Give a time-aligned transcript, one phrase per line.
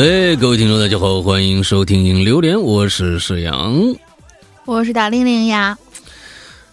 [0.00, 3.74] 哎，各位听众，大家好，欢迎收听《影榴莲》，我是沈阳，
[4.64, 5.76] 我是大玲玲呀。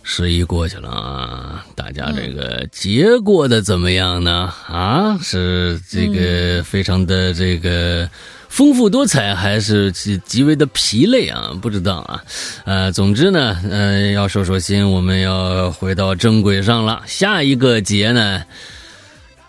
[0.08, 4.54] 十一过去了啊，大家这个节过得怎么样呢？
[4.68, 8.08] 啊，是这个非常的这个
[8.48, 11.50] 丰富多彩，还是极极为的疲累啊？
[11.60, 12.24] 不知道啊。
[12.66, 17.02] 呃，总之呢，呃，要说说心，我们要回到正轨上了。
[17.08, 18.44] 下一个节呢，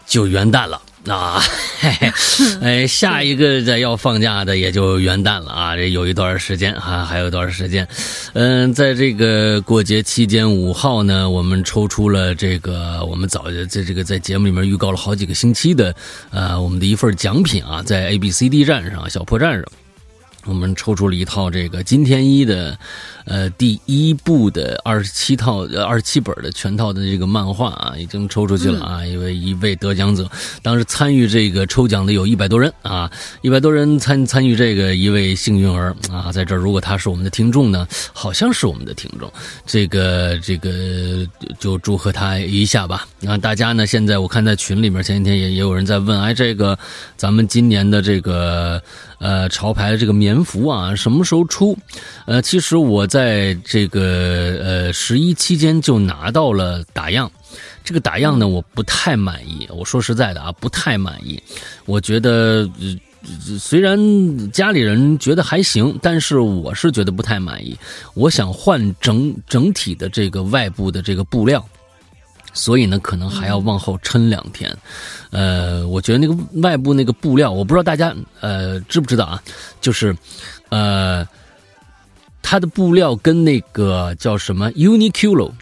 [0.06, 0.80] 就元旦了。
[1.15, 1.41] 啊，
[1.80, 2.12] 嘿嘿，
[2.60, 7.87] 哎，下一个的要放假的也就元旦了啊，这有一段时间啊，还有一段时间？
[8.34, 15.95] 嗯，在这个过节期间，五号呢，我们抽出了这个我们早就在这个在节目里面预告了好几个星期的，
[16.30, 19.64] 呃，我们的一份奖品啊，在 A B C D 站上小破站上。
[20.46, 22.78] 我们抽出了一套这个金天一的，
[23.25, 30.28] 呃，第一部的二十七套呃二十七本的全套的这个漫画啊，已经抽出去了啊，一位一位得奖者，
[30.62, 33.11] 当时参与这个抽奖的有一百多人啊，
[33.42, 39.33] 一百多人参参与这个一位幸运儿啊，在这儿如果他是我们的听众呢，好像是我们的听众，
[39.67, 41.27] 这个这个
[41.58, 43.06] 就祝贺他一下吧。
[43.20, 46.78] 那大家呢，现在我看在群里面前几天也也有人在问，哎，这个
[47.17, 48.80] 咱们今年的这个。
[49.19, 51.77] 呃，潮牌的这个棉服啊，什么时候出？
[52.27, 54.03] 呃，其实我在这个
[54.62, 57.31] 呃十一期间就拿到了打样，
[57.83, 59.67] 这个打样呢，我不太满意。
[59.70, 61.42] 我说实在的啊，不太满意。
[61.86, 62.69] 我觉得
[63.58, 63.98] 虽然
[64.53, 67.77] 家里人觉得还行，但是我是觉得不太满意。
[68.14, 71.67] 我想换整整体的这个外部的这个布料。
[72.56, 74.74] 所以呢，可能还要往后撑两天，
[75.30, 79.42] 呃，我觉得那个外部那个布料，我不知道大家呃知不知道啊，
[79.78, 80.16] 就是，
[80.70, 81.24] 呃，
[82.40, 85.52] 它的布料跟那个叫什么 Uniqlo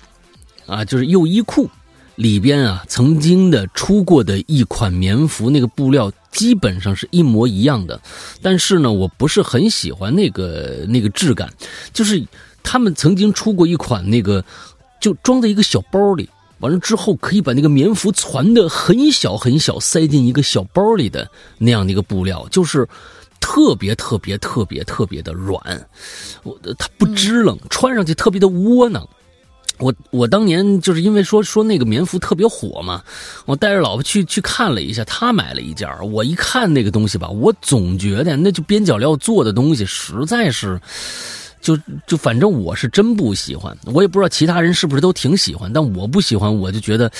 [0.66, 1.68] 啊，就是优衣库
[2.14, 8.00] 里边啊曾经的出过的一款棉服，那个布料基本上是一模一样的，
[8.40, 11.52] 但是呢，我不是很喜欢那个那个质感，
[11.92, 12.24] 就是
[12.62, 14.44] 他们曾经出过一款那个，
[15.00, 16.30] 就装在一个小包里。
[16.64, 22.88] 完了之后，可以把那个棉服攒的很小很小，塞进一个小包里的那样的一个布料，就是
[23.38, 25.60] 特别特别特别特别的软，
[26.42, 29.06] 我它不支棱，穿上去特别的窝囊。
[29.78, 33.02] 我我当年就是因为说说那个棉服特别火嘛，
[33.44, 40.80] 我带着老婆去去看了一下，她买了一件我一看那个东西吧，我总觉得那就边角料做的东西实在是。
[41.64, 41.74] 就
[42.06, 47.10] 就反正我是真不喜欢，我也不知道其他人是不是都挺喜欢，但我不喜欢，我就觉得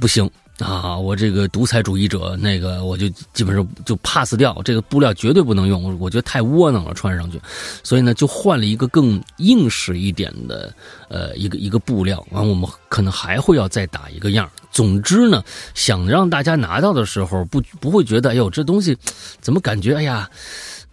[0.00, 0.28] 不行
[0.60, 0.96] 啊！
[0.96, 7.38] 我这个独裁主义者，那个我就基本上就 pass 掉，这个布料绝对不能用，我觉得太窝囊了穿上去，
[7.82, 10.74] 所以呢就换了一个更硬实一点的
[11.10, 14.50] 呃一个一个布料，完我们可能还会要再打一个样。
[14.72, 15.44] 总之呢，
[15.74, 18.96] 想让大家拿到的时候不不会觉得哎呦这东西
[19.42, 20.30] 怎么感觉哎呀。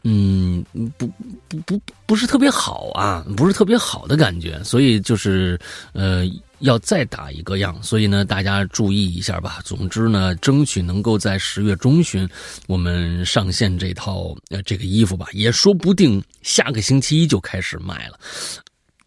[0.06, 0.64] 嗯，
[0.98, 1.08] 不
[1.48, 5.58] 不不不是特别好啊，不是特别好的感觉，所以就是
[5.94, 6.26] 呃
[6.60, 9.62] 要再打一个样，所以呢大家注意一下吧。
[9.64, 12.28] 总之呢，争取能够在十月中旬
[12.68, 18.20] 我们上线这套呃这个衣服吧，也说不定下个星期一就开始卖了，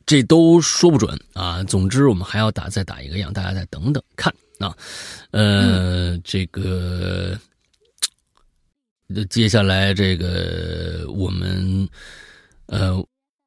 [0.07, 1.63] 这都说不准啊。
[1.65, 4.75] 总之我们还要打再打一个样，大家再等等看啊。
[5.31, 7.39] 呃，这个。
[9.07, 11.89] 那接下来这个我们，
[12.67, 12.93] 呃，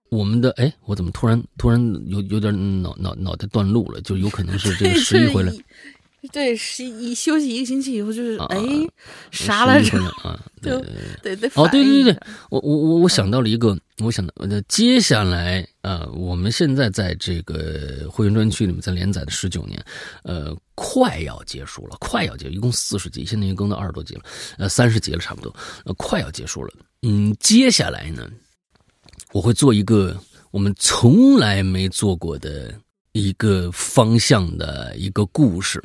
[0.09, 3.99] 我们的哎，我怎么突然突然有有点脑脑脑袋断路了？
[4.01, 5.51] 就有可能是这个 十一回来。
[6.33, 8.59] 对，十一休息一个星期以后，就是哎，
[9.31, 9.97] 啥来着？
[10.23, 10.77] 啊，对
[11.23, 12.19] 对对，哦，对对对，
[12.49, 19.81] 我我我我想到了一个，我想到，那接下来啊，我们现在在这个会员专区里面在连载的十九年，
[20.23, 24.21] 呃，快要结束了，快要结，一共四十集，现在已经更到二十多集了，
[24.57, 25.55] 呃，三十集了差不多，
[25.85, 26.73] 呃，快要结束了。
[27.01, 28.29] 嗯，接下来呢，
[29.31, 30.19] 我会做一个
[30.51, 32.73] 我们从来没做过的。
[33.11, 35.83] 一个方向的一个故事，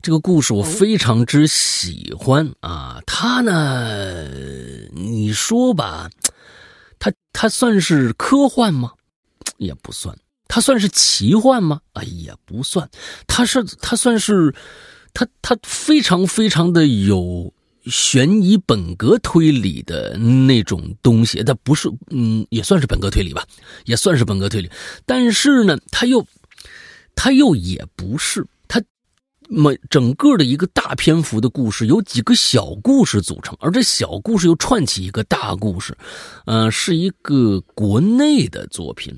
[0.00, 3.00] 这个故事我非常之喜欢啊！
[3.06, 4.28] 它呢，
[4.92, 6.08] 你说吧，
[6.98, 8.92] 它它算是科幻吗？
[9.56, 10.16] 也不算。
[10.46, 11.80] 它算是奇幻吗？
[11.92, 12.88] 哎，也不算。
[13.26, 14.54] 它是它算是，
[15.12, 17.52] 它它非常非常的有
[17.90, 21.42] 悬疑本格推理的那种东西。
[21.42, 23.44] 它不是，嗯，也算是本格推理吧，
[23.84, 24.70] 也算是本格推理。
[25.04, 26.26] 但是呢，它又。
[27.20, 28.80] 他又也不是，他
[29.48, 35.98] 每整个的一个大篇幅的故事由几个小故事组成，而这小故事又串起一个大故事，
[36.46, 39.12] 呃，是一个国内的作品。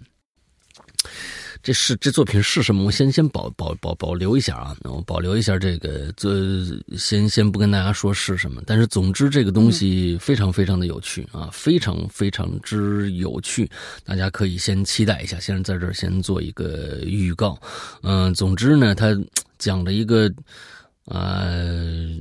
[1.62, 2.84] 这是这作品是什么？
[2.84, 6.64] 我先先保保保保留一下啊，我保留一下这个，这
[6.96, 8.62] 先先不跟大家说是什么。
[8.66, 13.70] 但是总之这个东西非常非常的有趣啊，非常非常之有趣，
[14.04, 15.38] 大家可以先期待一下。
[15.38, 17.60] 先在这儿先做一个预告，
[18.02, 19.16] 嗯，总之呢，他
[19.58, 20.32] 讲了一个，
[21.04, 22.16] 呃。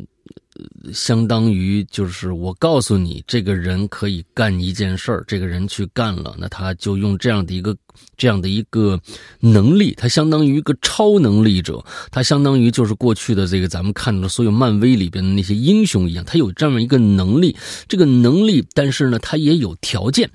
[0.94, 7.76] 相当于就是我告诉你，这个人可以干一件事儿，这个人去干了，那他就用这样的一个
[8.18, 9.00] 这样的一个
[9.40, 17.56] 能力，他相当于一个超能力者，他相当于就是过去的这个咱们看到的所有漫威里边的那些英雄一样，他有这么一个能力，
[17.88, 20.30] 这个能力，但是呢，他也有条件，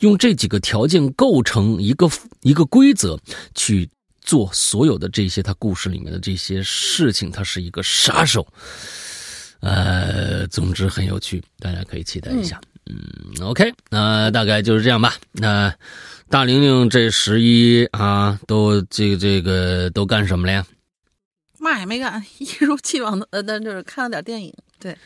[0.00, 2.10] 用这几个条件构成一个
[2.42, 3.18] 一个规则
[3.54, 3.88] 去
[4.20, 8.46] 做所有的这些他故事里面的这些事情，他是一个杀手。
[9.62, 12.60] 呃，总之很有趣，大家可以期待一下。
[12.86, 12.98] 嗯
[13.40, 15.14] ，OK，那大概就是这样吧。
[15.30, 15.72] 那
[16.28, 20.66] 大玲玲这十一啊，都这个这个都干什么了呀？
[21.60, 24.52] 嘛也没干，一如既往的，呃，但就是看了点电影。
[24.80, 24.98] 对，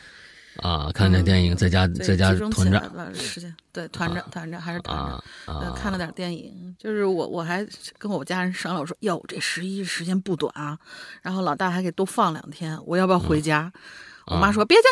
[0.63, 5.23] 啊，看点电影，在家在家团着时间，对，团着团着还是团着。
[5.45, 7.63] 呃，看了点电影，就是我我还
[7.99, 10.79] 跟我家人商量，我说哟，这十一时间不短啊，
[11.21, 13.71] 然后老大还给多放两天，我要不要回家？
[14.27, 14.83] 我妈说：“别去，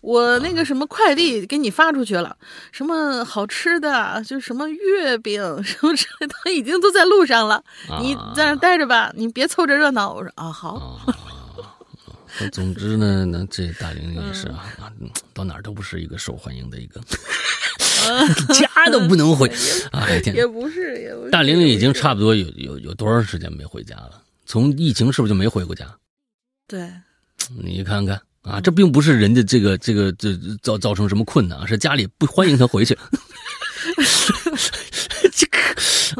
[0.00, 2.36] 我那个什么快递给你发出去了，
[2.72, 7.62] 什么好吃的，就什么月饼什么之类的，已经都在路上了。
[8.00, 11.00] 你在那待着吧，你别凑着热闹。”我说：“啊，好。”
[12.52, 14.64] 总之呢，那这大玲玲也是啊，
[15.34, 17.00] 到哪儿都不是一个受欢迎的一个，
[18.54, 19.50] 家都不能回。
[19.90, 21.30] 哎天，也不是，也不是。
[21.30, 24.22] 大玲玲已经差不多有有有多长时间没回家了？
[24.46, 25.86] 从疫情是不是就没回过家？
[26.66, 26.90] 对，
[27.62, 28.20] 你看看。
[28.42, 32.96] 啊，这并不是人家这个这个这造造成什么困难，是家里不欢迎他回去。
[35.32, 35.58] 这个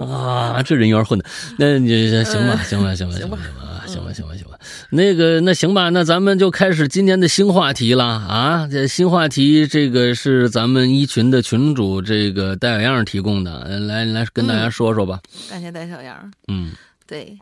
[0.05, 1.25] 啊，这人缘混的，
[1.59, 4.59] 那你行吧，行吧，行吧，行吧，行吧，行吧，行吧，行吧。
[4.91, 8.69] 那个，那行吧，那咱们就开始今天的新话题了啊！
[8.71, 15.21] 这新话题，这个是咱们一群的群主这个戴小样提供的，来来跟大家说说吧。
[15.49, 16.31] 感谢戴小样。
[16.49, 16.73] 嗯，
[17.07, 17.39] 对。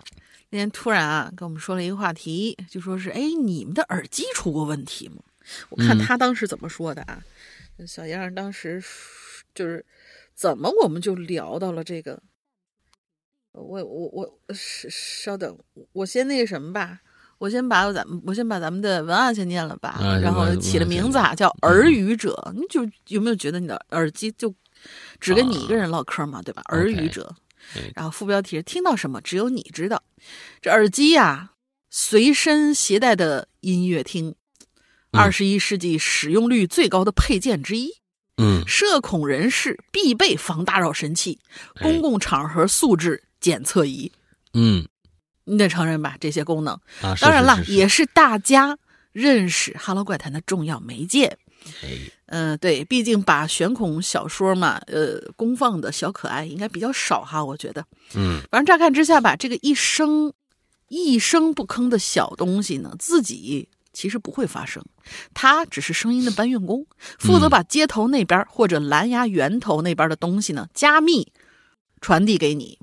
[0.51, 5.17] 那天突然啊，跟我们说了一个话题，就说是哎，你们的耳机出过问题吗？
[5.71, 7.23] 我看他当时怎么说的啊？
[7.87, 8.83] 小样当时
[9.55, 9.85] 就是
[10.35, 12.21] 怎么我们就聊到了这个？
[13.53, 15.59] 我我我稍稍等，
[15.93, 17.01] 我先那个什么吧，
[17.39, 22.53] 我先把咱们我先把咱们的文案先念了吧，然后起了名字啊，叫耳语者。
[22.55, 24.55] 你就有没有觉得你的耳机就
[25.19, 26.63] 只跟你一个人唠嗑嘛，对吧？
[26.69, 27.35] 耳语者。
[27.95, 30.03] 然后副标题是“听到什么只有你知道”，
[30.61, 31.53] 这耳机呀，
[31.91, 34.35] 随身携带的音乐厅，
[35.11, 37.91] 二十一世纪使用率最高的配件之一。
[38.41, 41.41] 嗯，社恐人士必备防打扰神器，
[41.81, 44.13] 公共场合素质检测仪。
[44.55, 44.87] 嗯，
[45.45, 46.75] 你得承认吧，这些功能。
[47.03, 48.79] 啊，当然了，也是大家
[49.11, 51.37] 认识《哈喽怪谈》的重要媒介。
[52.27, 57.85] 嗯，对，毕竟把悬恐小说嘛，呃，公放的小可爱应该比较少哈，我觉得。
[58.15, 60.33] 嗯，反正乍看之下吧，这个一声
[60.89, 64.85] 一声不吭的小东西呢，自己其实不会发声，
[65.33, 66.87] 它只是声音的搬运工，
[67.19, 71.33] 负责把接头那边或者蓝牙源头那边的东西呢加密
[72.01, 72.79] 传递给你，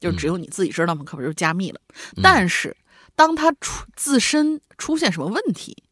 [0.00, 1.80] 就只有你自己知道嘛，可不就是加密了？
[2.22, 2.76] 但是
[3.14, 5.83] 当它出自身出现什么问题？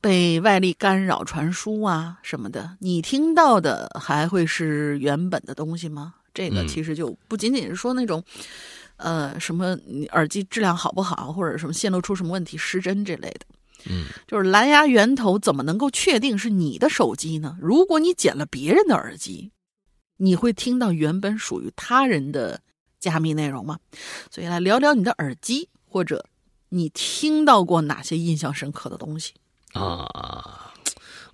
[0.00, 6.14] 被外力干扰传输啊什么的，你听到的还会是原本的东西吗？
[6.32, 8.22] 这个其实就不仅仅是说那种，
[8.96, 9.76] 呃，什么
[10.12, 13.40] 耳机质量好不好，或者什么线路出什么问题失真这类的。
[13.90, 17.58] 嗯，就是蓝牙源头怎么能够确定是你的手机呢？
[17.60, 19.50] 如果你捡了别人的耳机，
[20.18, 22.60] 你会听到原本属于他人的
[23.00, 23.78] 加密内容吗？
[24.30, 26.24] 所以来聊聊你的耳机，或者
[26.68, 29.32] 你听到过哪些印象深刻的东西。
[29.72, 30.72] 啊，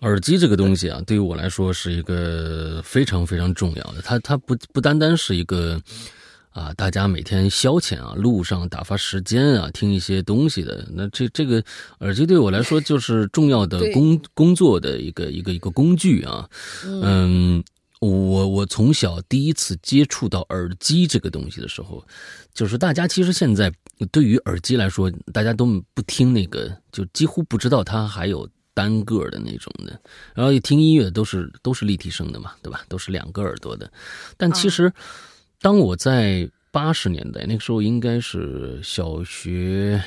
[0.01, 4.03] 耳机这个东西啊，对于我来说是一个非常非常重要的。
[4.03, 5.81] 它它不不单单是一个
[6.51, 10.87] 啊，大家每天消遣啊，路上打发时间啊，听一些东西的。
[10.93, 11.63] 那这这个
[12.01, 16.49] 耳机对我来说就是重要的工工作的一个一个一个工具啊。
[16.85, 17.63] 嗯，
[18.01, 22.07] 我我从小第一次接触到耳机这个东西的时候，
[22.53, 23.73] 就是大家其实现在。
[24.13, 29.99] 对于耳机来说，大家都不听那个，就几乎不知道它还有单个的那种的。
[30.35, 32.85] 然后一听音乐都是都是立体声的嘛，对吧？
[32.91, 33.91] 都是两个耳朵的。
[34.37, 34.93] 但其实，
[35.63, 40.05] 当我在八十年代那个时候，应该是小学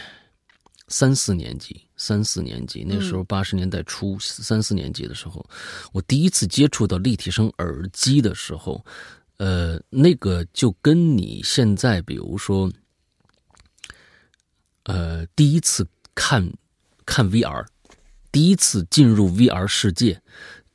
[0.89, 5.48] 三四年级，三四年级那时候八十年代初，三四年级的时候，
[5.93, 8.84] 我第一次接触到立体声耳机的时候，
[9.38, 12.69] 呃，那个就跟你现在比如说，
[14.84, 16.51] 呃，第一次看
[17.05, 17.65] 看 VR，
[18.31, 20.22] 第一次进入 VR 世界，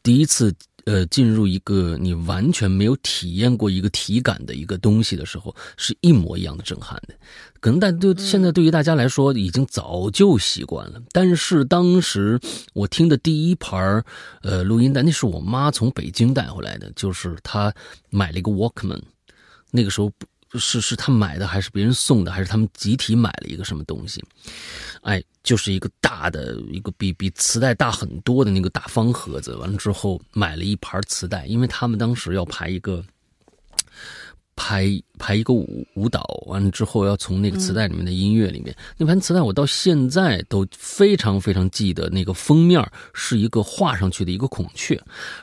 [0.02, 0.54] 第一次。
[0.86, 7.14] 呃，进入一个你完全没有体验过一个体感的一个东西的时候，是一模一样的震撼的。
[7.60, 11.00] 可能但对现在对于大家来说，已经早就习惯了。
[11.12, 12.38] 但是当时
[12.74, 14.04] 我听的第一盘
[14.42, 17.72] 呃录音带，那是我妈从北京带回来的，就是她
[18.10, 19.00] 买了一个 Walkman，
[19.70, 20.12] 那个时候
[20.58, 24.22] 是是他买的还是别人送的，还是他们集体买了一个什么东西？
[25.02, 29.54] 哎，就是一个大的一个比比磁带大很多的那个大方盒子。
[29.56, 33.04] 完了之后买了一盘磁带，因为他们当时要排一个
[34.56, 36.22] 排排一个舞舞蹈。
[36.46, 42.08] 完了之后要从那个磁带里面的音乐里面，那盘磁带我到现在都非常非常记得。
[42.08, 42.82] 那个封面
[43.12, 44.98] 是一个画上去的一个孔雀，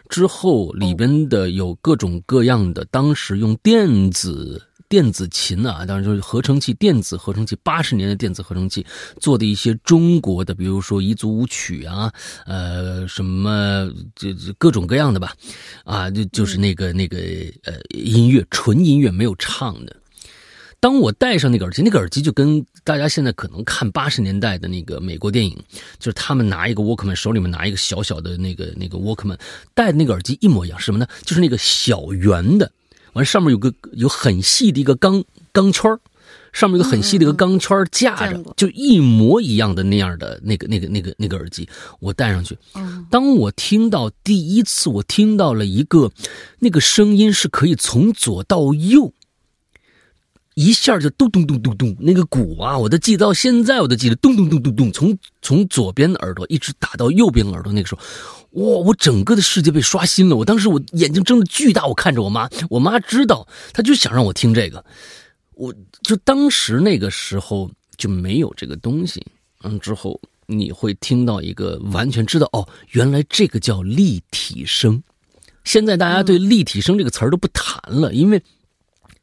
[0.10, 4.68] 之后里边的有各种各样的当时用电子。
[4.92, 8.86] 电子琴啊，当然就是合成器，电子合成器，八十年的电子合成器
[9.22, 12.12] 做的一些中国的，比如说彝族舞曲啊，
[12.46, 15.34] 呃，什么这这各种各样的吧，
[15.86, 17.18] 啊，就就是那个那个
[17.64, 19.96] 呃音乐，纯音乐没有唱的。
[20.82, 25.56] 当我戴上那个耳机，那个耳机就跟大家现在可能看八十年代的那个美国电影，
[26.00, 29.40] 就是他们拿一个 Walkman，手里面拿一个小小的那个那个 Walkman，
[29.74, 31.08] 戴的那个耳机一模一样，什么呢？
[31.24, 32.70] 就是那个小圆的。
[33.14, 35.98] 完上面有个有很细的一个钢钢圈
[36.54, 41.68] 上面有个很细的一个钢圈架着，就一模一样的那样的那个那个那个那个耳机，
[42.00, 42.58] 我戴上去。
[43.10, 46.12] 当我听到第一次，我听到了一个
[46.60, 49.14] 那个声音是可以从左到右，
[50.56, 58.02] 一下就咚咚咚咚咚，那个鼓啊，我都记到现在，我都记得咚咚咚咚咚，从从左边的耳朵一直打到右边耳朵，那个时候。
[58.56, 58.64] 哇！
[58.80, 60.36] 我整个的世界被刷新了。
[60.36, 62.50] 我当时我眼睛睁得巨大，我看着我妈。
[62.70, 64.84] 我妈知道，她就想让我听这个。
[65.54, 69.26] 我就当时那个时候就没有这个东西。
[69.64, 75.02] 嗯，之后你会听到一个完全知道哦，原来这个叫立体声。
[75.64, 78.44] 现在大家对立体声这个词儿都不谈了，因为。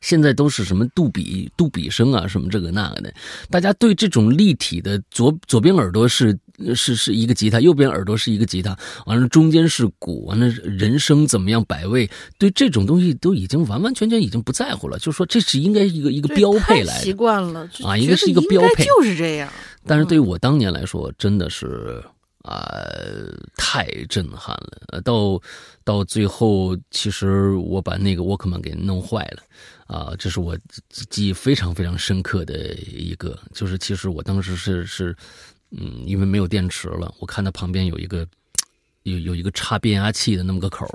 [0.00, 3.12] 现在都是什么杜比、杜比声啊，什么这个那个的，
[3.50, 6.38] 大家对这种立体的左左边耳朵是
[6.74, 19.52] 是是一个吉他，右边耳朵是一个吉他，完了中间是鼓，完了人声怎么样摆位，对这种东西都已经完完全全已经不在乎了，就说这是应该一个一个标配来习惯了啊，应该是一个标配，就是这样。
[19.84, 22.02] 但是对于我当年来说，真的是
[22.42, 22.68] 啊
[23.56, 25.00] 太震撼了。
[25.00, 25.40] 到
[25.82, 29.42] 到最后，其实我把那个沃克曼给弄坏了。
[29.88, 30.56] 啊，这是我
[31.08, 35.16] 记忆非常非常深刻的一个，就是其实我当时是是，
[35.70, 38.28] 嗯，因为没有电池了，我看到旁边有一个
[39.04, 40.86] 有有一个插变压器的那么个口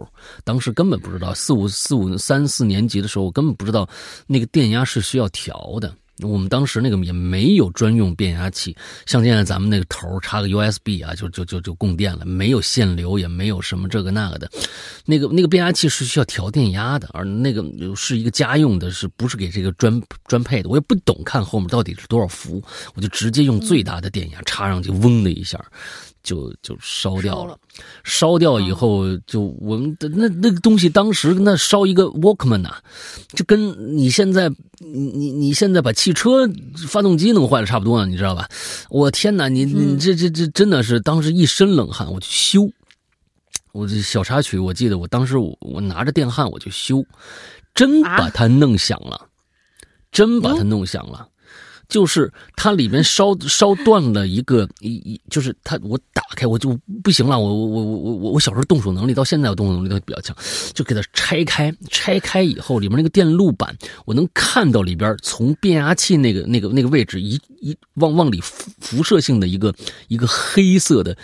[0.44, 3.90] 当时根本不知道，四五四五三四年级的时候，我根本不知道
[4.28, 5.94] 那个电压是需要调的。
[6.22, 8.76] 我们当时那个也没有专用变压器，
[9.08, 14.50] 像现在咱们那个头插个 USB 啊，就就就就供电了，没有限流，也没有什么这个那个的。
[15.06, 17.66] 那个那个变压器是需要调电压的，而那个
[17.96, 20.70] 是一个家用的，是不是给这个专专配的？
[20.70, 25.60] 我也不懂看后面到底是多少伏，我就直接用最大的电压插上去，嗡的一下。
[26.24, 27.58] 就就烧掉了，
[28.04, 32.76] 烧掉以后就我们的那那个东西，当时那烧一个 Walkman 呐，
[33.36, 34.50] 就跟你现在
[34.80, 36.50] 你你你现在把汽车
[36.88, 38.48] 发动机弄坏了差不多了，你知道吧？
[38.90, 42.72] 我天哪，你你这这这真的是当时一身冷汗，我去修，
[43.74, 47.06] 我这小插曲，我记得我当时我我拿着电焊我就修，
[47.76, 49.28] 真把它弄响了，
[50.12, 51.28] 真把它弄响了。
[51.94, 60.36] 就是它里面烧烧断了一个一一，就是它我打开我就不行了，我我我我我我小时候动手能力到现在我动手能力都比较强，
[60.74, 69.72] 就给它拆开，拆开以后里面那个电路板我能看到里边从变压器那个那个那个位置一一往往里辐辐射性的一个
[70.08, 71.16] 一个黑色的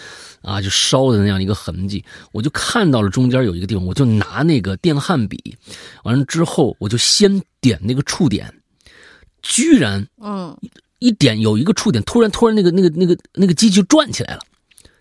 [0.43, 5.57] 啊就烧的那样一个痕迹，我就看到了中间有一个地方，我就拿那个电焊笔，
[6.03, 8.53] 完了之后我就先点那个触点。
[9.41, 10.57] 居然，嗯，
[10.99, 14.41] 一点有一个触点，突然突然那个那个那个那个机就转起来了，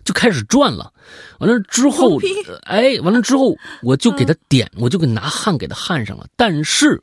[0.04, 0.92] 就开始转了。
[1.38, 2.21] 完了之后，
[2.62, 6.26] 哎，完了之后我就给他点，我就给拿焊给他焊上了。
[6.37, 7.02] 但是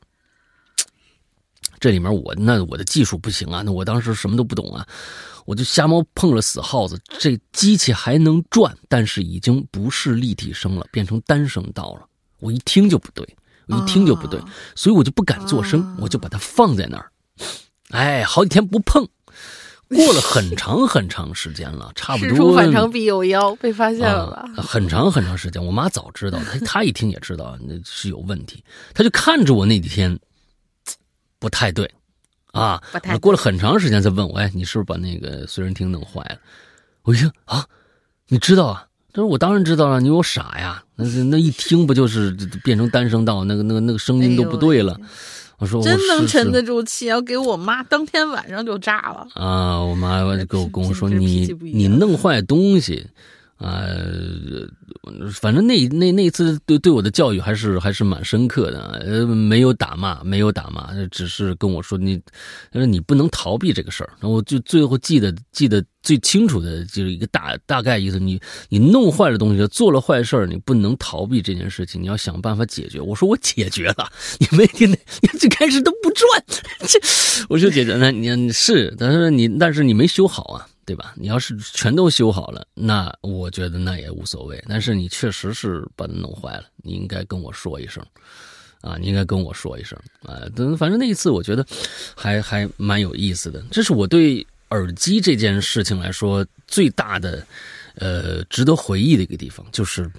[1.78, 4.86] 这里面我那我的技术不行啊，那我当时什么都不懂啊，
[5.44, 6.98] 我就瞎猫碰了死耗子。
[7.18, 12.06] 这机器还能转，但是已经不是立体声了，变成单声道了。
[12.40, 13.26] 我一听就不对，
[13.66, 14.40] 我一听就不对，
[14.74, 17.10] 所以我就不敢做声，我就把它放在那儿。
[17.90, 19.06] 哎，好几天不碰，
[19.88, 22.28] 过了很长很长时间了， 差不多。
[22.30, 24.62] 事出反常必有妖，被发现了吧？
[24.62, 28.62] 很长很长时间，我妈早知道，她她一听也知道 那是有问题，
[28.92, 30.18] 她就看着我那几天
[31.38, 31.88] 不太对
[32.52, 32.82] 啊。
[33.20, 36.38] 过了很长时间才问我，哎，你是不是把那个随身听弄坏了？
[37.02, 37.64] 我一听啊，
[38.28, 38.86] 你知道啊？
[39.12, 40.82] 他说我当然知道了，你有傻呀？
[40.96, 42.32] 那那一听不就是
[42.64, 44.98] 变成单声道，那个那个那个声音都不对了。
[45.58, 49.80] 我说真能沉得住气，要给我妈当天晚上就炸了啊！
[49.80, 53.06] 我妈跟我跟我说你你弄坏东西。
[53.58, 54.68] 呃，
[55.32, 62.20] 反正那那那次对对我的教育还是还是蛮深刻的，呃，没有打骂，没有打骂，只是跟我说你，
[62.70, 64.12] 他说你不能逃避这个事儿。
[64.20, 73.00] 我就最后记得记得最清楚的就是一个大大概意思，你你弄坏了东西，做了坏事儿，你不能逃避这件事情，你要想办法解决。
[73.00, 76.44] 我说我解决了，你没听那，你最开始都不转，
[76.86, 77.00] 这
[77.48, 80.68] 我说解决那你是，但是你但是你没修好啊。
[80.86, 81.12] 对吧？
[81.16, 84.64] 你要是全都修好了，那我觉得那也无所谓。
[84.68, 88.00] 但是你确实是把它弄坏了，你应该跟我说一声，
[88.80, 90.46] 啊，你应该跟我说一声啊。
[90.54, 91.66] 等反正那一次，我觉得
[92.14, 93.60] 还还蛮有意思的。
[93.70, 97.44] 这是我对耳机这件事情来说最大的，
[97.96, 100.10] 呃，值得回忆的一个地方，就是。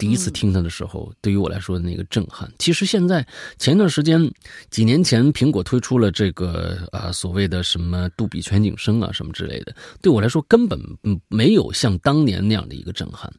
[0.00, 3.24] 第一次听它的时候，对于我来说的那个震撼，其实现在
[3.58, 4.32] 前一段时间，
[4.70, 10.80] 几年前苹果推出了这个啊所谓的什么杜比全景声啊什么之类的，对我来说根本
[11.28, 13.30] 没有像当年那样的一个震撼。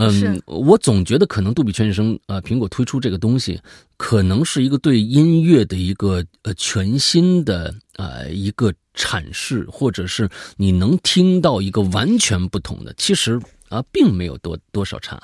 [0.00, 3.60] 嗯，我总觉得可能杜比全景声啊，苹果推出这个东西，
[3.96, 13.40] 可能是一个对音乐的一个呃全新的啊一个阐释，或者是你能听到一个完全不同的，其实
[13.70, 15.18] 啊并没有多多少差。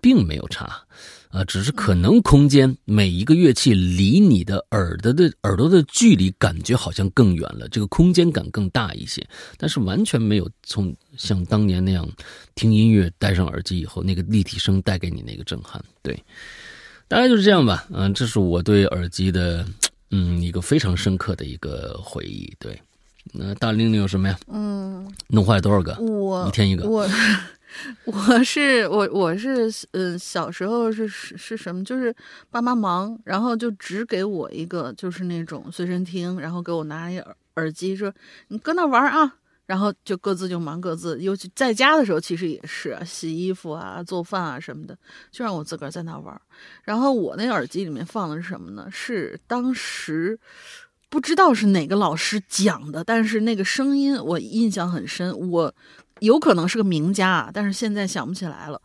[0.00, 0.82] 并没有差，
[1.28, 9.24] 啊，只是可能空间每一个乐器离你的耳朵的耳朵的距离感觉好像更远了，这个空间感更大一些，
[9.56, 12.08] 但是完全没有从像当年那样
[12.54, 15.82] 听音乐戴上耳机以后那个立体声带给你那个震撼。
[16.02, 16.20] 对，
[17.06, 17.86] 大概就是这样吧。
[17.92, 19.64] 嗯，这是我对耳机的
[20.10, 22.52] 嗯一个非常深刻的一个回忆。
[22.58, 22.80] 对，
[23.32, 24.38] 那大玲玲有什么呀？
[24.48, 25.94] 嗯，弄坏多少个？
[26.00, 26.88] 我一天一个。
[26.88, 27.08] 我。
[28.04, 31.84] 我是我我是呃小时候是是是什么？
[31.84, 32.14] 就是
[32.50, 38.12] 爸妈忙，然后就只给我一个就是那种随身听，然后给我拿一耳耳机，说
[38.48, 41.20] 你搁那玩啊，然后就各自就忙各自。
[41.20, 44.96] 尤其在家的时候，其实也是洗衣服啊、做饭啊什么的，
[45.30, 46.40] 就让我自个儿在那玩。
[46.82, 48.88] 然后我那耳机里面放的是什么呢？
[48.90, 50.38] 是当时
[51.08, 55.72] 不知道是哪个老师讲的，但是那个声音我印象很深，我。
[56.20, 58.80] 有可能是个名家啊，但是现在想不起来了。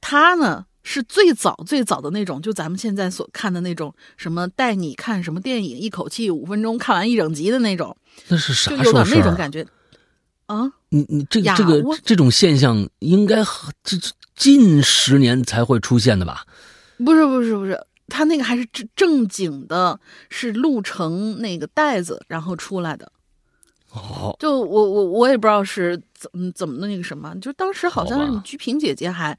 [0.00, 7.96] 他呢是最早最早的那种，就咱们现在所看的那种什么带你看什么电影，一口气五分钟看完一整集的那种。
[8.28, 8.70] 那是啥？
[8.70, 9.66] 就有点那种感觉
[10.46, 10.72] 啊！
[10.88, 13.36] 你你这个这个这种现象应该
[13.84, 16.44] 这这近十年才会出现的吧？
[17.04, 23.12] 不是不是不是，他那个还是正正经的，是录成那个袋子然后出来的。
[23.92, 29.36] 哦，就我我我也不知道是怎么怎么的那个什么，就当时好像是鞠萍姐姐还，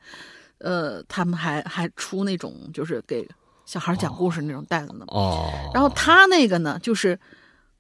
[0.58, 3.26] 呃，他们还还出那种就是给
[3.66, 5.06] 小孩讲故事那种袋子呢。
[5.08, 7.18] 哦，然后他那个呢，就是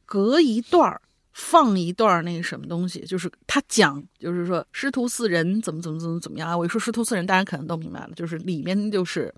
[0.05, 0.97] 隔一段
[1.33, 6.57] 放一段那个什么东西，就是他讲，就是说师徒四人怎么怎么怎么怎么样啊。
[6.57, 9.33] 我一说师徒四人，大家可能都明白了，就是里面就是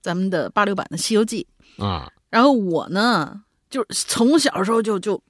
[0.00, 1.44] 咱们的八六版的《西游记》
[1.84, 2.08] 啊。
[2.30, 5.20] 然后我呢，就从小时候就就。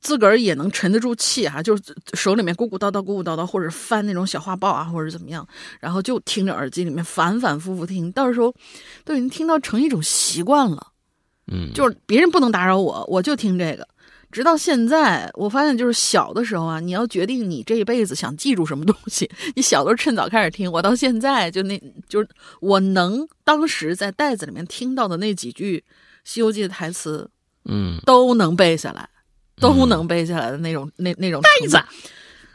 [0.00, 1.82] 自个儿也能沉得住气哈，就是
[2.14, 5.46] 手里面鼓鼓叨叨、鼓鼓叨叨，或者翻那种小画报啊，或者怎么样，
[5.80, 8.54] 然后就听着耳机里面反反复复听，到时候
[9.04, 10.88] 都已经听到成一种习惯了。
[11.50, 13.86] 嗯，就是别人不能打扰我，我就听这个。
[14.30, 20.70] 直到现在，我发现就是小的时候啊，你要决定你这一辈子想记住什么东西，你小的时候趁早开始听。
[20.70, 22.28] 我到现在就那，就是
[22.60, 25.78] 我能当时在袋子里面听到的那几句
[26.24, 27.30] 《西游记》的台词，
[27.64, 29.08] 嗯，都能背下来。
[29.60, 31.76] 都能背下来的那种， 那那种袋子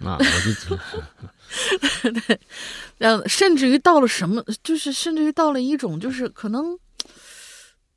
[0.04, 0.24] 啊，我
[0.70, 2.40] 就 对，
[2.98, 6.78] 然后甚至于到了什么，就是甚至于到了一种，就是可能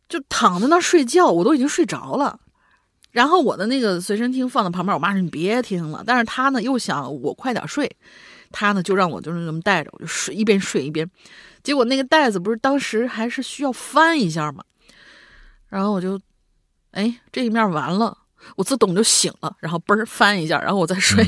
[0.09, 2.38] 就躺在那睡觉，我都已经睡着了。
[3.12, 7.90] 然后我的那个随身听放在旁边，我妈说你别听了，但是她呢又想我快点睡，
[8.53, 11.11] 她呢就让我就是那么带着，我就睡一边睡一边。
[11.62, 14.62] 结果那个袋子不是当时还是需要翻一下嘛，
[15.69, 16.21] 然后我就
[16.90, 18.19] 哎这一面完了。
[18.55, 21.25] 我自动就醒了，然后嘣儿翻一下，然后我再睡，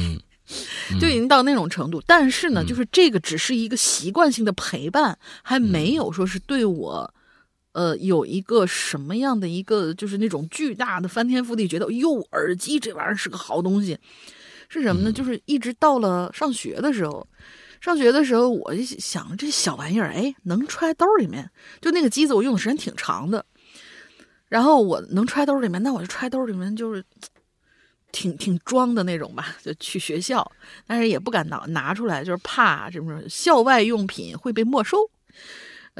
[1.01, 2.03] 就已经到那种程度。
[2.07, 7.13] 但是呢，就是这个只是一个习惯性的陪伴，还没有说是对我，
[7.73, 13.99] 呃，有一个什么样的一个，就是那种巨大的翻天覆地，觉得哟，耳机这玩意儿是个好东西。
[14.71, 15.11] 是什么呢？
[15.11, 17.27] 就是一直到了上学的时候，
[17.81, 21.51] 上学的时候，我就想这小玩意儿，哎，能揣兜里面。
[21.81, 23.45] 就那个机子，我用的时间挺长的。
[24.49, 27.05] 然后我能揣兜里面，那我就揣兜里面，就是
[28.13, 30.51] 挺挺装的那种吧，就去学校，
[30.87, 34.97] 但是也不敢拿拿出来，就是怕什么校外用品会被没收，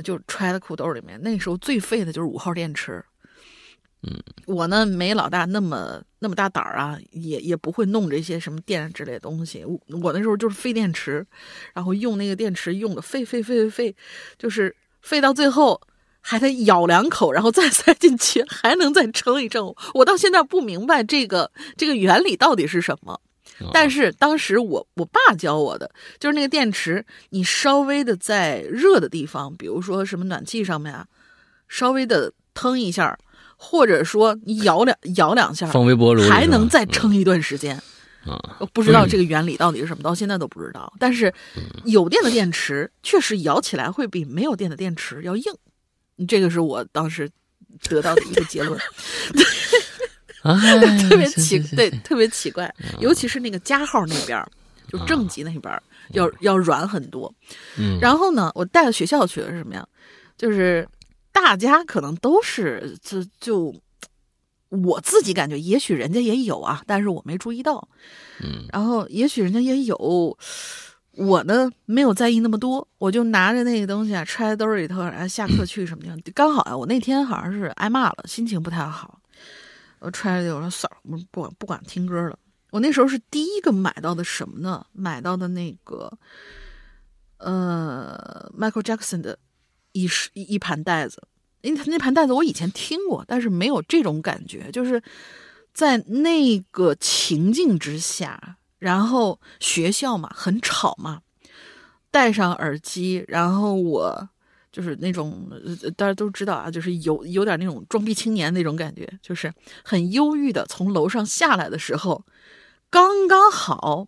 [0.03, 1.21] 就揣在裤兜里面。
[1.23, 3.05] 那时候最废的就是五号电池。
[4.03, 9.65] 嗯，我呢没老大那么那么大胆儿啊，也也不会弄这些什么电之类的东西。
[9.65, 11.27] 我我那时候就是废电池，
[11.75, 13.97] 然后用那个电池用的废废废废废，
[14.39, 15.81] 就是废到最后
[16.21, 19.75] 还得咬两口，然后再塞进去，还能再撑一撑。
[19.95, 23.21] 我到现在不明白这个这个原理到底是什么。
[23.73, 31.07] 但是当时我我爸教我的就是那个电池，你稍微的在热的地方，比如说什么暖气上面啊，
[31.69, 33.19] 稍微的腾一下。
[33.61, 37.77] 或者说你摇两摇两下，放微波炉还能再撑一段时间。
[38.25, 38.39] 啊，
[38.73, 40.93] 不知道这个原理到底是什么，到现在都不知道。
[41.01, 41.35] 但是
[41.85, 45.53] 有电的电池确实摇起来会比没有电的电池要硬，
[46.27, 47.31] 这个是我当时
[47.89, 48.79] 得到的一个结论。
[51.09, 54.43] 特别奇对，特别奇怪，尤其是那个加号那边，
[54.91, 57.33] 就正极那边要要软很多。
[57.77, 59.87] 嗯，然后呢，我带到学校去的是什么呀？
[60.37, 60.89] 就是。
[61.31, 63.73] 大家可能都是，就就
[64.71, 67.89] 我自己感觉，也许人家也有啊，但是我没注意到。
[68.41, 70.37] 嗯，然后也许人家也有，
[71.19, 76.33] 我呢没有在意那么多，我就拿着那个东西啊，揣兜里头，然后下课去什么的。
[76.33, 79.21] 刚好啊，我那天好像是挨骂了，心情不太好，
[79.99, 82.39] 我揣着我说算了，不不不管听歌了。
[82.71, 84.87] 我那时候是第一个买到的什么呢？
[84.93, 86.13] 买到的那个
[87.39, 89.39] 呃，Michael Jackson 的。
[89.93, 91.21] 一是一一盘带子，
[91.63, 95.03] 因为他那盘带子我以前听过，但是没有这种感觉，就是
[95.73, 101.21] 在那个情境之下，然后学校嘛很吵嘛，
[102.11, 104.29] 戴上耳机，然后我
[104.71, 105.51] 就是那种
[105.97, 112.25] 大家都知道啊，就是有有点那种装逼青年那种感觉，就是很忧郁的从楼上下来的时候，
[112.89, 114.07] 刚刚好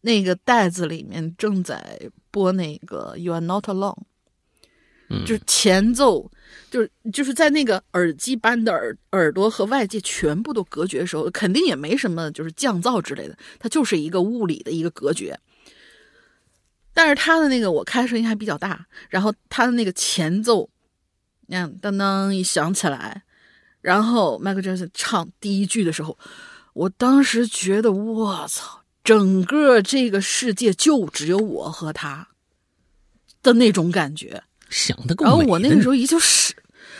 [0.00, 4.07] 那个袋子里面正在播那个 You Are Not Alone。
[5.26, 6.30] 就是前奏，
[6.70, 15.38] 就是就是在那个耳机般的耳耳朵和外界全部都隔绝的时候，肯定也没什么就是降噪之类的，它就是一个物理的一个隔绝。
[16.92, 20.68] 但是它的那个我开声音还比较大，然后它的那个前奏，
[21.46, 23.22] 你看当当一响起来，
[23.80, 26.18] 然后 Michael Jackson 唱第一句的时候，
[26.74, 32.28] 我当时觉得我操，整个这个世界就只有我和他
[33.42, 34.42] 的那种感觉。
[34.68, 36.54] 想的够然后我那个时候一就是，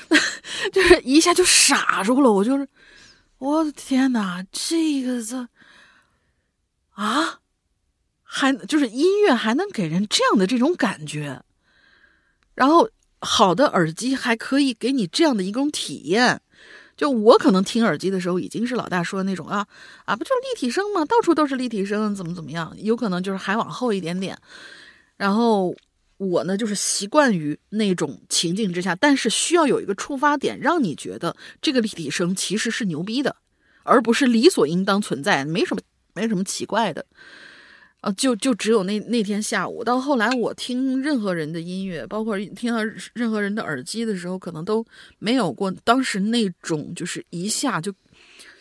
[0.73, 2.33] 就是一下就傻住了。
[2.33, 2.67] 我就是，
[3.39, 5.49] 我的天哪，这个这
[6.93, 7.41] 啊，
[8.23, 11.43] 还就是音乐还能给人这样的这种感觉，
[12.55, 12.89] 然后
[13.21, 16.41] 好的耳机还可以给你这样的一种体验。
[16.97, 19.67] 就我可能听耳机的时候，已经是老大说的那种啊
[20.05, 21.05] 啊，不就是立体声吗？
[21.05, 22.75] 到处都是立体声，怎么怎么样？
[22.79, 24.37] 有可能就是还往后一点点，
[25.17, 25.75] 然后。
[26.19, 33.37] 我呢，就是习惯于那种情境之下，但是需要有一个触发点，让你觉得这个立体声其实是牛逼的，
[33.85, 35.81] 而不是理所应当存在，没什么
[36.15, 37.07] 没什么奇怪的。
[38.01, 42.81] 啊，就就只有那那天下午，到后来我听任何人的音乐，包括听到
[43.13, 44.85] 任何人的耳机的时候，可能都
[45.19, 47.93] 没有过当时那种就是一下就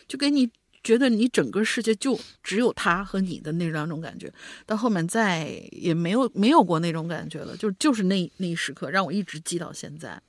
[0.06, 0.48] 就给你。
[0.84, 4.32] 觉得你整个世界就只有他和你的那两种感觉，
[4.64, 10.20] 到后面再也没有没有过那种感觉了，就就是那那一时刻让我一直记到现在。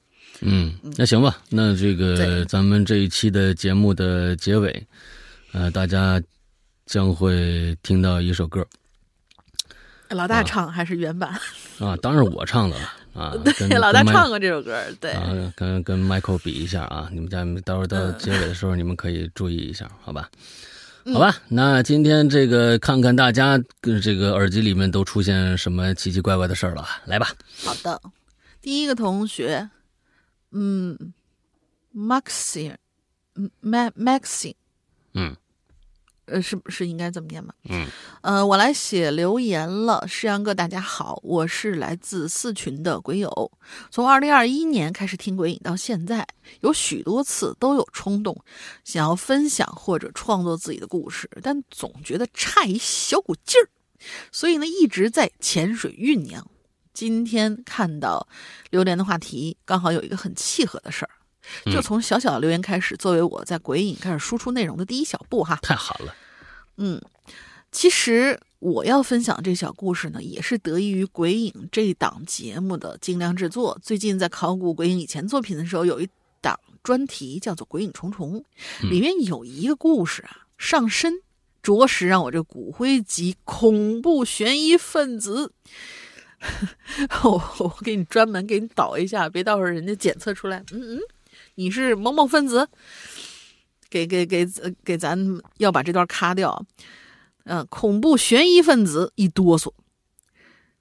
[0.42, 4.88] 嗯，那行吧，那这个咱们这一期的节目的结尾，
[5.54, 6.22] 呃，大家
[6.86, 8.66] 将会听到一首歌。
[10.10, 11.32] 老大唱还是原版？
[11.80, 12.94] 啊，当然我唱的了。
[13.13, 15.13] 啊， 对，老大唱过这首歌，对，
[15.56, 20.30] 跟跟 Michael 比一下啊，你们家到时候到结尾的时候，你们可以注意一下，好吧？
[21.12, 27.32] 好吧，那今天这个看看大家跟这个耳机里面都出现什么奇奇怪怪的事儿了，来吧。
[27.63, 28.00] 好的，
[28.62, 29.69] 第一个同学，
[30.52, 30.95] 嗯
[31.95, 32.76] ，Maxine，
[33.36, 34.54] 嗯，Maxine，
[35.13, 35.36] 嗯。
[36.32, 37.54] 呃，是不是应该这么念吗？
[37.70, 37.88] 嗯，
[38.22, 40.08] 呃，我来写留言了。
[40.08, 43.52] 诗阳哥，大家好，我是来自四群的鬼友，
[43.89, 46.28] 从二零二一年开始听鬼影到现在，
[46.62, 48.36] 有许多次都有冲动
[48.84, 53.68] 想要分享或者创作自己的故事，但总觉得差一小股劲儿，
[54.32, 56.46] 所以呢一直在潜水酝酿。
[56.94, 58.28] 今天看到
[58.72, 61.12] 榴莲的话题，刚好有一个很契合的事儿。
[61.66, 65.58] 就从小小的留言开始，作为我在鬼影开始输出内容的第一小步哈。
[65.62, 66.16] 太好了，
[66.78, 67.02] 嗯，
[67.72, 73.80] 其实我要分享这小故事呢，也是得益于《鬼影》这档节目的精良制作。
[73.82, 76.08] 最近在考古《鬼影》以前作品的时候，有一
[76.42, 78.44] 档专题叫做《鬼影重重》，
[78.90, 81.22] 里面有一个故事啊，上身
[81.62, 85.52] 着实让我这骨灰级恐怖悬疑分子。
[87.24, 91.00] 我我给你专门给你导一下，别到时候人家检测出来，嗯嗯，
[91.60, 92.69] 你是某某分子，
[93.89, 94.48] 给给给
[94.82, 96.65] 给咱要把这段咔掉。
[97.43, 99.74] 嗯，恐怖悬疑分子一哆嗦。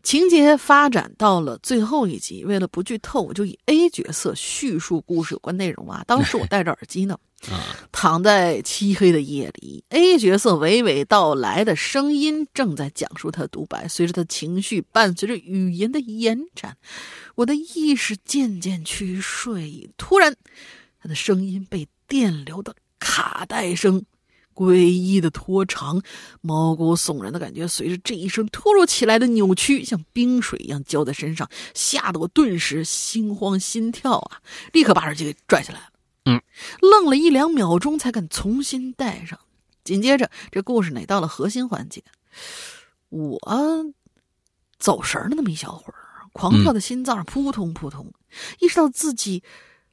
[0.02, 6.02] 情节发展到了最后一集，为了不剧透，我就以 A 角色叙述故事有关内容啊。
[6.06, 7.18] 当时我戴着耳机呢，
[7.92, 16.76] 躺在漆黑的夜里，A 角色娓娓道来的声音正在讲述他的独白，随着他情绪，伴随着语言的延展，
[17.34, 19.90] 我的意识渐渐趋于睡意。
[19.98, 20.34] 突然，
[21.02, 24.04] 他的声音被电流的卡带声。
[24.58, 26.02] 诡异的拖长，
[26.40, 34.42] 毛骨悚然的感觉随着这一声突如其来的扭曲，像冰水一样浇在身上，吓得我顿时心慌心跳啊！
[34.72, 35.86] 立刻把耳机给拽下来了，
[36.24, 36.42] 嗯，
[36.80, 39.38] 愣了一两秒钟才敢重新戴上。
[39.84, 42.02] 紧接着，这故事呢到了核心环节，
[43.10, 43.38] 我
[44.76, 48.12] 走神了那么一小会儿，狂跳的心脏扑通扑通，
[48.58, 49.44] 意识到自己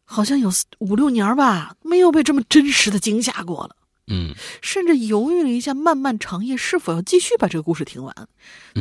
[0.03, 3.75] 好像有五六年吧没有被这么真实的惊吓过了。
[4.07, 8.13] 嗯，甚至犹豫了一下，漫漫长夜是否要继续把这个故事听完？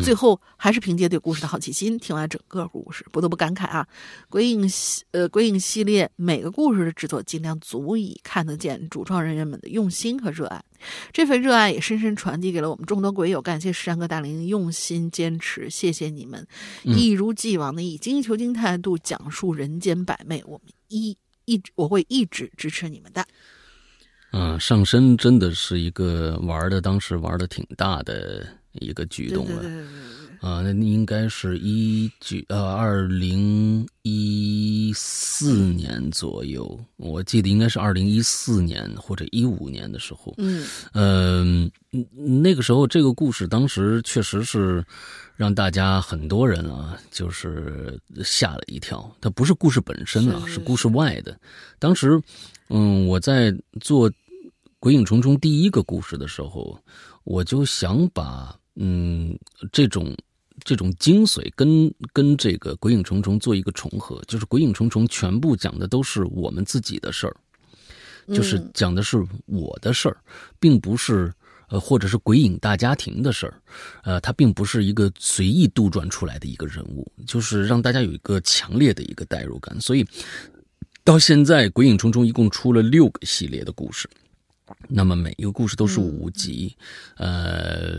[0.03, 3.89] 最后还是凭借对故事的好奇心听完整个故事，不得不感慨啊！
[4.29, 10.63] 鬼影系呃，鬼影系列每个故事的制作尽量足以看得见主创人员们的用心和热爱，
[11.11, 13.41] 这份热爱也深深传递给了我们众多鬼友。
[13.41, 16.47] 感谢石山哥大林用心坚持，谢谢你们，
[16.83, 23.27] 一如既往的以精益求精态度讲述人间百媚，我们一一直我会一直支持你们的。
[24.37, 29.63] 嗯，上身真的是一个玩的，当时玩的挺大的一个举动了。
[30.41, 40.35] 啊，那应该是一九呃二零一四年左右，我记得应该是二零一四年或者一五年的时候。
[40.37, 41.71] 嗯嗯，
[42.13, 44.85] 那个时候这个故事当时确实是
[45.37, 49.11] 让大家很多人啊，就是吓了一跳。
[49.21, 51.39] 它不是故事本身啊，是故事外的。
[51.79, 52.21] 当时，
[52.69, 54.11] 嗯，我在做。
[54.85, 56.79] 《鬼影重重》第一个故事的时候，
[57.23, 59.35] 我就想把嗯
[59.73, 60.15] 这种
[60.63, 67.35] 这种精髓跟跟这个《鬼影重重》做一个重合，就是《鬼影重重》全部讲的都是我们自己的事儿，
[68.35, 69.17] 就是讲的是
[69.47, 70.19] 我的事儿，
[70.61, 71.33] 并不是
[71.71, 73.55] 呃或者是鬼影大家庭的事儿，
[74.03, 79.81] 呃，它并不是一个随意杜撰出来的一个人物，就是让大家有一个强烈的一个代入感。
[79.81, 80.07] 所以
[81.03, 84.07] 到现在，《鬼影重重》一共出了六个系列的故事。
[84.89, 86.75] 那么每一个故事都是五集，
[87.17, 87.99] 呃，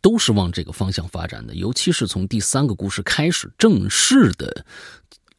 [0.00, 1.54] 都是往这个方向发展的。
[1.54, 4.64] 尤其是从第三个故事开始，正式的，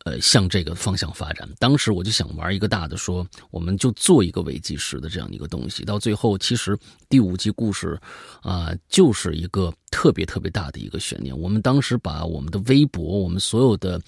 [0.05, 1.49] 呃，向这个方向发展。
[1.57, 5.83] 当时我就想玩一个大的，说我们就做一个伪纪实的这样一个东西。
[5.83, 6.77] 到最后，其实
[7.09, 7.99] 第五集故事
[8.41, 11.35] 啊，就是一个特别特别大的一个悬念。
[11.35, 13.99] 我们当时把我们的微博，我们所有的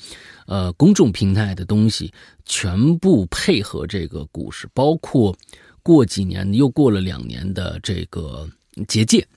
[0.45, 2.13] 呃公众平台的东西，
[2.45, 5.35] 全部配合这个故事，包括。
[5.83, 8.49] 过几年又过了两年的这个
[8.87, 9.27] 结界，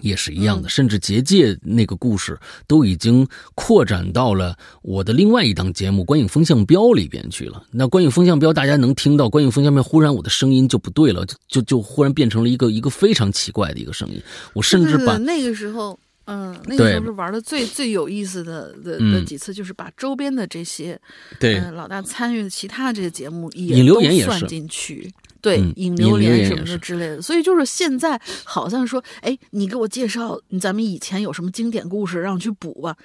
[0.00, 0.68] 也是一样的。
[0.68, 7.64] 甚至结界那个故事都已经扩展到了我的另外一档节目《观影风向标》里边去了。
[7.70, 14.22] 那《观影风向标》大家能听到，《观影风向标》忽然我的声音就不对了，就就就忽然变成了一个一个非常奇怪的一个声音。
[14.52, 15.98] 我甚至把那个时候。
[16.26, 20.98] 嗯，那个时候是玩的最最有意思的的的几次，就是把周边的这些，
[21.38, 25.12] 对老大参与的其他这些节目也都算进去，
[25.44, 27.20] 对引流连什么的之类的。
[27.20, 32.96] 所以就是现在好像说，哎，你给我介绍咱们以前有什么经典故事，让我去补吧。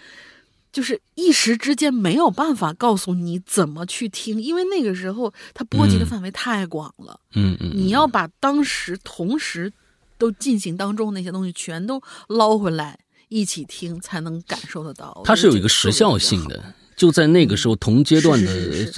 [0.71, 7.19] 就是一时之间没有办法告诉你怎么去听，因为那个时候它波及的范围太广了。
[7.35, 9.73] 嗯嗯，你要把当时同时
[10.17, 12.97] 都进行当中那些东西全都捞回来。
[13.31, 18.51] 一起听才能感受得到，它是有一个时效性的，就在那个时候同阶段的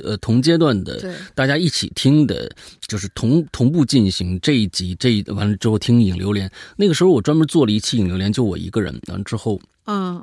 [0.04, 2.50] 呃同阶段的大家一起听的，
[2.88, 10.20] 就是同同步进行这一集这一完了之后听影流连，那个时候我专门做了一期影流连，就我一个人，完了之后嗯，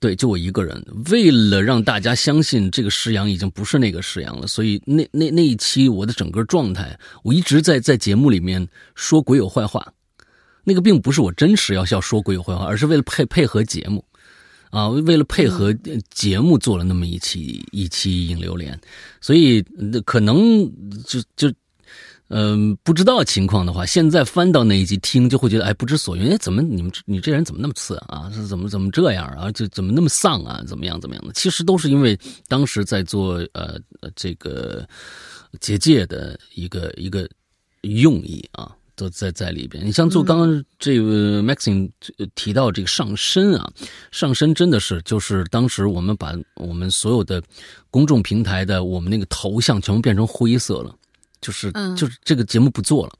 [0.00, 9.86] 对，就我一个人，为了让大家相信这个石阳已经不是那个石阳了，所以那那那一期我的整个状态，我一直在在节目里面说鬼友坏话。
[10.66, 14.02] 那个并不是我真实要要说鬼友坏话，而是为了配配合节目，
[14.74, 15.72] 啊，为了配合
[16.10, 18.78] 节目做了那么一期一期影流连，
[19.20, 19.62] 所以
[20.04, 20.68] 可能
[21.06, 21.52] 就就
[22.28, 26.32] 嗯，不知道情况的话，现在翻到那一集听，就会觉得哎不知所云。
[26.32, 28.28] 哎，怎么你们你这人怎么那么次啊？
[28.34, 29.52] 是怎么怎么这样啊？
[29.52, 30.60] 就怎么那么丧啊？
[30.66, 31.32] 怎么样怎么样的？
[31.34, 33.78] 其实都是因为当时在做呃
[34.16, 34.84] 这个
[35.60, 37.28] 结界的一个一个
[37.82, 39.84] 用意啊，都在在里边。
[39.84, 41.90] 你像做刚刚这个 Maxim
[42.34, 43.72] 提到这个上身啊，
[44.10, 47.42] 上身真的是就是当时我们把我们所有的
[47.90, 50.94] 公众平台的我们那个头像全部变成灰色了。
[51.40, 53.12] 就是就是这个节目不做了，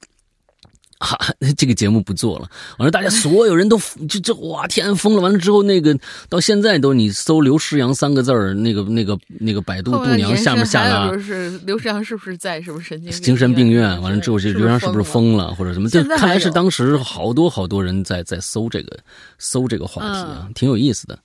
[0.98, 1.18] 哈，
[1.56, 2.48] 这个节目不做了。
[2.78, 3.78] 完了，大家所有人都
[4.08, 5.20] 就就哇天疯了。
[5.20, 5.96] 完了之后，那个
[6.28, 12.60] 到现在都你搜刘诗阳三个字儿，那个那个那个百度度娘下面下拉，是刘诗阳是不是在？
[12.62, 14.00] 是不是神经 精神病院？
[14.00, 15.88] 完了之后，这刘诗阳是不是疯了或者什么？
[15.90, 18.96] 这看来是当时好多好多人在在搜这个
[19.38, 21.18] 搜这个话题啊，挺有意思的。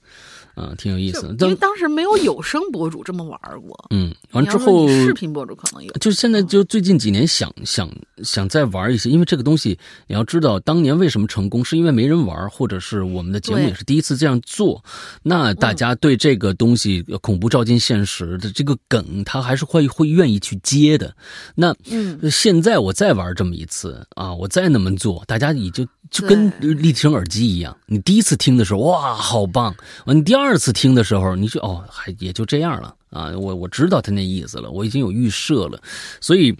[0.59, 3.87] 啊，挺有意思的，因为当时没有有声博主这么玩过。
[3.91, 7.89] 嗯，完之后视频博主可能有，就是现在就最近几年想想
[8.23, 14.83] 想再玩一些，因为这个东西你要知道，当年为什么成功，是因为没人玩，或者是我们的节目也是第一次这样做。
[15.23, 21.15] 那大家对这个东西恐怖照进现实的这个梗，他还是会会愿意去接的。
[21.55, 25.87] 那嗯，现在我再玩这么一次啊，我再那么做，大家也就。
[26.09, 29.75] 就跟立体声耳机一样，你第一次听的时候，哇，好棒！
[30.05, 32.95] 完，你第二次听的时候，你就哦，还也就这样了。
[33.11, 33.31] 啊。
[33.37, 35.79] 我我知道他那意思了，我已经有预设了，
[36.19, 36.55] 所以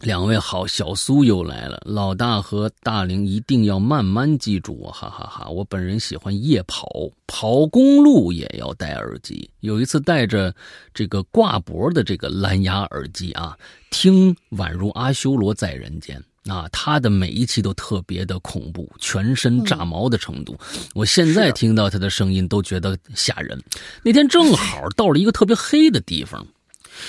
[0.01, 1.81] 两位好，小苏又来了。
[1.85, 5.49] 老大和大玲一定要慢慢记住我，哈哈哈！
[5.49, 6.89] 我本人喜欢夜跑，
[7.27, 9.49] 跑公路也要戴耳机。
[9.59, 10.55] 有一次戴着
[10.93, 13.57] 这个挂脖的这个蓝牙耳机啊，
[13.91, 20.57] 听宛如阿修罗在人间啊，他的每一期都特别的恐怖，全身炸毛的程度。
[20.95, 23.61] 我现在听到他的声音都觉得吓人。
[24.01, 26.47] 那天正好到了一个特别黑的地方。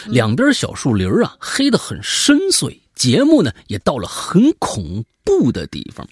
[0.07, 2.81] 两边小树林啊，黑得很深邃。
[2.94, 6.07] 节目呢，也到了很恐怖的地方。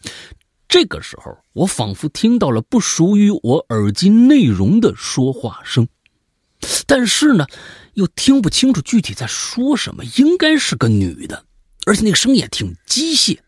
[0.67, 5.87] 这个时候，我仿佛听到了不属于我耳机内容的说话声，
[6.87, 7.47] 但是呢，
[7.93, 10.03] 又听不清楚具体在说什么。
[10.17, 11.45] 应该是个女的，
[11.85, 13.39] 而且那个声音也挺机械，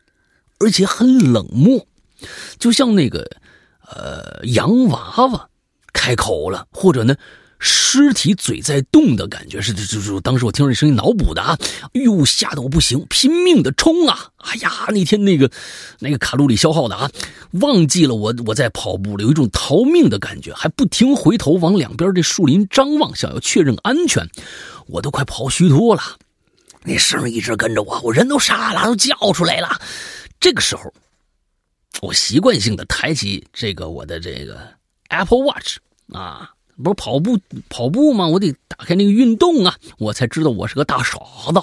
[0.59, 1.87] 而且很冷漠，
[2.59, 3.27] 就像那个
[3.89, 5.49] 呃洋娃娃
[5.95, 7.17] 开口了，或者呢。
[7.63, 11.59] 尸体嘴在动的感觉是，就是当时我听着这声音脑补的啊，
[11.93, 14.31] 哎呦，吓得我不行，拼命的冲啊！
[14.39, 15.51] 哎呀，那天那个
[15.99, 17.11] 那个卡路里消耗的啊，
[17.61, 24.27] 忘记了我我在跑步了，有一种逃命的感觉，还不停回头往两边这树林张望，想要确认安全，
[24.87, 26.03] 我都快跑虚脱了。
[26.83, 29.79] 那声一直跟着我，我人都傻了，都叫出来了。
[30.41, 30.91] 这个时候，
[32.01, 34.67] 我习惯性的抬起这个我的这个
[35.09, 35.77] Apple Watch
[36.15, 36.51] 啊。
[36.83, 37.39] 不是跑步
[37.69, 38.27] 跑步吗？
[38.27, 41.19] 我得打开那个运动啊，我才知道我是个大傻
[41.53, 41.61] 子。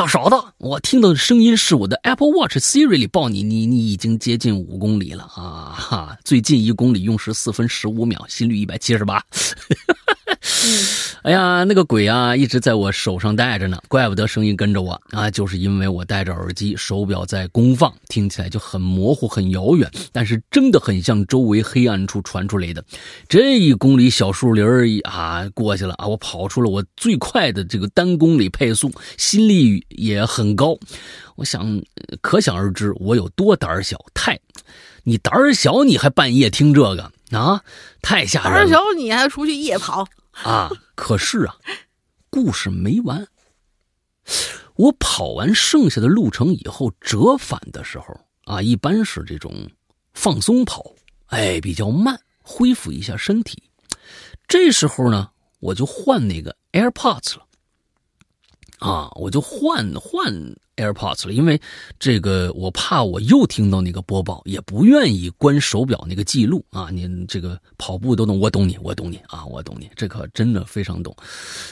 [0.00, 5.76] 大勺子，我听到的声音是我的 Apple Watch Siri 里报你，你你已经接近五公里了啊！
[5.76, 9.22] 哈，最近一公里用时四分十五秒，心率一百七十八。
[11.22, 22.82] 哎呀，那个鬼啊，一直在我手上戴着呢，怪不得声音跟着我啊，就是因为我戴着耳机，手表在公放，听起来就很模糊、很遥远，但是真的很像周围黑暗处传出来的。
[23.28, 30.78] 这一公里小树林儿啊，过去了啊，我跑出了我最快的这个单公里配速，心率也很高。
[31.36, 31.80] 我想，
[32.20, 33.98] 可想而知我有多胆小。
[34.14, 34.38] 太，
[35.04, 37.62] 你胆小，你还半夜听这个啊？
[38.02, 38.52] 太吓人！
[38.52, 40.06] 胆小，你还出去夜跑？
[40.44, 40.70] 啊！
[40.94, 41.56] 可是啊，
[42.30, 43.26] 故事没完。
[44.76, 49.68] 我跑完剩下的路程以后，折返的时候啊，一般是这种
[50.14, 50.94] 放松跑，
[51.26, 53.62] 哎，比较慢，恢复一下身体。
[54.46, 57.46] 这时候呢，我就换那个 AirPods 了。
[58.80, 60.32] 啊，我就换换
[60.76, 61.60] AirPods 了，因为
[61.98, 66.88] 这个我怕我又听到那个播报，也不愿意关手表那个记录啊。
[66.90, 71.14] 您这个跑步都懂，我懂你，我懂你啊，我懂你，这可真的非常懂。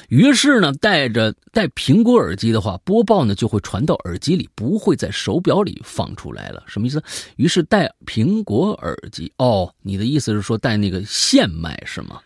[0.08, 6.62] 于是呢，带着戴苹果耳机的话，播报呢就会传到耳机里，不会在手表里放出来了。
[6.66, 7.02] 什么意思？
[7.36, 12.20] 于是戴苹果耳机哦，你的意思是说带那个线麦是吗？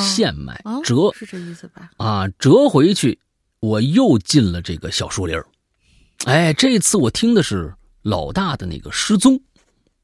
[0.00, 1.92] 线麦折是这意思吧？
[1.96, 3.16] 啊，折回去。
[3.60, 5.36] 我又进了这个小树林
[6.24, 9.40] 哎，这次我听的是老大的那个失踪，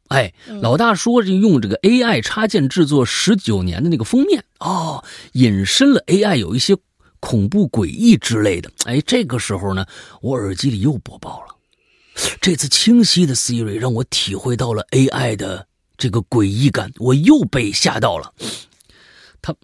[0.08, 6.76] 哎，老大说这用这个 AI 插件制作十九年的那个封面哦，引申了 AI 有一些
[7.20, 8.70] 恐怖诡异之类的。
[8.84, 9.86] 哎，这个时候呢，
[10.20, 11.54] 我耳机里又播报了，
[12.40, 18.32] 这次清晰的 Siri 让我体会到了 AI 的这个诡异感，我又被吓到了。
[19.40, 19.54] 他，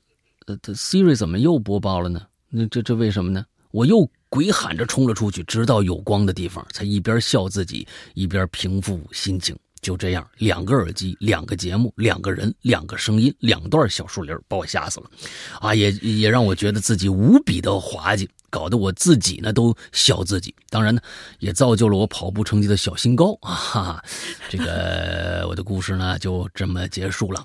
[0.47, 2.23] 呃，他 Siri 怎么又播报了呢？
[2.49, 3.45] 那这这为什么呢？
[3.71, 9.57] 我又鬼喊着冲了出去，直到有光的地方，才一边笑自己，一边平复心情。
[9.81, 15.11] 就这样，两个耳机，两个节目，两个人，两个声音，两段小树林，把我吓死了。
[15.59, 20.55] 啊，也也让我觉得自己无比的滑稽，搞得我自己呢都笑自己。
[20.69, 21.01] 当然呢，
[21.39, 23.55] 也造就了我跑步成绩的小新高啊！
[23.55, 24.05] 哈哈，
[24.51, 27.43] 这个我的故事呢就这么结束了。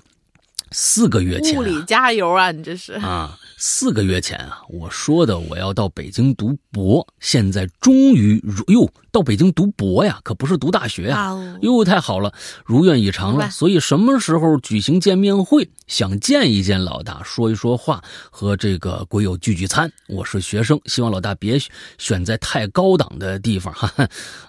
[0.72, 2.50] 四个月前，物理加油啊！
[2.50, 3.38] 你这是啊。
[3.58, 12.34] 四个月前啊，我说的我要到北京读博，现在终于如哟到北京读博呀，可不是读大学呀，哟太好了，
[12.66, 13.48] 如愿以偿了。
[13.48, 15.66] 所以什么时候举行见面会？
[15.86, 19.90] 想见一见老大，说一说话，和这个鬼友聚聚餐。
[20.06, 21.58] 我是学生，希望老大别
[21.96, 23.90] 选在太高档的地方 哈。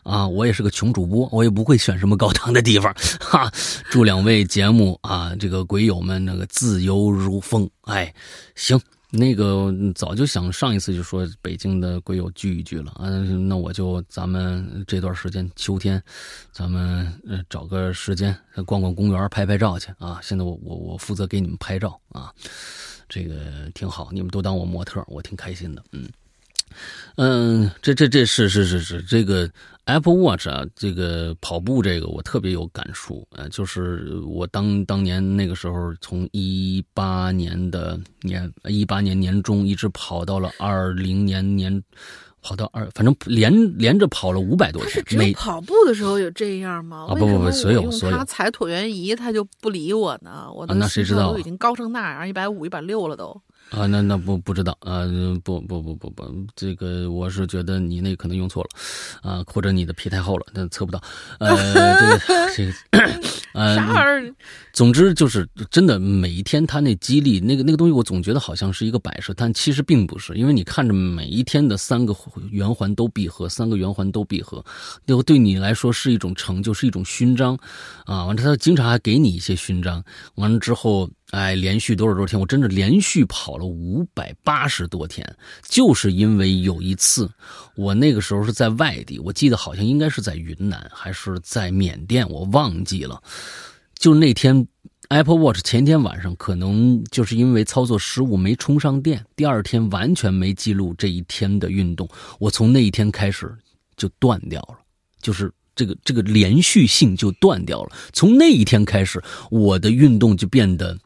[0.04, 3.50] 啊，我也是个穷主播，我也不会选什么高档的地方哈。
[3.90, 7.70] 祝两位节目啊，这个鬼友们那个自由如风。
[7.84, 8.14] 哎，
[8.54, 8.78] 行。
[9.10, 13.08] 那个早就想上一次就说北京的鬼友聚一聚了啊，
[13.48, 16.02] 那我就咱们这段时间秋天，
[16.52, 20.20] 咱们呃找个时间逛逛公园拍拍照去啊。
[20.22, 22.34] 现在我我我负责给你们拍照啊，
[23.08, 26.08] 这个挺好，你们都当我模特，我挺开心的，嗯。
[27.16, 29.50] 嗯，这这这是是是是这个
[29.88, 41.82] Apple Watch 啊，这个跑步这个我特别有感触呃，就是我当当年那个时候，从一八年的年一八年年中一直跑到了二零年年，
[42.42, 45.02] 跑到二，反正连连着跑了五百多天。
[45.18, 47.08] 每跑步的时候有这样吗？
[47.10, 48.18] 啊不不不，所有所有。
[48.18, 50.52] 他踩椭圆仪，他就不理我呢。
[50.54, 51.32] 我那谁知道？
[51.32, 53.42] 都已经高成那样，一百五、一百六了都。
[53.70, 55.04] 啊，那那不不知道啊，
[55.44, 58.70] 不不不不不，这个我是觉得你那可能用错了，
[59.30, 61.02] 啊，或者你的皮太厚了，那测不到。
[61.40, 61.56] 呃，
[62.00, 62.20] 这个
[62.56, 62.74] 这个，
[63.54, 64.36] 呃，啥玩意儿？
[64.72, 72.16] 总之就是真的，每一天他那激励那个那个东西，我总觉得好像是一个摆设，但其实并不是，因为你看着每一天的三个
[72.52, 74.64] 圆环都闭合，三个圆环都闭合，
[75.06, 77.58] 就对你来说是一种成就，是一种勋章，
[78.06, 80.02] 啊，完了他经常还给你一些勋章，
[80.36, 81.10] 完了之后。
[81.32, 82.40] 哎，连续多少多天？
[82.40, 85.36] 我真的连续跑了五百八十多天，
[85.68, 87.30] 就是因为有一次，
[87.76, 93.22] 我那个时候是在外地，我记得好像应该是在云南还是在缅甸，我忘记了。
[94.00, 94.68] 就那天
[95.10, 102.08] ，Apple Watch 前天晚上可能就是因为操作失误没充上电，第二天完全没记录这一天的运动。
[102.40, 103.54] 我从那一天开始
[103.98, 104.80] 就断掉了，
[105.22, 105.52] 就是。
[105.78, 107.96] 这个这个连续性就断掉了。
[108.12, 110.98] 从那一天开始，我的运动就变得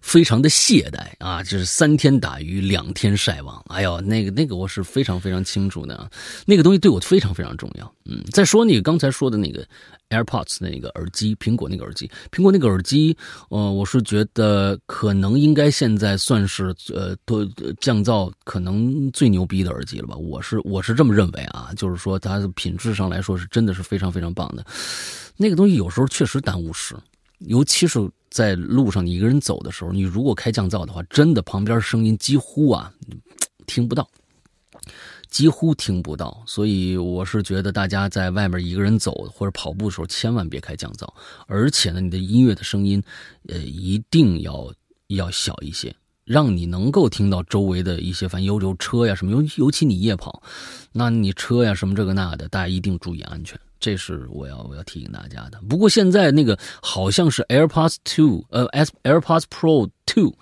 [0.00, 3.64] 非常的懈怠啊，就是三天打鱼两天晒网。
[3.68, 6.10] 哎呦，那个那个我是非常非常清楚的，
[6.46, 7.94] 那个东西对我非常非常重要。
[8.04, 9.66] 嗯，再说那个刚才说的那个。
[10.10, 13.14] AirPods 那个耳机，苹果那个耳机，苹果那个耳机，
[13.50, 17.44] 呃，我是觉得可能应该现在算是呃都
[17.78, 20.16] 降噪可能最牛逼的耳机了吧？
[20.16, 24.64] 我是我是这么认为啊，就是说它品质上来说是真的是非常非常棒的。
[25.36, 26.96] 那个东西有时候确实耽误时，
[27.38, 27.98] 尤其是
[28.30, 32.92] 在路上你一个人走的时候，你如果开降噪的话，真的旁边声音几乎啊
[33.66, 34.08] 听不到。
[35.30, 41.06] 几乎听不到，所以我是觉得大家在外面一个人走或者跑步的时候，千万别开降噪。
[41.46, 43.02] 而且呢，你的音乐的声音，
[43.46, 44.72] 呃，一定要
[45.08, 50.42] 要小一些，让你能够听到周围的一些，反正有有车呀什么，尤尤其你夜跑，
[50.92, 53.60] 那你车呀什么这个那的，大家一定注意安全。
[53.80, 55.60] 这是我要我要提醒大家的。
[55.68, 60.34] 不过现在那个好像是 AirPods Two，呃，S AirPods Pro Two，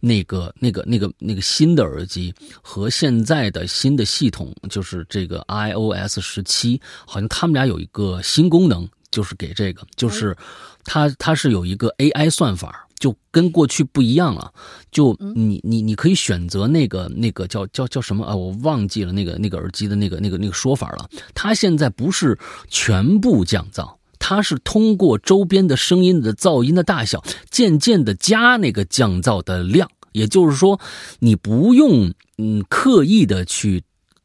[0.00, 10.36] 那个那个那个那个新的耳机和现在的新的系统，就是这个 iOS 十七，好像他们俩有一个新功能，就是给这个，就是
[10.84, 12.81] 它它是有一个 AI 算法。
[13.02, 14.52] 就跟过去不一样了。
[14.92, 18.36] 就你你你可以选择那个那个叫叫叫什么啊？
[18.36, 21.10] 我忘记了那个那个耳机的那个那个那个说法了。
[21.34, 22.38] 它现在不是
[22.68, 29.90] 全部降噪，它是通过周边的声音的噪音的大小，渐渐的加那个降噪的量。
[30.12, 30.78] 也就是说，
[31.18, 33.82] 你不用嗯刻意的去。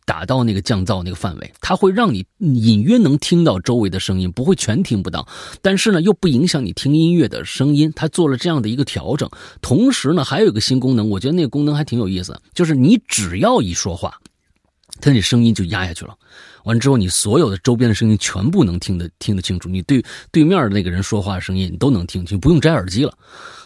[0.07, 5.27] 打到那个降噪那个范围，它会让你隐约能听到周围的声音，不会全听不到，
[5.61, 7.91] 但是呢又不影响你听音乐的声音。
[7.93, 9.29] 它做了这样的一个调整，
[9.61, 14.17] 同时呢还有一个新功能，我觉得那个功能还挺有意思，就是你只要一说话，
[15.01, 16.15] 它那声音就压下去了。
[16.67, 23.13] 完之后，你所有的周边的声音全部能听得听得清楚，你对对面的那个人说话的声音你都能听清，不用摘耳机了。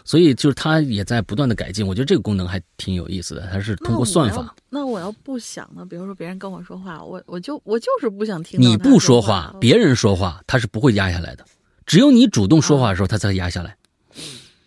[0.04, 3.48] 所以就是它也在不断的改进，我觉得这个功能还挺有意思的。
[3.52, 4.54] 它是通过算法。
[4.70, 5.84] 那我要不想呢？
[5.84, 8.60] 比如说别人跟我说话，我我就我就是不想听。
[8.60, 11.44] 你不说话，别人说话，它是不会压下来的。
[11.86, 13.76] 只有你主动说话的时候，它才压下来。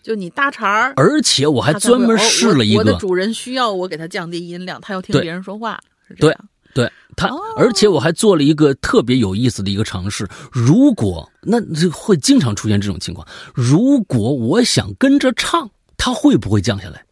[0.03, 2.79] 就你搭茬儿，而且我还专门试了一个。
[2.79, 6.49] 我的主人需要我给他降低音量，他要听别人说话，是这样。
[6.75, 10.27] 对他，而且我还做了一个特别有意思的一个尝试。
[10.51, 17.05] 如果那这会经常出现这种情况，如果我想跟着唱，他会不会降下来？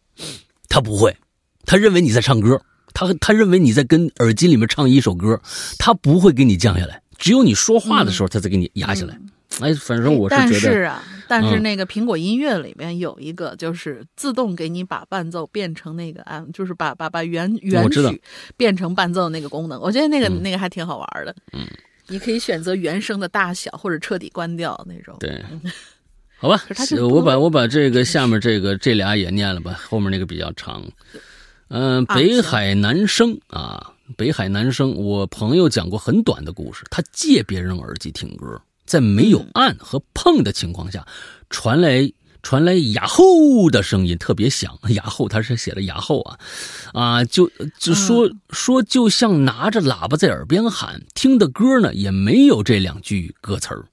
[0.68, 1.16] 他不会，
[1.64, 2.60] 他认为你在唱歌，
[2.92, 5.40] 他他认为你在跟耳机里面唱一首歌，
[5.78, 7.00] 他不会给你降下来。
[7.16, 9.18] 只有你说话的时候，他才给你压下来。
[9.60, 18.22] 哎，反正我是觉得，但是啊，但是那个苹果音乐里面有一个，就是自动给你把伴奏变成那个啊，就是把把把原原曲
[18.56, 19.80] 变成伴奏那个功能。
[19.80, 21.34] 我觉得那个那个还挺好玩的。
[21.52, 21.66] 嗯，
[22.08, 25.16] 你可以选择原声的大小，或者彻底关掉那种。
[25.20, 25.42] 对，
[26.36, 26.60] 好吧，
[27.10, 30.82] 我把我把这个下面这个这俩也念了吧，后面那个比较长。
[31.68, 38.60] 嗯，北海男生啊，北海男生，我朋友讲过很短的故事，他借别人耳机听歌。
[38.84, 41.06] 在没有按和碰的情况下，
[41.50, 42.12] 传来
[42.42, 44.78] 传来哑后的声音，特别响。
[44.94, 46.38] 哑后，他是写的哑后啊，
[46.92, 53.86] 啊，就就说说，就像拿着喇叭在耳边喊，听的歌呢也没有这两句歌词儿。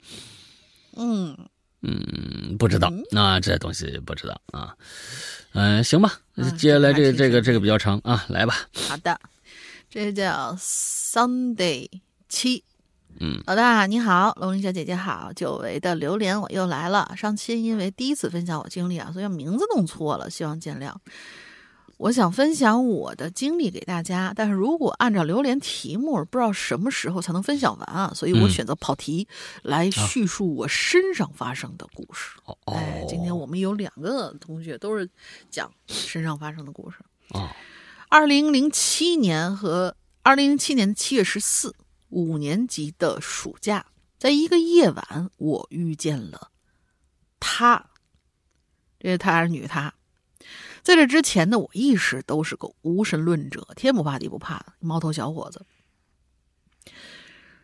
[0.98, 1.38] 嗯
[1.82, 4.76] 嗯，不知道，那这东西不知道啊。
[5.54, 6.20] 嗯，行吧，
[6.58, 8.68] 接下来这个这个这个比较长啊，来吧。
[8.88, 9.18] 好的，
[9.90, 11.90] 这叫 Sunday
[12.28, 12.64] 七。
[13.20, 17.14] 嗯，老大你好，龙鳞小姐姐好，久违的榴莲我又来了。
[17.16, 20.92] 上期因为第一次分享我经历啊，所以名字弄错了，希望见谅。
[21.98, 29.28] 我想分享我的经历给大家，但是如果按照榴莲题目，不知道什么时候才能分享完啊，所以我选择跑题
[29.62, 32.40] 来叙述我身上发生的故事。
[32.46, 35.08] 哦，哎，今天我们有两个同学都是
[35.52, 36.98] 讲身上发生的故事。
[37.36, 37.48] 哦，
[38.10, 41.76] 二零零七年和二零零七年七月十四。
[42.12, 43.88] 五年级的暑假，
[44.20, 46.52] 在一个夜晚，我遇见了
[47.40, 47.88] 他。
[49.00, 49.94] 这是他还是女他？
[50.84, 55.66] 在这之前呢，我一直都是个无神论者，天不怕地不怕的毛头小伙子。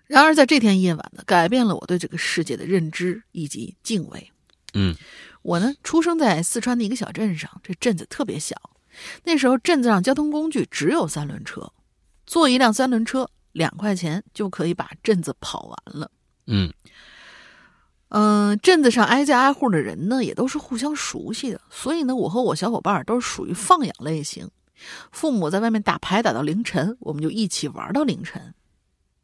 [0.06, 4.32] 然而，在这天夜晚呢，改变了我对这个世界的认知以及敬畏。
[4.74, 4.96] 嗯，
[5.42, 8.56] 我呢，出生在四川的一个小镇上，这镇子特别小。
[9.24, 11.74] 那时候，镇子上交通工具只有三轮车，
[12.26, 13.30] 坐一辆三轮车。
[13.58, 16.12] 两块钱就可以把镇子跑完了。
[16.46, 16.72] 嗯
[18.10, 24.50] 嗯，镇子上挨家挨户的人呢，也都是互相熟悉的，所以呢，我和我小伙伴都是属于放养类型。
[25.12, 28.54] 父母在外面打牌打到凌晨，我们就一起玩到凌晨。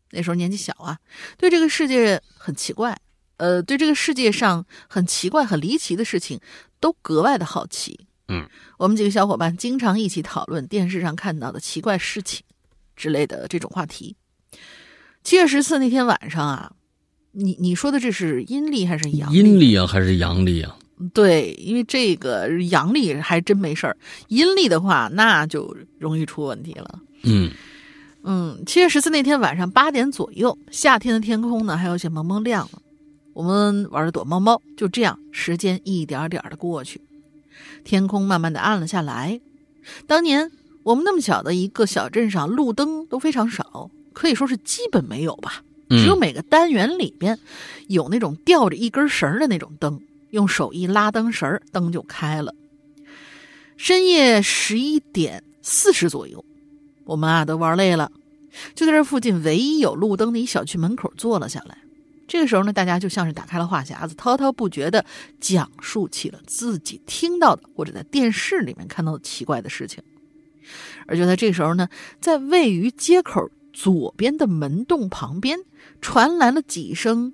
[0.10, 0.98] 那时候年纪小啊，
[1.38, 3.00] 对这个世界很奇怪，
[3.38, 6.40] 呃，对这个世界上很奇怪、很离奇的事情
[6.80, 8.08] 都格外的好奇。
[8.28, 12.44] 嗯，我们几个小伙伴经常一起讨论电视上看到的奇怪事情
[12.96, 14.18] 之类的这种话题。
[15.24, 16.71] 七月十四那天晚上啊，
[17.32, 19.38] 你你说的这是阴历还是阳历？
[19.38, 20.76] 阴历啊，还是阳历啊？
[21.13, 23.97] 对，因为这个阳历还真没事儿，
[24.28, 26.99] 阴历的话那就容易出问题了。
[27.24, 27.49] 嗯
[28.24, 32.82] 嗯，七月十四那天晚上八点左右，夏天的天空呢还有些蒙蒙亮了。
[33.34, 37.01] 我们玩着躲猫猫，就这样时间一点点的过去，
[37.84, 39.39] 天空慢慢的暗了下来。
[40.05, 40.51] 当年
[40.84, 43.89] 我们那么小的一个小镇上，路灯都非常少。
[44.14, 47.38] 可以说是基本没有吧，只有每个单元里边
[47.88, 49.99] 有那种吊着一根绳的那种灯，
[50.30, 52.55] 用手一拉灯绳，灯就开了。
[53.76, 56.43] 深夜十一点四十左右，
[57.03, 58.11] 我们啊都玩累了，
[58.76, 61.78] 就在这附近唯一有路灯的一小区门口坐了下来。
[62.28, 65.03] 这个时候呢，大家就像是打开了话匣子，滔滔不绝地
[65.39, 70.01] 讲述起了自己听到的或者在电视里面看到的奇怪的事情。
[71.05, 71.89] 而就在这时候呢，
[72.22, 73.49] 在位于街口。
[73.74, 75.59] 左边的门洞旁边
[75.99, 77.34] 传来了几声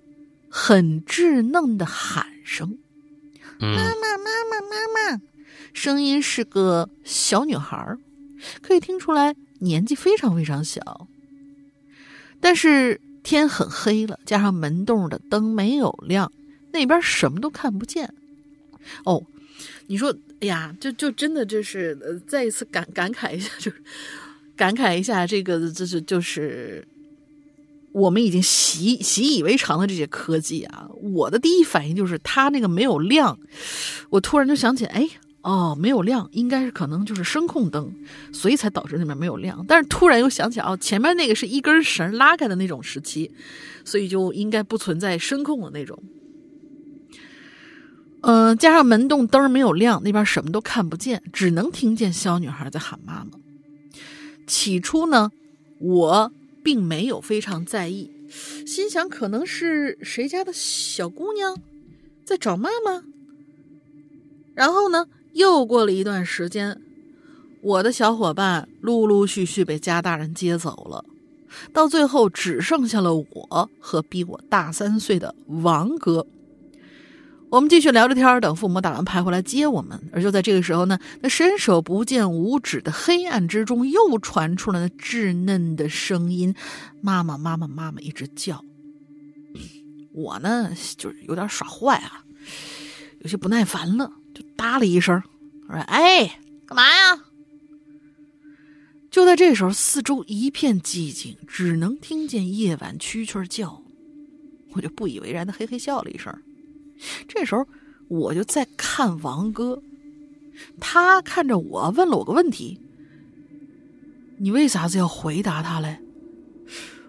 [0.50, 2.80] 很稚嫩的喊声，
[3.60, 5.22] 妈妈，妈妈，妈妈！
[5.74, 7.98] 声音是个小女孩，
[8.62, 11.08] 可以听出来年纪非常非常小。
[12.42, 16.32] 但是天很黑了，加上门洞的灯没有亮，
[16.72, 18.14] 那边什么都看不见。
[19.04, 19.24] 哦，
[19.88, 23.84] 你说，哎呀，就就真的就是呃，再一次感感慨一下，就是
[24.60, 26.86] 感慨一下这个，就是就是。
[27.92, 33.36] 我们已经习习以为常的这些科技啊，我的第一反应就是它那个没有亮，
[34.12, 35.10] 我突然就想起，哎，
[35.42, 37.92] 哦，没有亮，应该是可能就是声控灯，
[38.32, 39.66] 所以才导致那边没有亮。
[39.68, 43.32] 但是突然又想起，哦，前面那个是一根绳拉开的那种时期，
[43.84, 45.98] 所以就应该不存在声控的那种。
[48.22, 53.32] 嗯，加上门洞灯没有亮，那边什么都看不见，只能听见小女孩在喊妈妈。
[54.50, 55.32] 起初呢，
[55.80, 56.34] 我。
[56.62, 58.12] 并没有非常在意，
[58.68, 61.58] 心想可能是谁家的小姑娘
[62.26, 63.02] 在找妈妈。
[64.54, 66.80] 然后呢，又过了一段时间，
[67.62, 71.06] 我的小伙伴陆陆续续被家大人接走了，
[71.72, 76.28] 到最后只剩下了我和比我大三岁的王哥。
[77.52, 80.00] 我们继续聊着天等父母打完牌回来接我们。
[80.14, 86.54] 而就在这个时候呢，那伸手不见五指的黑暗之中，又传出了那稚嫩的声音
[87.02, 88.64] ：“妈妈，妈妈，妈妈！”一直叫。
[90.14, 92.24] 我呢，就是有点耍坏啊，
[93.22, 95.22] 有些不耐烦了，就答了一声
[95.68, 97.24] ：“我说，哎，干嘛呀？”
[99.10, 103.82] 就在这时候，四周一片寂静，只能听见夜晚蛐蛐叫。
[104.74, 106.32] 我就不以为然的嘿嘿笑了一声。
[107.28, 107.66] 这时候，
[108.08, 109.82] 我就在看王哥，
[110.80, 112.80] 他看着我问了我个问题
[114.38, 115.98] ：“你为啥子要回答他嘞？”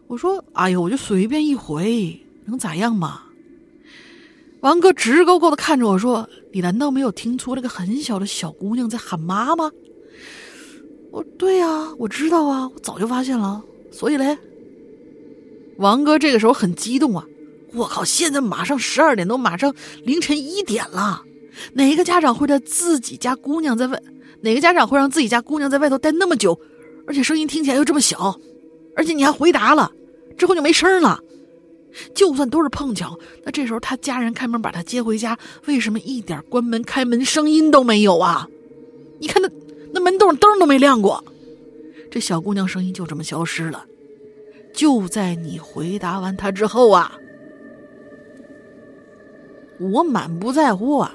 [0.07, 3.23] 我说：“哎呀，我就随便一回，能咋样嘛？”
[4.61, 9.71] 王哥直勾勾的看着我说：“你难道没有听出那个很小的小姑娘在喊妈吗？”
[11.11, 13.65] 我：“对呀，我知道啊，我早就发现了。
[13.91, 14.37] 所以嘞，
[15.79, 17.27] 王哥这个时候很激动啊。”
[17.73, 18.05] 我靠！
[18.05, 21.23] 现在马上十二点多，马上凌晨一点了。
[21.75, 24.01] 哪个家长会让自己家姑娘在外？
[24.43, 26.59] 哪个家长会让自己家姑娘在外头待那么久？
[27.07, 28.39] 而且声音听起来又这么小，
[28.97, 29.91] 而且你还回答了，
[30.39, 31.21] 之后就没声了。
[32.15, 38.49] 就算都是碰巧，那这时候他家人开门把他接回家，为什么一点关门开门声音都没有啊？
[39.19, 39.49] 你看那
[39.93, 41.23] 那门洞灯都没亮过，
[42.11, 43.85] 这小姑娘声音就这么消失了。
[44.73, 47.19] 就在你回答完他之后啊。
[49.81, 51.13] 我满不在乎啊！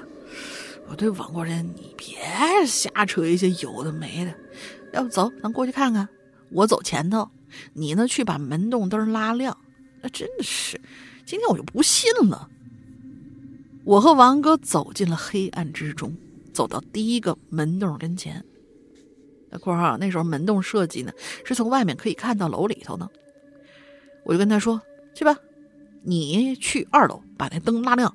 [0.88, 2.16] 我对王国人，你别
[2.66, 4.34] 瞎扯一些有的没的，
[4.92, 6.08] 要不走，咱过去看看。
[6.50, 7.30] 我走前头，
[7.74, 9.56] 你呢去把门洞灯拉亮。
[10.02, 10.80] 那真的是，
[11.24, 12.48] 今天我就不信了。
[13.84, 16.16] 我和王哥走进了黑暗之中，
[16.52, 18.44] 走到第一个门洞跟前。
[19.48, 21.12] 那括号那时候门洞设计呢，
[21.44, 23.08] 是从外面可以看到楼里头呢。
[24.24, 24.82] 我就跟他说
[25.14, 25.36] ：“去吧，
[26.02, 28.12] 你去二楼把那灯拉亮。”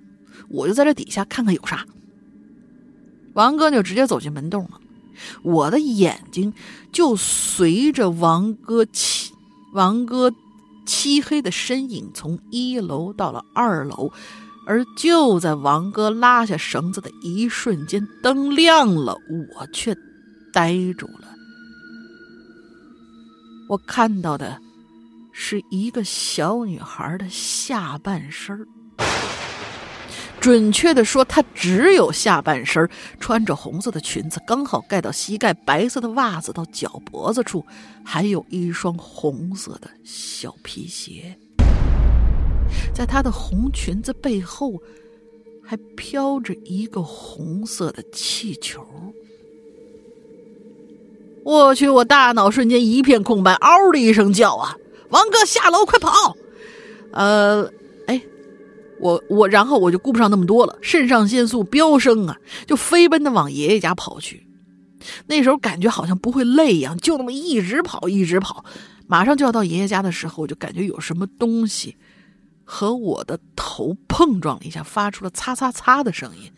[0.51, 1.85] 我就在这底下看看有啥。
[3.33, 4.81] 王哥就直接走进门洞了，
[5.41, 6.53] 我的眼睛
[6.91, 9.33] 就随着王哥漆
[9.73, 10.33] 王哥
[10.85, 14.11] 漆黑的身影从一楼到了二楼，
[14.67, 19.15] 而就在王哥拉下绳子的一瞬间，灯亮了，
[19.55, 19.95] 我却
[20.51, 21.29] 呆住了。
[23.69, 24.59] 我看到的
[25.31, 28.67] 是一个小女孩的下半身儿。
[30.41, 32.89] 准确的说，她只有下半身
[33.19, 37.63] 穿着红色的裙子，刚好盖到膝盖；白色的袜子到脚脖子处，
[38.03, 41.37] 还有一双红色的小皮鞋。
[42.91, 44.81] 在她的红裙子背后，
[45.63, 48.83] 还飘着一个红色的气球。
[51.43, 51.87] 我去！
[51.87, 54.75] 我大脑瞬间一片空白，嗷的一声叫啊！
[55.09, 56.35] 王哥，下楼，快跑！
[57.13, 57.71] 呃。
[59.01, 62.37] 我我，然后我就顾不上那么多了，肾上腺素飙升啊，
[62.67, 64.47] 就飞奔的往爷爷家跑去。
[65.25, 68.63] 那时候感觉好像不会累一样，就那么一直跑，一直跑。
[69.07, 71.97] 马上就要到爷爷家的时候，我就感觉有什么东西
[72.63, 76.51] 和我的头碰撞了一下，发出了擦擦擦的声音。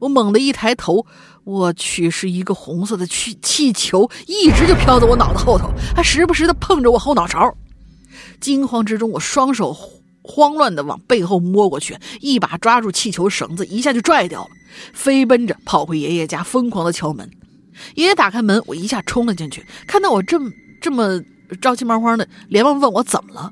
[0.00, 1.04] 我猛地一抬头，
[1.42, 7.52] 我去，是一个红色的气气球，一直就飘在我脑袋后头，还时不时的碰着我后脑勺。
[8.40, 9.74] 惊慌之中，我双手。
[10.30, 14.50] 慌乱的往背后摸过去，一把抓住气球绳子，一下就拽掉了，
[14.92, 17.28] 飞奔着跑回爷爷家，疯狂的敲门。
[17.94, 20.50] 爷爷打开门，我一下冲了进去，看到我这么
[20.82, 21.22] 这么
[21.62, 23.50] 着急忙慌的，连忙问我怎么了，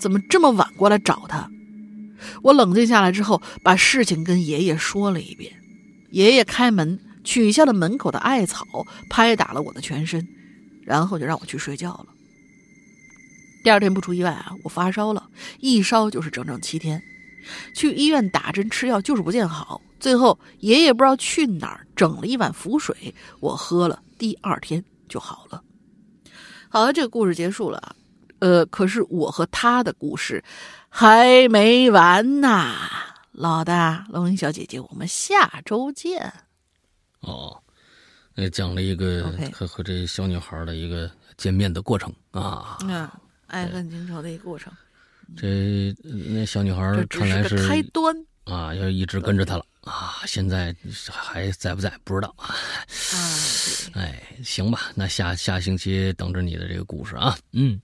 [0.00, 1.48] 怎么这么晚过来找他。
[2.42, 5.52] 我冷静下来之后，把事情跟爷爷说了一遍。
[6.10, 8.66] 爷爷开门，取下了门口的艾草，
[9.08, 10.26] 拍打了我的全身，
[10.82, 12.06] 然后就让我去睡觉了。
[13.66, 17.02] 第二天不出意外啊，我发烧了，一烧就是整整七天，
[17.74, 19.82] 去医院打针吃药就是不见好。
[19.98, 25.60] 最后爷爷不知道去哪儿整了一碗符水，我喝了，第二天就好了。
[26.68, 27.96] 好了，这个故事结束了。
[28.38, 30.44] 呃，可是我和他的故事
[30.88, 32.76] 还没完呐，
[33.32, 36.32] 老大龙吟小姐姐，我们下周见。
[37.18, 37.60] 哦，
[38.36, 43.10] 呃讲了一个和和这小女孩的一个见面的过程啊，嗯，
[43.46, 44.72] 爱恨情仇的一个过程。
[45.36, 50.74] 这那小女孩看来是开端啊，要一直跟着他了啊，现在
[51.10, 52.54] 还在不在不知道啊。
[52.54, 53.16] 啊，
[53.94, 57.80] 哎，行吧，那下下星期等着你的这个故事啊，嗯。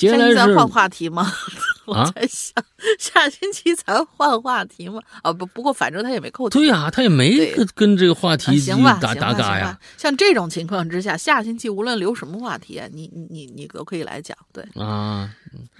[0.00, 1.30] 接下来是换话题吗？
[1.86, 2.54] 我在想，
[2.98, 5.00] 下星期咱换话题吗？
[5.22, 6.48] 啊，不，不过反正他也没扣。
[6.48, 8.58] 对呀，他也没跟这个话题
[9.00, 9.78] 打打嘎呀。
[9.96, 14.36] 像这种情况之下，下星期无论留什么话题，你你你你都可以来讲。
[14.52, 15.28] 对啊，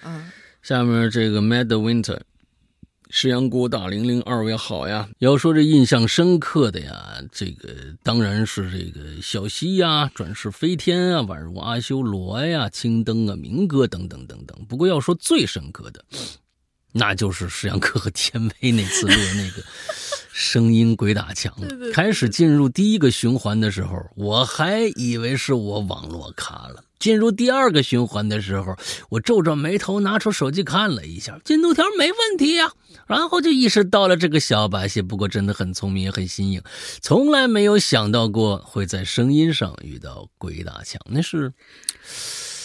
[0.05, 0.31] 嗯，
[0.63, 2.19] 下面这个 Mad Winter。
[3.13, 5.09] 石羊姑大玲玲，二位好呀！
[5.19, 7.69] 要说这印象深刻的呀，这个
[8.05, 14.57] 当然是这个小溪呀、转世飞天啊、宛如阿修罗呀、青灯啊、明哥等等等等。
[14.69, 16.05] 不过要说最深刻的，
[16.93, 19.63] 那就是石阳哥和天威那次录那个
[20.33, 21.55] 声音鬼打墙。
[21.93, 26.85] 开始进入第一个循环的时候，我还以为是我网络卡了。
[26.99, 28.77] 进入第二个循环的时候，
[29.09, 32.73] 我皱着眉头拿出手机看了一下，进度条没问题呀。
[33.07, 36.63] 然后就意识到了这个小把戏，不过真的很聪明也很新颖，
[37.01, 41.01] 从来没有想到过会在声音上遇到鬼打墙。
[41.07, 41.53] 那是，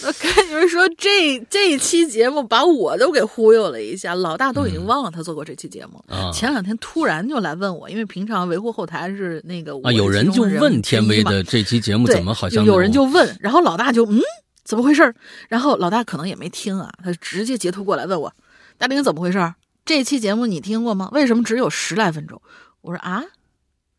[0.06, 6.04] 我 跟你们说，这这一期节目把我都给忽悠了一下，老大都已经忘了他做过这期节目。
[6.32, 14.22] 前两天突然就来问我，因为平常维护后台是那个啊，有人就问天威的这期节目怎么好像有人就问，然后老大就嗯，
[14.64, 15.16] 怎么回事？
[15.50, 18.32] 然后老大可能也没听啊，他直接截图过来问我，
[18.78, 19.54] 大林怎么回事？
[19.86, 21.10] 这期节目你听过吗？
[21.14, 22.40] 为什么只有十来分钟？
[22.82, 23.24] 我说啊，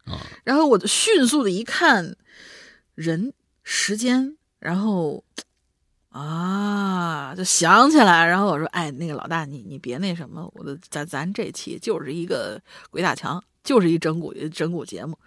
[0.05, 2.17] 啊，然后我就迅速的一看，
[2.95, 3.33] 人、
[3.65, 5.25] 时间，然后
[6.19, 12.61] 啊，就想起来，然后我说，哎，那个老大，你你别那什么，我的咱咱这期就是一个
[12.91, 13.43] 鬼打墙。
[13.67, 15.19] 就是一整蛊整蛊节目，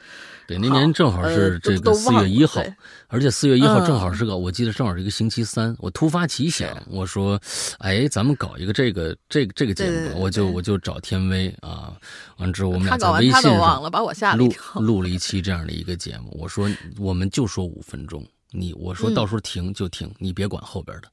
[0.48, 2.64] 对，那年正好是这个四月一号，
[3.10, 5.76] 而且四月一号正好是个，我记得正好是一个星期三。
[5.78, 7.38] 我突发奇想，我说，
[7.80, 11.94] 哎，咱们搞一个这个这个这个节目，我就我就找天威啊，
[12.38, 16.34] 完之后我们俩在微信上录 录了一期这样的一个节目。
[16.40, 21.08] 我说，我们就说五分钟，你我说到时候停就停，你别管后边的。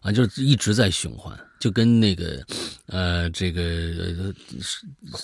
[0.00, 2.44] 啊，就是一直在循环，就跟那个，
[2.88, 4.30] 呃，这个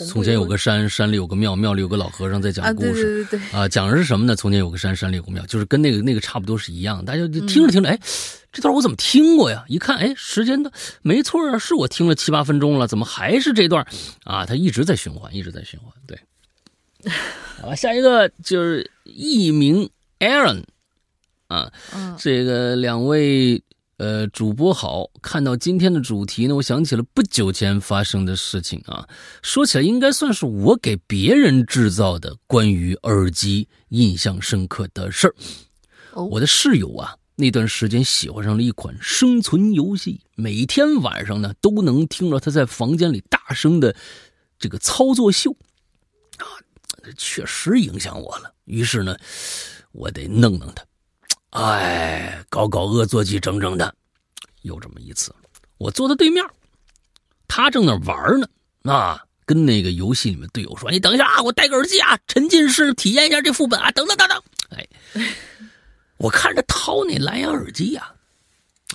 [0.08, 3.26] 从前有个山，山里有个庙，庙里有个老和尚在讲故事。
[3.26, 3.58] 对对对。
[3.58, 4.34] 啊，讲的是什么呢？
[4.34, 7.04] 从前有个山，山里有个庙，就是跟那个那个差不多是一样。
[7.04, 8.00] 大家就听着听着，哎，
[8.50, 9.62] 这段我怎么听过呀？
[9.68, 13.86] 一看，哎，时间的没错啊，是我听了七八分钟了，怎么还是这段？
[14.24, 15.92] 啊，他一直在循环，一直在循环。
[16.06, 16.18] 对。
[17.62, 19.90] 啊，下一个就是艺名
[20.20, 20.62] Aaron，
[21.50, 21.70] 啊，
[22.18, 23.62] 这个两位。
[24.00, 29.06] 呃，主播好，看到今天的主题呢，我想起了不久前发生的事情啊。
[29.42, 35.34] 说起来，应该算是我给别人制造的关于耳机印象深刻的事儿。
[36.14, 43.94] 我的室友啊，那段时间喜欢上了一款生存游戏，每天晚上呢都能听到他在房间里大声的
[44.58, 45.54] 这个操作秀
[46.38, 46.48] 啊，
[47.18, 48.50] 确实影响我了。
[48.64, 49.14] 于是呢，
[49.92, 50.82] 我得弄弄他。
[51.50, 53.92] 哎，搞搞恶作剧，整整的。
[54.62, 55.34] 有这么一次，
[55.78, 56.44] 我坐在对面，
[57.48, 58.48] 他正那玩呢，
[58.92, 64.86] 啊，跟那个游戏里面队友说：“你等一下啊，我戴个耳机啊，沉浸式体验一下这副本啊，等等等等。”哎，
[66.18, 68.14] 我看着掏那蓝牙耳机呀，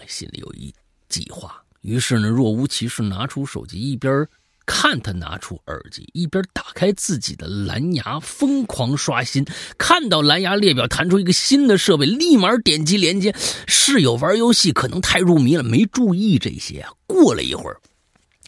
[0.07, 0.73] 心里有一
[1.09, 4.25] 计划，于是呢，若无其事拿出手机，一边。
[4.65, 9.45] 看他拿出耳机，一边打开自己的蓝牙，疯狂刷新。
[9.77, 13.35] 看到蓝牙列表弹出一个新的设备，立马点击连接。
[13.67, 16.85] 室友玩游戏可能太入迷了，没注意这些。
[17.05, 17.79] 过了一会儿，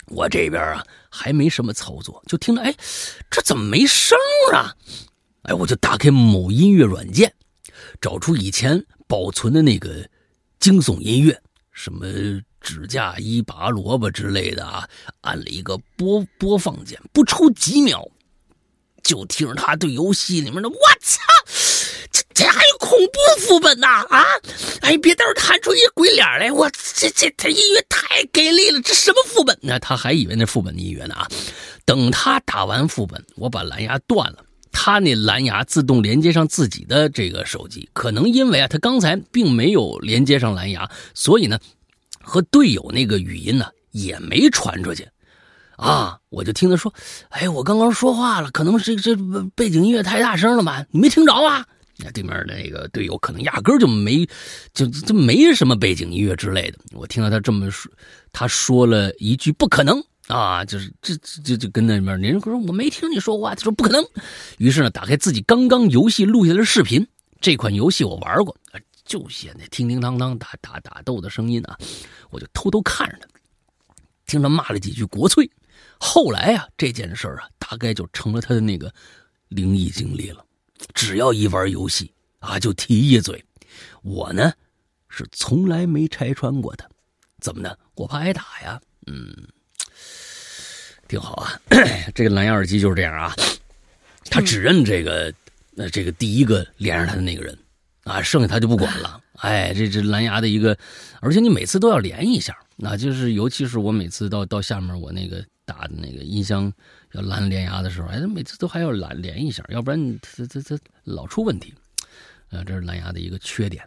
[0.07, 2.73] 我这边啊还没什么操作，就听着，哎，
[3.29, 4.17] 这怎么没声
[4.51, 4.73] 啊？
[5.43, 7.31] 哎，我就打开某音乐软件，
[8.01, 10.09] 找出以前保存的那个
[10.59, 11.39] 惊悚音乐，
[11.71, 12.07] 什么。
[12.67, 14.85] 指甲一拔萝卜之类的啊，
[15.21, 18.05] 按了一个播播放键，不出几秒，
[19.01, 21.21] 就听着他对游戏里面的“我操，
[22.11, 24.21] 这这还有恐怖副本呐啊！
[24.81, 29.79] 哎，别到时候弹出一鬼脸来，我这这他音乐太给力了，这什么副本呢？
[29.79, 31.25] 他还以为那副本的音乐呢啊！
[31.85, 34.43] 等他打完副本，我把蓝牙断了，
[34.73, 41.57] 他那蓝牙自动连接上自己的这个手机，可能因为啊，他刚才并没有连接上蓝牙，所以呢，
[42.27, 45.07] 和队友那个语音呢也没传出去。
[45.77, 46.17] 啊！
[46.29, 46.91] 我就听他说
[47.29, 49.15] ：“哎，我刚刚说话了，可能是这
[49.55, 50.83] 背景音乐太大声了吧？
[50.89, 51.63] 你没听着啊？”
[51.97, 54.27] 那对面那个队友可能压根就没，
[54.73, 56.79] 就就没什么背景音乐之类的。
[56.93, 57.91] 我听到他这么说，
[58.31, 64.03] 他说了一句“不可能”啊，就是这这就跟那边人说：“我没听你说话。”他说：“不可能。”
[64.57, 67.05] 于是呢，打开自己刚刚游戏录下的视频。
[67.39, 68.57] 这款游戏我玩过，
[69.07, 71.75] 就写那叮叮当当打打打斗的声音啊，
[72.29, 73.39] 我就偷偷看着他，
[74.27, 75.49] 听他骂了几句国粹。
[75.99, 78.93] 后来啊，这件事啊，大概就成了他的那个
[79.47, 80.45] 灵异经历了。
[80.93, 83.43] 只要一玩游戏啊，就提一嘴。
[84.03, 84.53] 我呢，
[85.09, 86.87] 是从来没拆穿过他。
[87.39, 87.79] 怎么的？
[87.95, 88.79] 我怕挨打呀。
[89.07, 89.33] 嗯，
[91.07, 91.59] 挺好啊。
[92.13, 93.33] 这个蓝牙耳机就是这样啊，
[94.25, 95.33] 他只认这个，
[95.77, 97.57] 呃，这个第一个连上他的那个人
[98.07, 99.21] 啊，剩下他就不管了。
[99.39, 100.77] 哎，这这蓝牙的一个，
[101.19, 105.43] 而且你每次都要连一下，那就是尤其是我每次到到下面我那个。
[105.67, 106.71] 打的那个音箱
[107.11, 111.73] 要蓝连牙的时候，哎，每次都还要蓝连一下，要不然它它它老出问题。
[112.51, 113.85] 呃，这是蓝牙的一个缺点，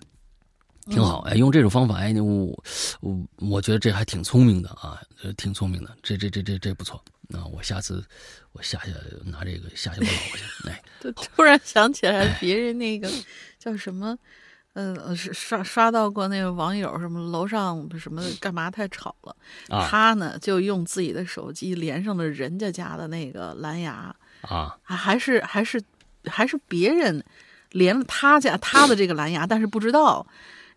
[0.91, 1.21] 挺好。
[1.21, 2.63] 哎，用这种方法，哎，我
[3.01, 5.01] 我我觉得这还挺聪明的啊，
[5.39, 5.97] 挺聪明的。
[6.03, 7.03] 这这这这这不错。
[7.31, 8.05] 那我下次
[8.53, 8.91] 我下下
[9.25, 10.69] 拿这个下下我老婆去。
[10.69, 10.83] 哎，
[11.15, 13.11] 突然想起来别人那个
[13.59, 14.19] 叫什么。
[14.75, 19.37] 嗯，是刷刷到过那个网友什么楼上什么干嘛太吵了，
[19.69, 25.83] 他呢就用自己的手机连上了人家家的那个蓝牙啊，还是还是
[26.27, 27.23] 还是别人
[27.73, 30.25] 连了他家他的这个蓝牙，但是不知道。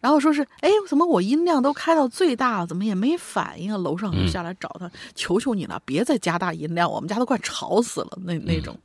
[0.03, 3.77] 然后说是，哎，怎么我音量都开到最大了，怎么也没反应啊？
[3.77, 8.09] 楼上就下来找他，求求你了，别再加大音量，我们家都快吵死了。
[8.25, 8.77] 那那种，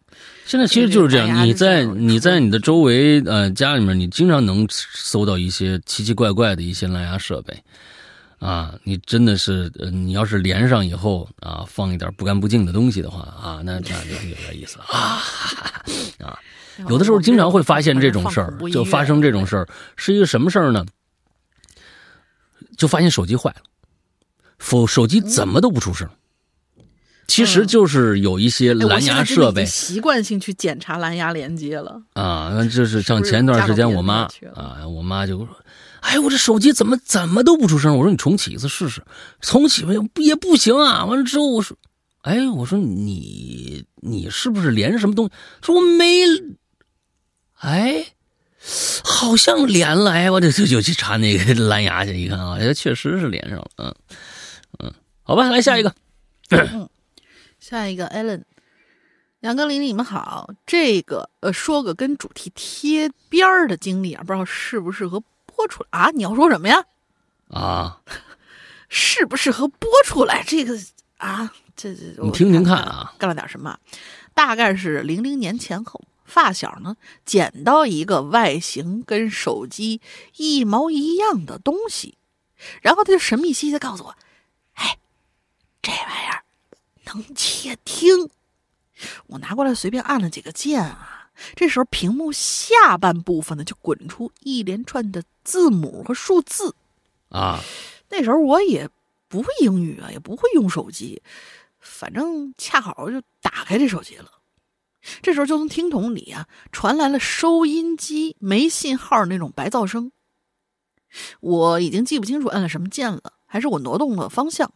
[0.46, 1.44] 现在其实就是这样。
[1.44, 7.60] 你在你在你的周围，呃，家里面，你经常能搜到一些奇奇怪怪的一些蓝牙设备，
[8.38, 13.90] 啊，你真的是，呃，你要是连上以后啊，放一点不干不净的东西的话啊，那那就
[14.28, 15.18] 有点意思了 啊
[16.24, 16.38] 啊！
[16.88, 19.66] 有的时候经常会发现这种事儿，就发生这种事儿，
[19.96, 20.86] 是一个什么事儿呢？
[22.78, 23.62] 就发现手机坏了，
[24.58, 26.08] 否手机怎么都不出声。
[27.26, 32.50] 其实就是有一些蓝牙设备习惯性去检查蓝牙连接了啊。
[32.54, 35.48] 那就是像前段时间我妈啊，我妈就说
[36.00, 39.04] ：“哎，我这手机怎么怎么都不出声？”我说：“你重启一次试试。”
[39.42, 41.04] 重启也也不行啊。
[41.04, 41.76] 完了之后我说
[42.22, 46.22] ：“哎，我说你你是不是连着什么东西？”说我没。
[47.56, 48.06] 哎。
[49.04, 53.94] 好像连了，哎，我这就就去查那个蓝牙去，一看啊， 确实是连上了，嗯
[54.80, 54.92] 嗯，
[55.22, 55.94] 好吧，来下一个，
[57.60, 58.42] 下一个，Allen，
[59.40, 66.10] 杨哥、林，你们好，这个呃，说个跟主题贴边儿的经历啊，不知道适不适合播出来啊？
[66.10, 66.84] 你要说什么呀？
[67.50, 68.00] 啊，
[68.88, 70.42] 适不适合播出来？
[70.46, 70.78] 这个
[71.18, 73.78] 啊，这这，你听听看啊，干了点什么？
[74.34, 76.00] 大概是零零年前后。
[76.28, 80.00] 发小呢捡到一个外形跟手机
[80.36, 82.18] 一毛一样的东西，
[82.82, 84.16] 然后他就神秘兮兮的告诉我
[84.74, 84.98] ：“哎，
[85.82, 86.44] 这玩意儿
[87.06, 88.30] 能窃听。”
[89.28, 96.74] 我拿过来随便按了几个键啊，这时候屏幕下半部分呢就滚出一连串的字母和数字
[97.30, 97.60] 啊。
[98.10, 98.88] 那时候我也
[99.28, 101.22] 不会英语啊，也不会用手机，
[101.78, 104.37] 反正恰好就打开这手机了。
[105.22, 110.12] 这时候就从听筒里啊传来了收音机没信号那种白噪声，
[111.40, 114.72] 我已经记不清楚按了什么键了，还是我挪动了方向，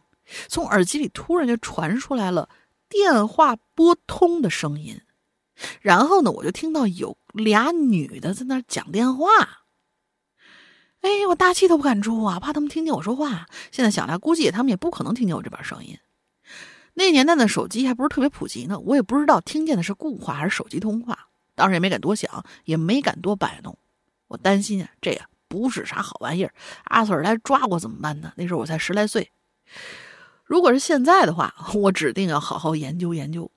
[0.47, 2.49] 从耳机里突然就传出来了
[2.89, 5.01] 电话拨通的声音，
[5.81, 9.27] 然后呢我就听到有俩女的在那讲电话，
[11.01, 13.47] 哎，我大气都不敢出啊，怕他们听见我说话。
[13.71, 15.97] 现在想来，估计他们也不可能听见我这边声音。
[16.95, 23.77] 那年代的手机还不是特别普及呢，我也不知道听见的是固话还是手机通话，当时也没敢多想，也没敢多摆弄。
[24.27, 26.53] 我担心啊，这呀不是啥好玩意儿，
[26.85, 28.33] 阿 Sir 来抓我怎么办呢？
[28.35, 29.31] 那时候我才十来岁。
[30.43, 33.49] 如果是现在的话， 我指定要好好研究研究。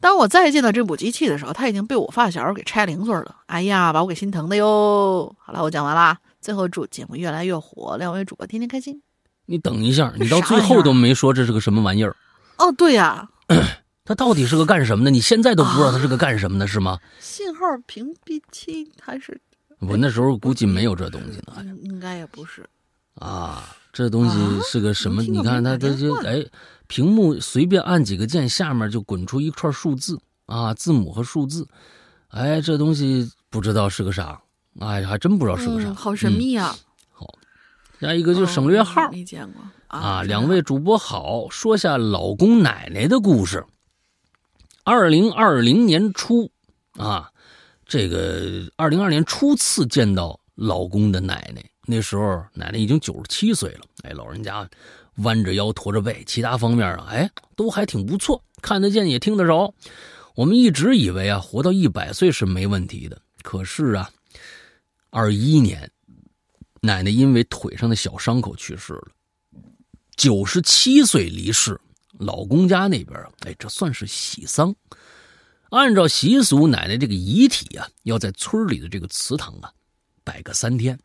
[0.00, 3.36] 当我再见到这部机器的时候，它已经被我发小给拆零碎了。
[3.46, 5.34] 哎呀，把我给心疼的哟。
[5.38, 6.18] 好了，我讲完啦。
[6.40, 9.02] 最后祝节目越来越火，两位主播天天开心。
[9.46, 12.16] 你等一下，你到最后都没说这是个什么玩意儿。
[12.58, 13.28] 哦，对呀，
[14.04, 15.10] 它到底是个干什么的？
[15.10, 16.98] 你现在都不知道它是个干什么的，是吗？
[17.20, 19.40] 信号屏蔽器还是？
[19.80, 22.64] 我那时候估计没有这东西呢，应该也不是。
[23.16, 25.22] 啊，这东西是个什么？
[25.22, 26.44] 你看它，它就哎，
[26.86, 31.66] 屏幕随便按几个键，下面就滚出一串数字啊，字母和数字。
[32.28, 34.40] 哎，这东西不知道是个啥，
[34.78, 36.68] 哎，还真不知道是个啥，好神秘啊！
[36.68, 36.76] 好，
[38.02, 40.24] 下一个就省略号，没见过啊。
[40.24, 43.64] 两位主播好，说下老公奶奶的故事。
[44.82, 46.50] 二零二零年初
[46.96, 47.30] 啊，
[47.86, 51.64] 这个二零二年初次见到老公的奶奶。
[51.86, 54.68] 那时候奶奶已经九十七岁了，哎，老人家
[55.18, 59.72] 弯着腰驼着背，其他方面啊，哎，都还挺不错，看得见也听得着。
[60.34, 63.22] 我们一直以为啊，活到一百岁是没问题的。
[63.44, 64.10] 可是啊，
[65.10, 65.88] 二一年，
[66.84, 69.08] 奶奶因为腿上的小伤口去世了，
[70.16, 71.80] 九十七岁离世。
[72.18, 74.74] 老公家那边，哎，这算是喜丧。
[75.70, 79.72] 按照习俗，奶奶这个遗体啊，要在村里的这个祠堂啊
[80.24, 80.98] 摆个三天。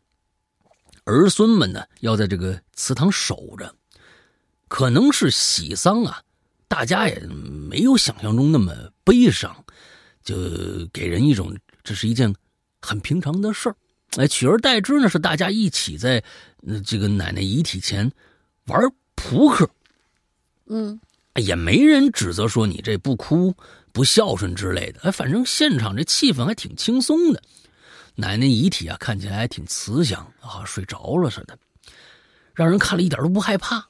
[1.04, 3.72] 儿孙们呢，要在这个祠堂守着，
[4.66, 6.22] 可能是喜丧啊，
[6.66, 8.74] 大家也没有想象中那么
[9.04, 9.64] 悲伤，
[10.24, 10.34] 就
[10.92, 12.34] 给人一种这是一件
[12.82, 13.76] 很平常的事儿。
[14.16, 16.22] 哎，取而代之呢，是大家一起在
[16.84, 18.10] 这个奶奶遗体前
[18.66, 18.80] 玩
[19.14, 19.68] 扑克，
[20.66, 20.98] 嗯，
[21.34, 23.54] 也没人指责说你这不哭
[23.92, 25.00] 不孝顺之类的。
[25.02, 27.42] 哎，反正现场这气氛还挺轻松的。
[28.14, 31.56] 奶奶遗体啊，看起来还挺慈祥啊，睡着了似的，
[32.54, 33.88] 让人看了一点都不害怕。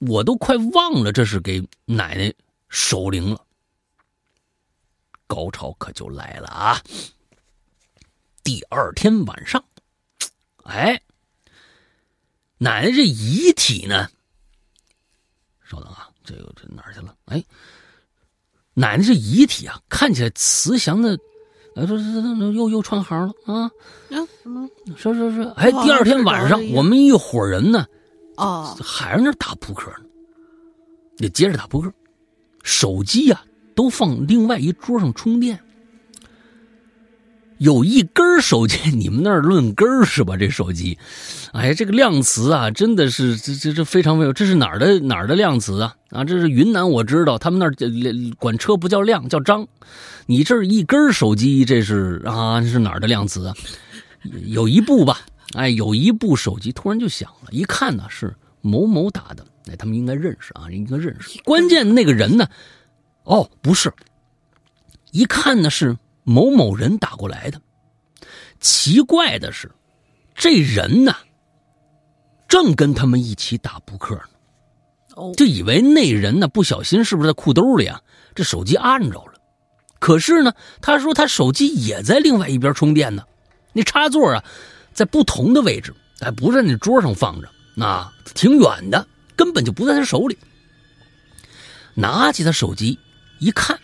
[0.00, 2.32] 我都快忘了这是给奶奶
[2.68, 3.44] 守灵了。
[5.26, 6.82] 高潮可就来了啊！
[8.42, 9.64] 第二天晚上，
[10.64, 11.00] 哎，
[12.58, 14.08] 奶奶这遗体呢？
[15.64, 17.14] 稍等啊，这个这哪儿去了？
[17.26, 17.42] 哎，
[18.74, 21.18] 奶奶这遗体啊，看起来慈祥的。
[21.74, 23.70] 哎，说这这又又串行了啊！
[24.10, 27.86] 嗯，说说说，哎，第二天晚上我们一伙人呢，
[28.36, 30.04] 哦，还在那打扑克呢，
[31.16, 31.90] 也接着打扑克，
[32.62, 33.42] 手机呀
[33.74, 35.58] 都放另外一桌上充电，
[37.58, 40.36] 有一根手机，你们那儿论根是吧？
[40.36, 40.98] 这手机，
[41.52, 45.94] 哎呀，这个量词啊，真的是这这这非常没有，这是哪儿的哪儿的量词啊？
[46.10, 47.74] 啊，这是云南，我知道他们那儿
[48.38, 49.66] 管车不叫量，叫张。
[50.26, 53.54] 你这一根手机，这是啊，这是哪儿的量词啊？
[54.46, 55.20] 有一部吧，
[55.54, 61.40] 哎，有一部手机突然就响了，一看呢是某某打的，哎，他们应该认识啊，应该认识。
[61.42, 62.46] 关键那个人呢，
[63.24, 63.92] 哦，不是，
[65.10, 67.60] 一看呢是某某人打过来的。
[68.60, 69.70] 奇怪的是，
[70.34, 71.14] 这人呢
[72.46, 74.22] 正跟他们一起打扑克呢，
[75.16, 78.00] 哦，就以为那人呢不小心是不是在裤兜里啊？
[78.34, 79.34] 这手机按着了。
[79.98, 83.24] 可是呢，他说他手机也在另外一边充电呢，
[83.72, 84.44] 那插座啊，
[84.92, 90.36] 在不同的位置，哎，不在那桌上放着，那挺远的，根本就不在他手里。
[91.94, 92.98] 拿起他手机
[93.38, 93.78] 一看，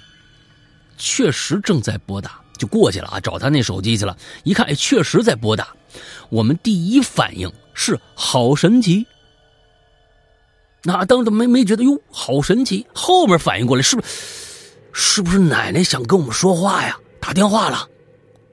[0.98, 4.16] 确实正在拨打，就过去了啊，找他那手机去了。
[4.44, 5.68] 一看，哎，确实在拨打。
[6.28, 9.06] 我们第一反应是好神奇，
[10.82, 12.86] 那当时没没觉得哟，好神奇。
[12.92, 14.08] 后面反应过来，是不是？
[14.92, 16.98] 是不是奶奶想跟我们说话呀？
[17.20, 17.88] 打电话了，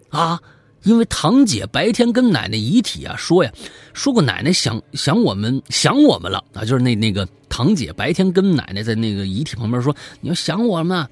[0.09, 0.39] 啊！
[0.83, 3.51] 因为堂姐白天跟奶奶遗体啊说呀，
[3.93, 11.07] 说过奶奶想想我们想我们了啊，就是那那个堂姐白天跟奶奶在那个遗体旁边说，你要想我们，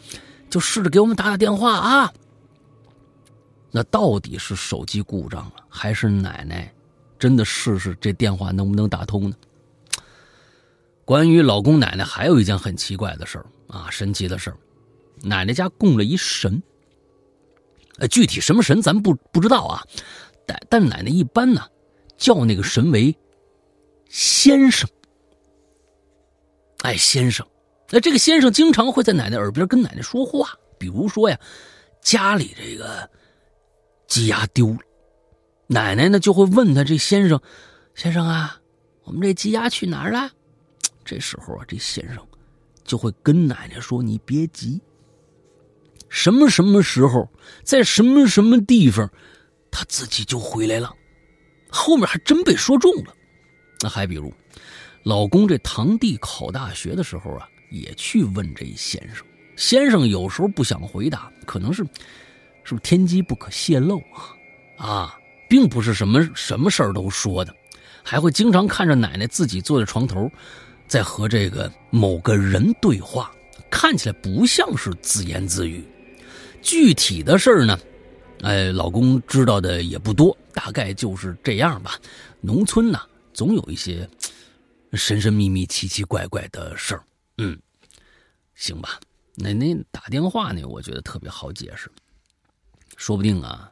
[0.53, 2.13] 就试着给我们打打电话啊。
[3.71, 6.71] 那到底是手机故障了，还是奶奶
[7.17, 9.35] 真的试试这电话能不能打通呢？
[11.05, 14.57] 关于老公奶奶，还有一件很奇怪的事儿啊，神奇的事儿。
[15.23, 16.61] 奶奶家供了一神，
[17.97, 19.83] 呃，具体什么神咱不不知道啊，
[20.45, 21.67] 但但奶奶一般呢，
[22.15, 23.17] 叫那个神为
[24.07, 24.87] 先生。
[26.83, 27.43] 哎，先生，
[27.93, 31.39] 那这个先生经常会在奶奶耳边跟奶奶说话，比如说呀，
[32.01, 33.07] 家里这个
[34.07, 34.79] 鸡鸭丢了，
[35.67, 37.39] 奶奶呢就会问他这先生，
[37.93, 38.59] 先生啊，
[39.03, 40.27] 我们这鸡鸭去哪儿了？
[41.05, 42.17] 这时候啊，这先生
[42.83, 44.81] 就会跟奶奶说：“你别急。”
[46.09, 47.29] 什么什么时候，
[47.63, 49.07] 在什么什么地方，
[49.69, 50.91] 他自己就回来了。
[51.69, 53.13] 后面还真被说中了。
[53.81, 54.33] 那还比如，
[55.03, 59.25] 老公这堂弟考大学的时候啊，也去问这先生。
[59.55, 61.83] 先生有时候不想回答，可能是
[62.63, 63.97] 是不是天机不可泄露
[64.77, 64.85] 啊？
[64.85, 65.19] 啊，
[65.49, 67.53] 并不是什么什么事儿都说的，
[68.03, 70.29] 还会经常看着奶奶自己坐在床头，
[70.87, 73.31] 在和这个某个人对话。
[73.69, 75.83] 看起来不像是自言自语。
[76.61, 77.79] 具体的事儿呢，
[78.43, 81.99] 哎，老公知道的也不多，大概就是这样吧。
[82.39, 82.99] 农村呢，
[83.33, 84.07] 总有一些
[84.93, 87.03] 神神秘秘、奇奇怪怪的事儿。
[87.39, 87.59] 嗯，
[88.55, 88.99] 行吧。
[89.35, 91.91] 那那打电话呢，我觉得特别好解释。
[92.97, 93.71] 说不定啊，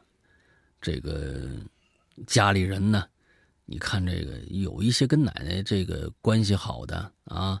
[0.80, 1.48] 这个
[2.26, 3.04] 家里人呢，
[3.64, 7.60] 你看这个有一些跟奶奶这个关系好的啊，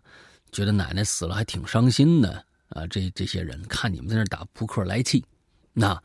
[0.50, 2.86] 觉得奶奶死了还挺伤心的啊。
[2.88, 5.24] 这这些人看你们在那打扑克来气，
[5.72, 6.02] 那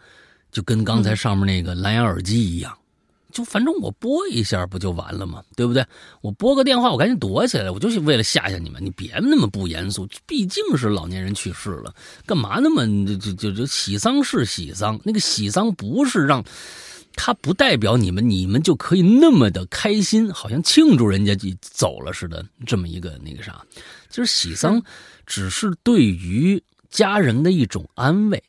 [0.52, 2.78] 就跟刚才上面那个蓝牙耳机一样。
[3.38, 5.44] 就反正我拨一下不就完了吗？
[5.56, 5.86] 对不对？
[6.22, 8.84] 我拨个电话，我赶紧躲起来，我就是为了吓吓你们。
[8.84, 11.94] 你别那么不严肃，毕竟是老年人去世了，
[12.26, 12.88] 干嘛那么
[13.20, 16.44] 就就就喜丧是喜丧，那个喜丧不是让，
[17.16, 23.64] 他不代表你们你们就可以那么的开心，好像庆祝人家就走了似的，这么一个那个啥，
[24.10, 24.82] 就是喜丧，
[25.28, 26.60] 只是对于
[26.90, 28.42] 家人的一种安慰，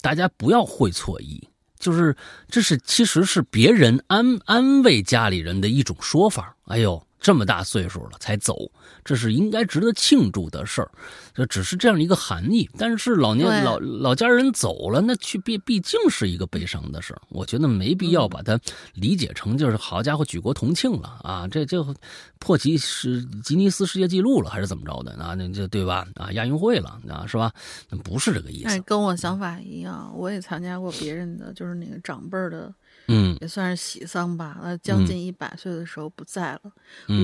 [0.00, 1.42] 大家不要会错意。
[1.82, 2.16] 就是，
[2.48, 6.56] 这是其实是别人安安慰家里人的一种说法。
[6.66, 7.04] 哎呦。
[7.22, 8.68] 这么大岁数了才走，
[9.04, 10.90] 这是应该值得庆祝的事儿，
[11.32, 12.68] 这只是这样一个含义。
[12.76, 17.22] 但是老年老老家人走了，那去毕毕竟是一个悲伤的事儿。
[17.28, 18.58] 我觉得没必要把它
[18.94, 21.94] 理解成就是好家伙举国同庆了啊，这就
[22.40, 25.34] 破吉是吉尼斯世界纪录了还是怎么着的啊？
[25.34, 26.04] 那这对吧？
[26.16, 27.52] 啊，亚运会了啊，是吧？
[27.88, 28.68] 那不是这个意思。
[28.68, 32.74] 哎，跟我想法一样，我也参加过别人的，就是那个长辈的。
[33.06, 34.58] 嗯，也算是喜丧吧。
[34.62, 36.60] 那将近一百岁的时候不在了，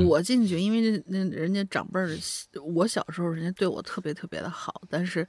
[0.06, 2.10] 我进去，因为那那人家长辈儿，
[2.74, 5.26] 我小时候人家对我特别特别的好，但是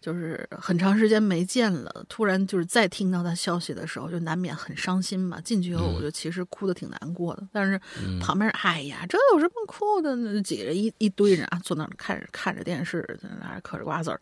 [0.00, 5.40] 就是很长时间没见了，突然就是再听到他消息的时候，就难免很伤心嘛。
[5.40, 7.80] 进去以后，我就其实哭的挺难过的，但是
[8.20, 10.14] 旁边，哎呀，这有什么哭的？
[10.16, 14.20] 那几个人一一堆人啊，坐那儿看着看着电视，在那儿嗑着瓜子儿。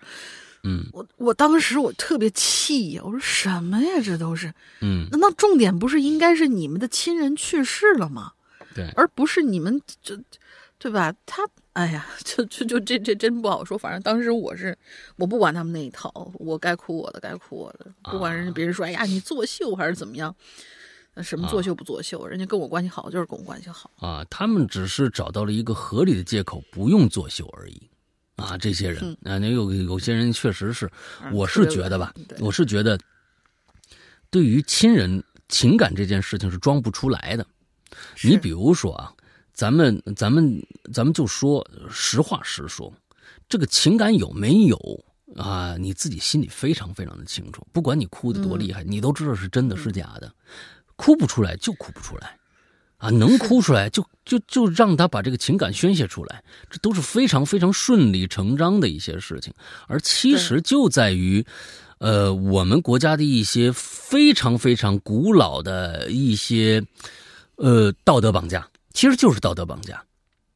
[0.65, 8.33] 嗯，我我当时我特别气呀，我说什么呀，这都是，嗯，难道重点不是应该是你们的亲人去世了吗？
[8.75, 10.19] 对，而不是你们这，
[10.79, 11.15] 对吧？
[11.27, 11.43] 他，
[11.75, 13.77] 哎呀，就就就这这真不好说。
[13.77, 14.77] 反正当时我是，
[15.17, 20.35] 我不管他们那一套，我该哭我的，该哭我的，不管人家别人说，哎呀，你作秀还是怎么样，
[21.23, 22.27] 什么作秀不作秀？
[22.27, 27.83] 人家跟我关系好就是跟我关系好啊，他们只是找到了一个合理的借口，不用作秀而已。
[28.37, 30.91] 啊，这些人啊，那有有些人确实是，
[31.33, 32.99] 我是觉得吧，我是觉得，
[34.29, 37.47] 对于亲人情感这件事情是装不出来的。
[38.25, 39.13] 你比如说啊，
[39.53, 40.61] 咱们咱们
[40.93, 42.93] 咱们就说实话实说，
[43.49, 44.77] 这个情感有没有
[45.37, 45.77] 啊？
[45.79, 47.65] 你自己心里非常非常的清楚。
[47.73, 50.35] 不管你哭的多厉害，你都知道是真的是假的，
[50.97, 52.37] 哭不出来就哭不出来。
[52.97, 59.53] 啊，能哭出来就就就让他把这个情感宣泄出来，这都是非常非常顺理成章的一些事情。
[59.87, 61.45] 而其实就在于，
[61.99, 66.83] 呃，我们国家的一些非常非常古老的一些，
[67.57, 70.03] 呃，道德绑架，其实就是道德绑架。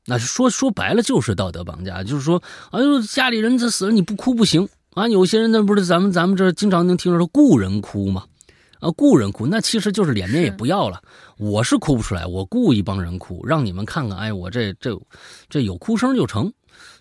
[0.06, 5.06] 那说说白了就是道德绑架，就是说，哎呦，家里人这死了你不哭不行啊。
[5.06, 8.24] 有些人那不是咱们咱们这经常能听说故人哭吗？
[8.80, 11.02] 啊，故人哭，那其实就是脸面也不要了。
[11.36, 14.16] 我是哭不出来，我雇一帮人哭，让你们看看。
[14.18, 14.98] 哎，我这这
[15.48, 16.52] 这有哭声就成，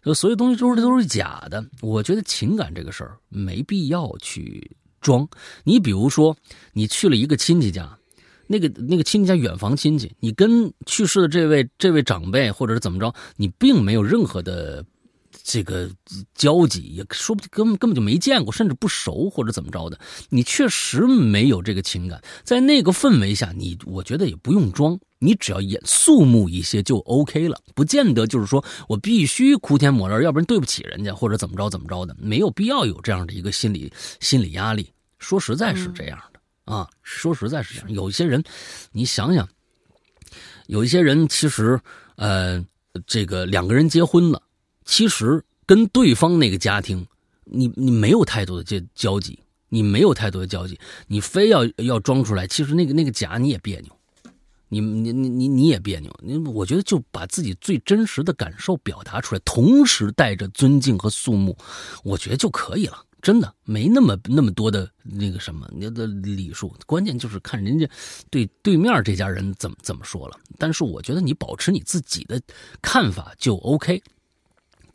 [0.03, 1.63] 就所有东西都是都是假的。
[1.81, 5.27] 我觉得情感这个事儿没必要去装。
[5.63, 6.35] 你比如说，
[6.73, 7.97] 你去了一个亲戚家，
[8.47, 14.83] 那个那个亲戚家远房亲戚，你跟去世的这位这位长辈或者是怎么着，你并没有任何的。
[15.49, 15.89] 这个
[16.35, 33.89] 交集也说不定根本根本就没见过，甚至不熟或者怎么着的，你确实没有这个情感，在那个氛围下，你我觉得也不用装，你只要演肃穆一些就 OK 了，不见得就是说我必须哭天抹泪，要不然对不起人家或者怎么着怎么着的，没有必要有这样的一个心理
[34.19, 34.91] 心理压力。
[35.17, 38.43] 说实在是这样的啊，说实在是这样，有些人，
[38.91, 39.47] 你想想，
[40.65, 41.79] 有一些人其实
[42.17, 42.61] 呃，
[43.05, 44.41] 这个两个人结婚了。
[44.87, 47.05] 其实跟对方那个家庭，
[47.43, 49.37] 你你没有太多的这交集，
[49.67, 53.91] 你没有太多的交集，你非要要装出来，其实那个那个假你也别扭，
[54.69, 56.11] 你你你你你也别扭。
[56.23, 61.55] 你我觉得就把自己最真实的感受表达出来，同时带着尊敬和肃穆，
[62.03, 63.03] 我觉得就可以了。
[63.21, 67.89] 真的没那么那么多的那个什么你的礼数，关键就是看人家
[68.29, 70.39] 对对面这家人怎么怎么说了。
[70.57, 72.39] 但是我觉得你保持你自己的
[72.81, 74.01] 看法就 OK。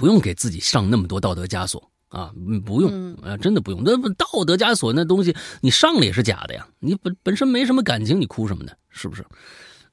[0.02, 2.34] 不用给自己上那么多道德枷锁啊！
[2.66, 3.80] 不用啊，真的不用。
[3.84, 6.66] 那道德枷锁那东西，你上了也是假的呀。
[6.80, 8.72] 你本本身没什么感情，你哭什么呢？
[8.90, 9.24] 是不是？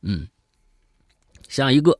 [0.01, 0.27] 嗯。
[1.47, 1.95] 下一个，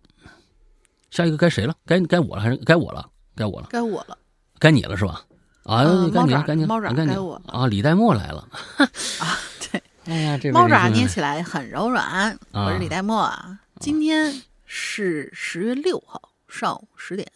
[1.12, 1.76] 下一个该谁了？
[1.86, 3.08] 该该我了还是该我了？
[3.36, 3.68] 该我了？
[3.70, 4.18] 该我了？
[4.58, 5.24] 该你了是吧？
[5.66, 7.68] 啊，该你赶紧猫爪赶紧猫爪该我了啊！
[7.68, 8.50] 李代沫来了，
[9.22, 9.38] 啊，
[9.72, 12.36] 对，哎呀，这位猫爪捏起来很柔软。
[12.54, 17.30] 我啊是李代沫啊，今天是十月六号上午十点，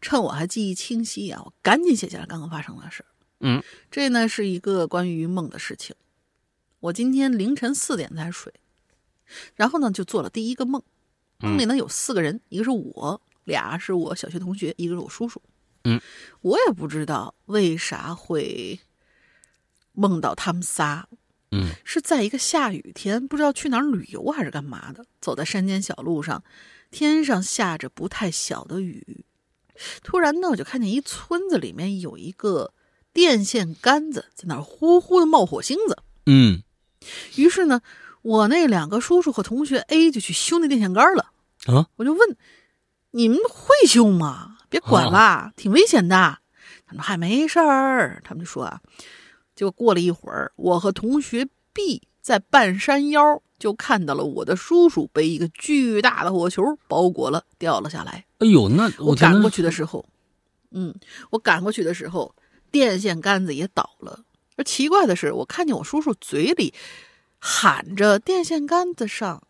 [0.00, 3.06] 趁我还记忆清晰啊，我赶紧写下来刚刚发生的事儿。
[3.40, 5.96] 嗯，这呢是一个关于梦的事情。
[6.80, 8.52] 我今天凌晨四点才睡，
[9.54, 10.82] 然后呢就做了第一个梦，
[11.38, 15.40] 梦里呢有四个人，一个是我，俩是我小学同学，一个是我叔叔。
[15.84, 16.00] 嗯，
[16.42, 18.80] 我也不知道为啥会
[19.92, 21.08] 梦到他们仨，
[21.50, 26.42] 嗯是在一个下雨天，不知道去哪儿旅游还是干嘛的，走在山间小路上，
[26.90, 29.24] 天上下着不太小的雨。
[30.02, 32.72] 突然呢，我就看见一村子里面有一个
[33.12, 35.98] 电线杆子在那儿呼呼的冒火星子。
[36.26, 36.62] 嗯
[37.36, 37.80] 于是呢，
[38.22, 41.32] 我那两个叔叔和同学 A 就去修那电线杆了。
[41.66, 42.36] 啊，我就问
[43.12, 44.58] ：“你们会修吗？
[44.68, 46.38] 别管了，挺危险的。”
[46.86, 48.80] 他们说：“还没事儿。”他们就说啊，
[49.54, 58.24] 结果过了一会儿，我和同学 B 在半山腰就看到了我的叔叔被一个巨大的火球包裹了，掉了下来。
[58.38, 60.04] 哎呦，那我赶过去的时候，
[60.72, 60.92] 嗯，
[61.30, 62.34] 我赶过去的时候，
[62.72, 64.18] 电线杆子也倒了。
[64.56, 66.74] 而奇怪的是，我看见我叔叔嘴里
[67.38, 69.42] 喊着电线杆子上，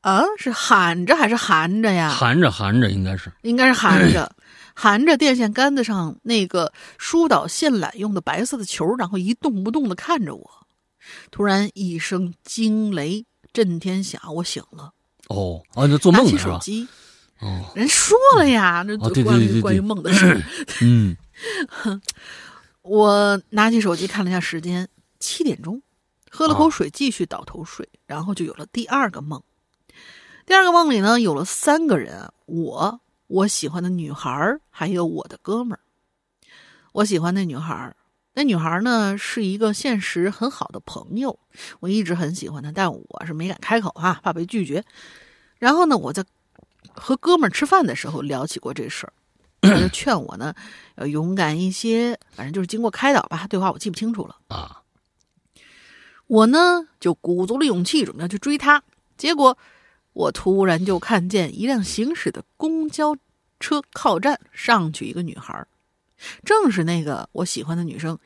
[0.00, 2.08] 啊，是喊着还是含着呀？
[2.08, 4.34] 含着含着应该是，应该是含着，
[4.74, 10.61] 含着电线杆子上那个疏导线缆用的白色的球，然后一动不动的看着我。
[11.30, 14.92] 突然一声惊雷震天响，我醒了，
[15.28, 16.54] 哦啊，就做梦的是吧？
[16.54, 16.88] 手机，
[17.40, 20.42] 哦，人说了呀，这哦对对关于关于梦的事。
[20.80, 21.16] 嗯
[22.82, 24.88] 我拿起手机看了一下时间，
[25.20, 25.80] 七点钟，
[26.30, 29.40] 喝了口啊水，继续倒头睡，然后就有了第二个梦。
[30.44, 35.80] 第二个梦里呢，有了三个人啊，我、我喜欢的女孩，还有我的哥们儿。
[36.90, 37.96] 我喜欢那女孩儿，
[38.34, 41.38] 那女孩呢是一个现实很好的朋友，
[41.80, 44.82] 我一直很喜欢她，但我是没敢开口啊，怕被拒绝。
[45.58, 46.24] 然后呢，我在
[46.94, 49.12] 和哥们儿吃饭的时候聊起过这事儿，
[49.60, 50.54] 他就 劝我呢
[50.96, 54.36] 要勇敢一些，反正就是经过开导吧，对话我记不清楚了。
[54.48, 54.82] 啊，
[56.26, 58.82] 我呢就鼓足了勇气，准备要去追她。
[59.18, 59.56] 结果
[60.14, 63.16] 我突然就看见一辆行驶的公交
[63.60, 65.68] 车靠站上去一个女孩儿，
[66.44, 68.18] 正是那个我喜欢的女生。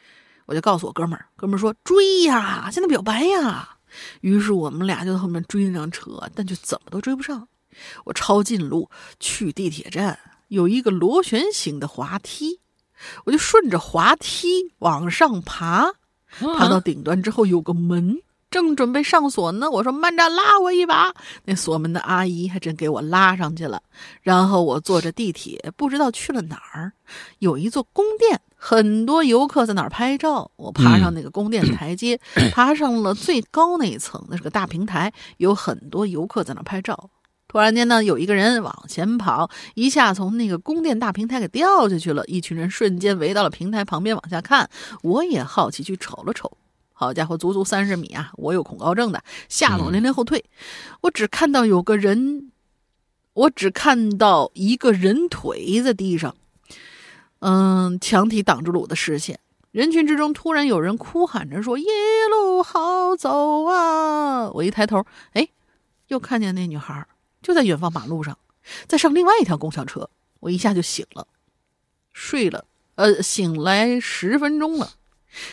[0.46, 3.76] 我就告诉我哥们儿，哥们儿说追呀，现在表白呀。
[4.20, 7.48] 于是我们俩就在后面追那辆车，但却怎么都追不上。
[8.04, 10.18] 我抄近路去地铁站，
[10.48, 12.60] 有一个螺旋形的滑梯，
[13.24, 15.90] 我就顺着滑梯往上爬。
[16.38, 18.18] 爬到顶端之后有个门，
[18.56, 19.70] 正准备上锁呢。
[19.70, 21.12] 我说慢着，拉我一把。
[21.44, 23.82] 那锁门的阿姨还真给我拉上去了。
[24.22, 26.92] 然后我坐着地铁，不知道去了哪儿，
[27.40, 30.50] 有一座宫殿，很多游客在那儿拍照。
[30.56, 32.18] 我爬上那个宫殿台阶，
[32.54, 37.10] 爬上了最高那一层，那是个大平台，有很多游客在那儿拍照。
[37.48, 42.24] 突然间呢，有一个人往前跑，一下从那个宫殿大平台给掉下去了。
[42.24, 44.68] 一群人瞬间围到了平台旁边往下看，
[45.02, 46.56] 我也好奇去瞅了瞅。
[46.98, 48.32] 好家伙，足足三十米啊！
[48.36, 50.46] 我有恐高症的，吓得我连连后退。
[51.02, 52.50] 我只看到有个人，
[53.34, 56.34] 我只看到一个人腿在地上，
[57.40, 59.38] 嗯，墙体挡住了我的视线。
[59.72, 61.84] 人群之中，突然有人哭喊着说：“一
[62.30, 65.04] 路好走啊！”我一抬头，
[65.34, 65.46] 哎，
[66.08, 67.06] 又看见那女孩
[67.42, 68.38] 就在远方马路上，
[68.86, 70.08] 在上另外一条公交车。
[70.40, 71.26] 我一下就醒了，
[72.14, 72.64] 睡了，
[72.94, 74.92] 呃，醒来十分钟了。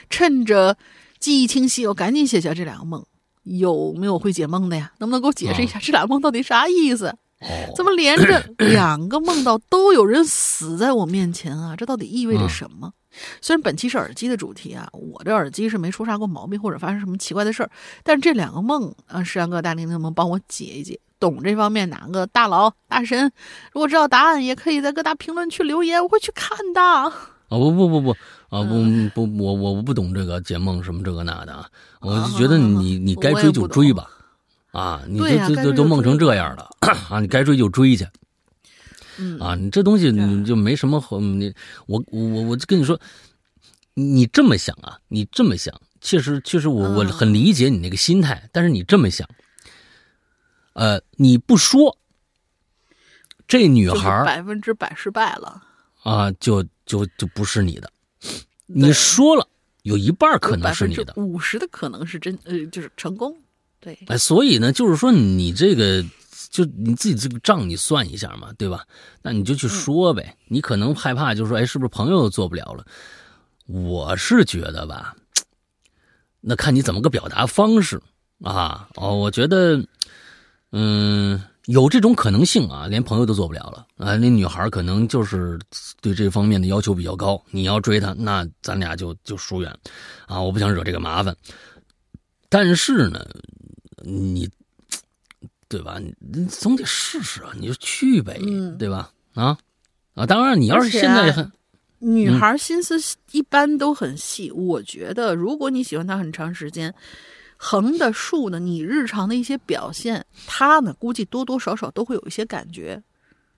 [0.09, 0.77] 趁着
[1.23, 3.01] 记忆清晰，我赶紧写下这两个梦。
[3.43, 4.91] 有没有会解梦的呀？
[4.97, 7.07] 能不能给我解释一下这俩梦到底啥意思？
[7.39, 7.47] 哦，
[7.77, 11.77] 怎么连着两个梦到都有人死在我面前啊？
[11.77, 12.91] 这到底意味着什么？
[13.39, 17.71] 虽然本期是耳机的主题啊，我这耳机是没出啥过毛病或者发生什么奇怪的事儿，
[18.03, 20.99] 但是这两个梦啊，石阳哥、大玲能不能帮我解一解？
[21.21, 23.31] 懂这方面哪个大佬大神？
[23.71, 26.81] 如果知道答案，也可以在各大评论区留言，我会去看的。
[27.49, 28.17] 哦不不不不
[28.53, 29.09] 啊不嗯。
[29.15, 31.69] 不我我我不懂这个解梦什么这个那的啊，
[32.01, 34.07] 我啊就觉得你你该追就追吧，
[34.71, 36.69] 啊，你这这该追就都都梦成这样了
[37.09, 38.07] 啊，你该追就追去
[39.17, 39.39] 嗯。
[39.39, 41.53] 啊，你这东西你就没什么好你
[41.87, 42.99] 我我我我就跟你说，
[43.95, 47.11] 你这么想啊，你这么想，其实其实我我嗯。
[47.11, 49.27] 很理解你那个心态，但是你这么想，
[50.73, 51.97] 呃，你不说，
[53.47, 55.61] 这女孩儿百分之百失败了，
[56.03, 57.91] 啊，就就就不是你的。
[58.65, 59.47] 你说了，
[59.83, 63.35] 有一半可能是你的，五十的可能是真呃，就是成功。
[63.79, 66.03] 对，哎，所以呢，就是说你这个
[66.49, 68.85] 就你自己这个账你算一下嘛，对吧？
[69.21, 70.37] 那你就去说呗。
[70.47, 72.85] 你可能害怕，就是说，哎，是不是朋友做不了了？
[73.65, 75.15] 我是觉得吧，
[76.39, 78.01] 那看你怎么个表达方式
[78.41, 78.87] 啊。
[78.95, 79.85] 哦，我觉得，
[80.71, 84.15] 嗯，有这种可能性啊，连朋友都做不了了啊。
[84.17, 85.59] 那女孩可能就是
[86.01, 89.73] 对这方面的要求比较高，你要追她，那咱俩就就疏远
[90.27, 90.41] 啊。
[90.41, 91.35] 我不想惹这个麻烦。
[92.49, 93.25] 但是呢，
[94.03, 94.49] 你
[95.67, 95.97] 对吧？
[96.19, 98.39] 你总得试试啊，你就去呗，
[98.77, 99.11] 对吧？
[99.33, 99.57] 啊
[100.13, 100.27] 啊！
[100.27, 101.51] 当然，你要是现在很
[101.97, 102.95] 女孩心思
[103.31, 104.51] 一般都很细。
[104.51, 106.93] 我觉得，如果你喜欢她很长时间，
[107.63, 113.01] 横的竖的，你日常的一些表现，他呢估计多多少少都会有一些感觉。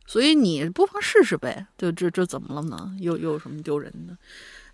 [0.05, 1.65] 所以你不妨试试呗。
[1.75, 2.95] 就这这怎么了呢？
[2.99, 4.15] 又又有什么丢人的？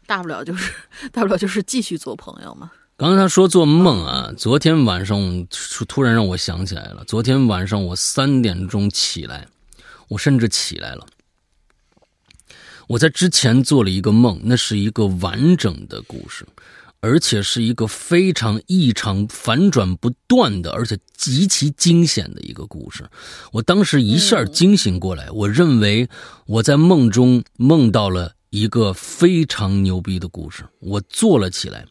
[0.06, 0.74] 大不了就是
[1.14, 2.70] 大不了就是继续做朋友嘛。
[2.98, 5.48] 刚才他说做梦啊，昨天晚上
[5.88, 7.06] 突然让我想起来了。
[7.06, 9.48] 昨天晚上我三点钟起来，
[10.10, 11.08] 我甚至起来了。
[12.88, 16.46] 我在之前做了一个梦，那是一个完整的故事，
[17.02, 23.10] 而且是一个非常异常、反转不断的，而且极其惊险的一个故事。
[23.52, 26.08] 我当时一下惊醒过来，我认为
[26.46, 28.34] 我在梦中梦到了。
[28.52, 31.86] 一个非常牛逼的故事，我坐了起来。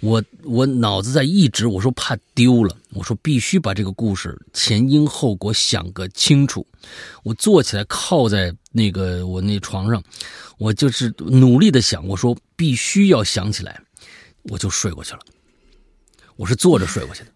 [0.00, 6.66] 我我脑子在一直我说怕丢了，我说必须把这个故事前因后果想个清楚。
[7.22, 10.02] 我坐起来靠在那个我那床上，
[10.56, 13.78] 我就是努力的想，我说必须要想起来，
[14.48, 15.20] 我就睡过去了。
[16.36, 17.30] 我是坐着睡过去的，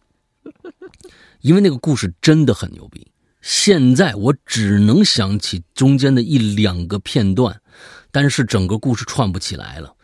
[1.40, 3.06] 因为那个故事真的很牛逼。
[3.40, 7.59] 现在我只能想起中间的一两个片段。
[8.14, 9.97] 但是整个故事串不起来了，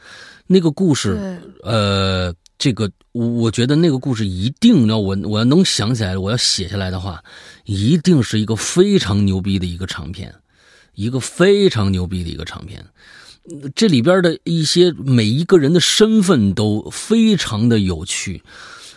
[0.46, 7.22] 那个故事，呃，这个我我觉得那个故事一定要我我要能想起来，我要写下来的话，
[7.66, 10.34] 一定是一个非常牛逼的一个长篇，
[10.94, 12.82] 一个非常牛逼的一个长篇。
[13.74, 18.42] 这里边的一些每一个人的身份都非常的有趣。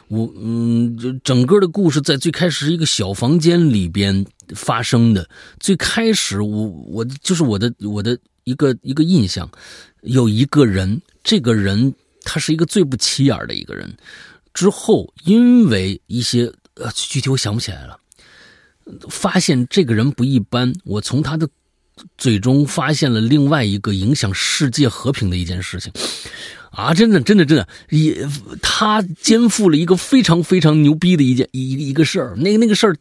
[0.07, 4.25] 我嗯，就整个的故事在最开始是一个小房间里边
[4.55, 5.29] 发生的。
[5.59, 8.17] 最开始我我就是我的我的。
[8.43, 9.47] 一个一个印象，
[10.01, 13.95] 有一个人，这个人他是一个最不起眼的一个人。
[14.51, 17.99] 之后因为一些呃具体我想不起来了，
[19.09, 20.73] 发现这个人不一般。
[20.85, 21.47] 我从他的
[22.17, 25.91] 嘴中发现了另外一个影响世界和平的一件事情。
[26.71, 28.25] 啊，真的，真的，真的，也
[28.61, 32.33] 他肩负了一个非常非常牛逼的一件一一个事儿。
[32.37, 32.95] 那个那个事儿，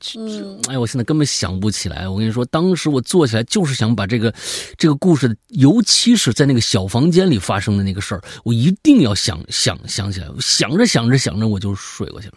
[0.68, 2.09] 哎我现在根本想不起来。
[2.09, 4.35] 我跟你说，当时我坐起来就是想把这个
[4.77, 10.27] 这个故事，尤其是在那个小房间里发生的那个事儿，我一定要想想想起来。
[10.40, 12.35] 想着想着想着，我就睡过去了。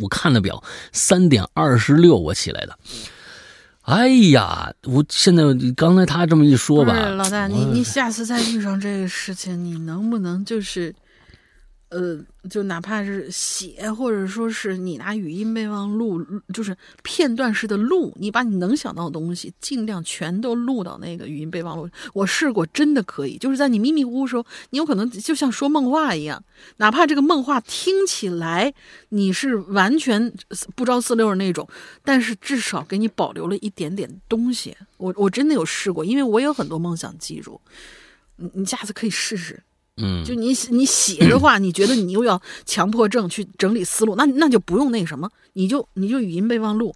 [0.00, 0.60] 我看了表，
[0.92, 2.76] 三点二十六，我起来的。
[3.84, 5.42] 哎呀，我现在
[5.76, 10.94] 刚才他这么一说吧，老大，你你下次再遇上这个事情，你能不能就是，
[11.94, 12.24] 呃。
[12.50, 16.22] 就哪怕是写，或者说是你拿语音备忘录，
[16.52, 21.88] 就是片段式的录，你把你能想到的东西尽量全都录到那个语音备忘录。
[22.12, 23.38] 我试过，真的可以。
[23.38, 26.44] 就是在你迷迷糊糊时候，你有可能就像说梦话一样，
[26.76, 28.74] 哪怕这个梦话听起来
[29.08, 30.30] 你是完全
[30.76, 31.66] 不着四六的那种，
[32.04, 34.76] 但是至少给你保留了一点点东西。
[34.98, 37.58] 我我真的有试过，因为我有很多梦想记住。
[38.36, 39.62] 你你下次可以试试。
[39.96, 46.92] 嗯，就你你写的话，你觉得你又要强迫症去整理思路，那那就不用那什么，你就你就语音备忘录，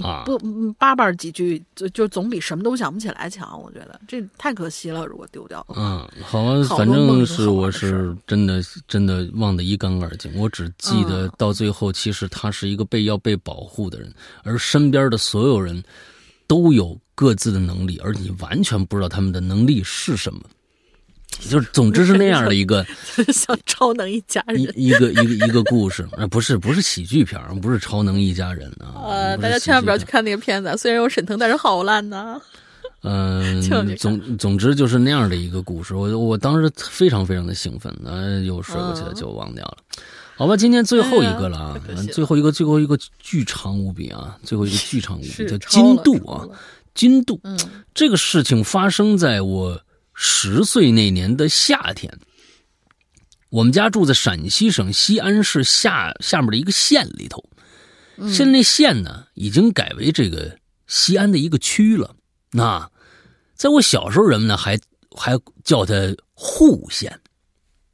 [0.00, 0.38] 啊，不
[0.78, 3.60] 叭叭几句就就总比什么都想不起来强。
[3.60, 5.66] 我觉得这太可惜了，如果丢掉。
[5.74, 14.14] 嗯，好啊，反正是我是真的真的忘得一干二净，我只记得到最后，其实他是一个被要被保护的人，
[14.44, 15.82] 而身边的所有人
[16.46, 20.40] 都有各自的能力，而你完全不知道他们的能力是什么。
[21.40, 22.84] 就是，总之是那样的一个
[23.32, 29.06] 像超能一家人，一个一个一个故事啊，不是不是喜剧片，不是超能一家人啊。
[29.06, 32.40] 呃，大家千万不要去看那个片子，虽然有沈腾，但是好烂呐。
[33.02, 33.62] 嗯，
[33.96, 35.94] 总总之就是那样的一个故事。
[35.94, 39.76] 我我当时非常非常的兴奋，呃，又睡过去了，就忘掉了。
[40.36, 41.80] 好吧，今天最后一个了啊，
[42.12, 46.48] 最后一个最后一个巨长无比啊，最后一个巨长无比叫金度啊，
[46.94, 47.38] 金度。
[47.44, 47.58] 嗯，
[47.94, 49.80] 这个事情发生在我。
[50.18, 52.18] 十岁那年的夏天，
[53.50, 57.44] 我们家住在陕西省西安市下下面的一个县里头。
[58.32, 62.16] 现在那县呢，已经改为这个西安的一个区了。
[62.52, 62.90] 那
[63.54, 64.78] 在我小时候，人们呢还
[65.10, 65.94] 还叫它
[66.32, 67.20] 户县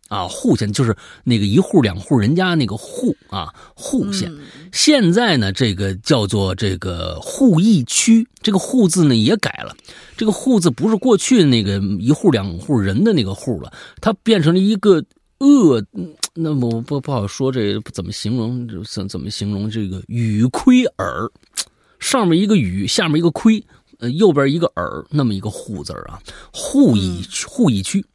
[0.06, 4.32] 啊，户县就是那个一户两户人家那个户啊，户县。
[4.32, 4.40] 嗯
[4.72, 9.76] 现在呢，这个叫做这个户邑区，这个户字呢也改了。
[10.22, 15.04] 这个户字不是过去那个一户两户人的那个户了，它变成了一个
[15.38, 15.84] 恶。
[15.94, 21.28] 嗯那么我不不好说这怎么形容，怎怎么形容这个雨亏耳，
[21.98, 23.60] 上面一个雨，下面一个亏，
[23.98, 26.20] 呃，右边一个耳，那么一个户字儿啊，
[26.52, 28.06] 户以户以区。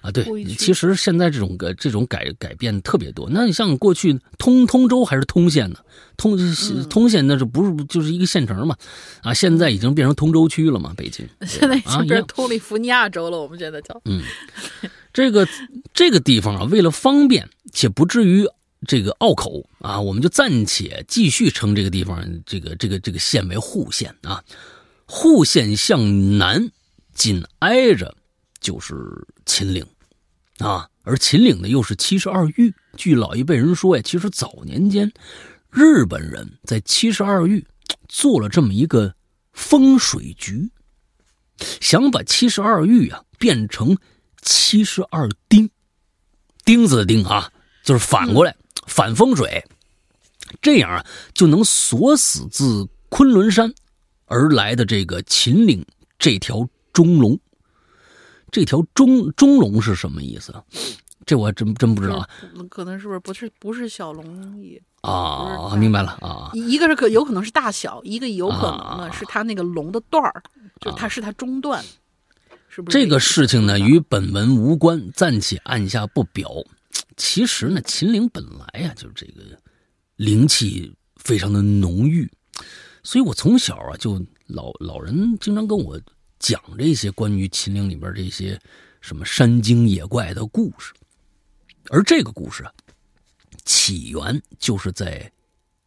[0.00, 3.28] 啊，对其实现在这种个这种改改变特别多。
[3.30, 5.76] 那你像过去通通州还是通县呢？
[6.16, 8.76] 通嗯通县那是不是就是一个县城嘛？
[9.22, 10.92] 啊，现在已经变成通州区了嘛？
[10.96, 14.22] 北京 现在已经变成通利福尼亚州了，我们现在叫嗯。
[15.12, 15.48] 这个
[15.92, 18.46] 这个地方啊，为了方便且不至于
[18.86, 24.42] 这个拗口啊，我们就暂且继续称这个地方这个这个这个县为户县啊。
[25.06, 26.70] 户县向南
[27.14, 28.14] 紧挨着
[28.60, 28.94] 就是
[29.46, 29.86] 秦岭
[30.58, 32.74] 啊，而秦岭呢又是七十二峪。
[32.96, 35.12] 据老一辈人说呀，其实早年间
[35.70, 37.64] 日本人在七十二峪
[38.08, 39.14] 做了这么一个
[39.52, 40.68] 风水局，
[41.80, 43.96] 想把七十二峪啊变成
[44.42, 45.70] 七十二丁，
[46.64, 47.52] 钉子的钉啊，
[47.84, 48.56] 就是反过来、
[48.86, 49.64] 反风水，
[50.60, 53.72] 这样啊就能锁死自昆仑山
[54.26, 55.84] 而来的这个秦岭
[56.18, 57.38] 这条中龙。
[58.50, 60.64] 这条中中龙是什么意思啊？
[61.26, 62.26] 这我真真不知道
[62.70, 65.76] 可能是不是不是不是小龙也啊！
[65.76, 70.42] 明白了啊一一个是可有可能是大小，一个有可能呢、啊是它那个龙的段儿，
[70.80, 71.84] 就它是它中段，
[72.68, 76.50] 是不是这个事情呢与本文无关，暂且按下不表。
[77.18, 79.42] 其实呢，秦岭本来呀、就是这个
[80.16, 82.30] 灵气非常的浓郁，
[83.02, 86.00] 所以我从小啊就老老人经常跟我
[86.38, 88.60] 讲这些关于秦岭里边这些
[89.00, 90.92] 什么山精野怪的故事。
[91.90, 92.72] 而这个故事啊，
[93.64, 95.30] 起源就是在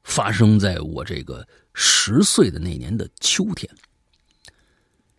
[0.04, 3.72] 发生在我这个十岁的那年的秋天。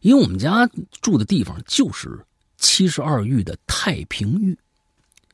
[0.01, 0.69] 因为我们家
[1.01, 2.27] 住的地方就是
[2.57, 4.59] 七十二峪的太平峪。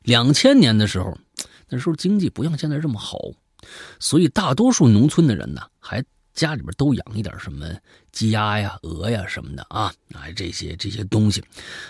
[0.03, 1.17] 两千年的时候，
[1.67, 3.17] 那时候经济不像现在这么好，
[3.99, 7.67] 所以大多数农村的人呢，还家里边都养一点什么
[8.11, 11.43] 鸡鸭呀、鹅呀什么的啊，哎，这些这些东西，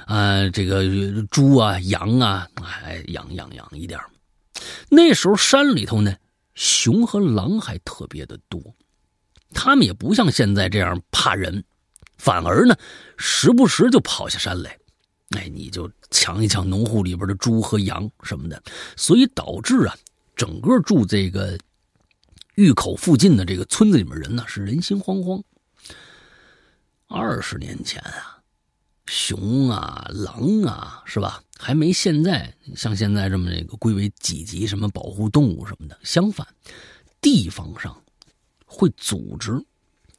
[0.06, 0.84] 啊、这个
[1.30, 2.48] 猪啊、羊啊，
[2.84, 4.00] 哎，养养养一点
[4.90, 6.16] 那时候山里头呢，
[6.56, 8.62] 熊和狼还特别的多，
[9.54, 11.64] 他们也不像现在这样怕人，
[12.18, 12.76] 反而呢，
[13.18, 14.78] 时不时就跑下山来，
[15.38, 18.62] 哎，你就抢一抢农户里边的猪和羊什么的，
[18.96, 19.96] 所以导致啊，
[20.36, 21.58] 整个住这个
[22.60, 25.42] 峪口附近的这个村子里面人呢是人心惶惶。
[27.08, 28.44] 二十年前啊，
[29.06, 31.42] 熊啊、狼啊，是吧？
[31.58, 35.98] 还没现在像现在这么这个归为几级什么保护动物什么的。
[36.04, 36.46] 相反，
[37.22, 37.96] 地方上
[38.66, 39.66] 会组织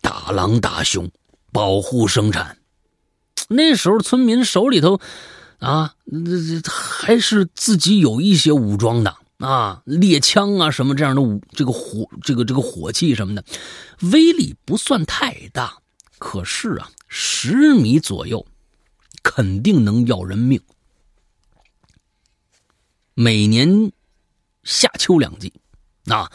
[0.01, 1.11] 打狼打熊，
[1.53, 2.57] 保护生产。
[3.51, 4.99] 那时候村民手里头
[5.59, 13.43] 啊，这这还是自己有一些武装的啊，猎枪啊什么这样的武，这个火这个这个火器什么的，
[14.13, 15.79] 威力不算太大，
[16.19, 18.47] 可是啊，十米左右
[19.23, 20.61] 肯定能要人命。
[23.15, 23.93] 每年
[24.63, 25.53] 夏秋两季，
[26.07, 26.31] 啊，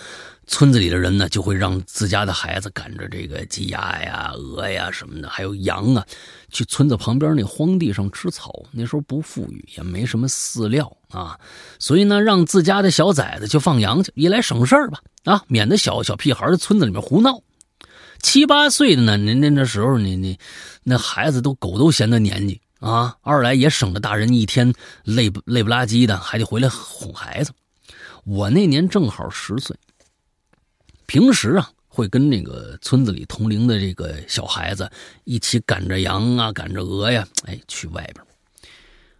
[0.47, 6.05] 村子里的人呢就会让自家的孩子赶着这个鸡鸭呀、鹅呀什么的，还有羊啊，
[6.51, 8.63] 去村子旁边那荒地上吃草。
[8.71, 11.39] 那时候不富裕，也没什么饲料啊，
[11.79, 17.41] 所以呢，让自家的小崽子去放羊去，一来省事儿吧，啊，免得小小屁孩在村子里面胡闹。
[18.21, 20.37] 七八岁的呢，您那那时候你你
[20.83, 24.73] 那孩子都狗都嫌的年纪啊，二来也省得大人一天
[25.03, 27.51] 累不累不拉几的，还得回来哄孩子。
[28.23, 29.75] 我那年正好十岁，
[31.07, 34.89] 平时啊会跟那个村子里同龄的这个小孩子
[35.23, 38.25] 一起赶着羊啊，赶着鹅呀，哎，去外边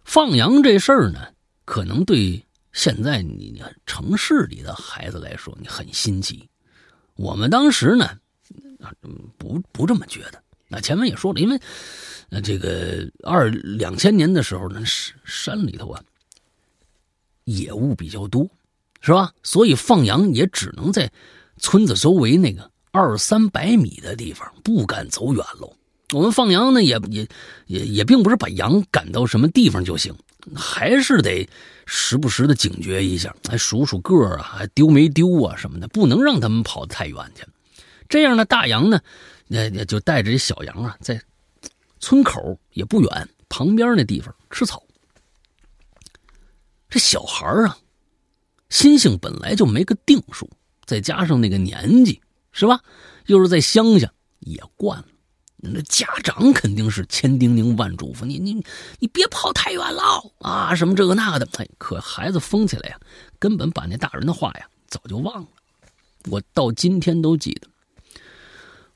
[0.04, 1.20] 放羊这事儿呢，
[1.64, 6.48] 可能对现在你城市里的孩子来说，你很新奇。
[7.14, 8.10] 我们当时呢，
[9.38, 10.42] 不不这么觉得。
[10.68, 11.58] 那前面也说了，因为
[12.28, 14.82] 呃，这个二两千年的时候呢，
[15.24, 16.02] 山里头啊，
[17.44, 18.46] 野物比较多，
[19.00, 19.32] 是吧？
[19.42, 21.10] 所以放羊也只能在
[21.58, 25.72] 村子周围那个二三百米的地方，不敢走远喽。
[26.12, 27.28] 我们放羊呢，也也
[27.66, 30.14] 也也并不是把羊赶到什么地方就行，
[30.54, 31.48] 还是得
[31.84, 37.44] 时不时的警觉一下，还数数个啊，还丢没丢啊什么的，不能让他们跑得太远去。
[38.08, 39.00] 这样呢，大羊呢，
[39.48, 41.20] 也也就带着这小羊啊，在
[41.98, 44.80] 村口也不远旁边那地方吃草。
[46.88, 47.76] 这小孩啊，
[48.68, 50.48] 心性本来就没个定数，
[50.86, 52.20] 再加上那个年纪，
[52.52, 52.80] 是吧？
[53.26, 55.06] 又是在乡下，也惯了。
[55.58, 58.64] 那家长肯定是千叮咛万嘱咐，你你
[59.00, 61.48] 你别跑太远了啊，什么这个那个的。
[61.58, 63.00] 哎，可孩子疯起来呀，
[63.38, 65.48] 根本把那大人的话呀早就忘了。
[66.30, 67.68] 我到今天都记得，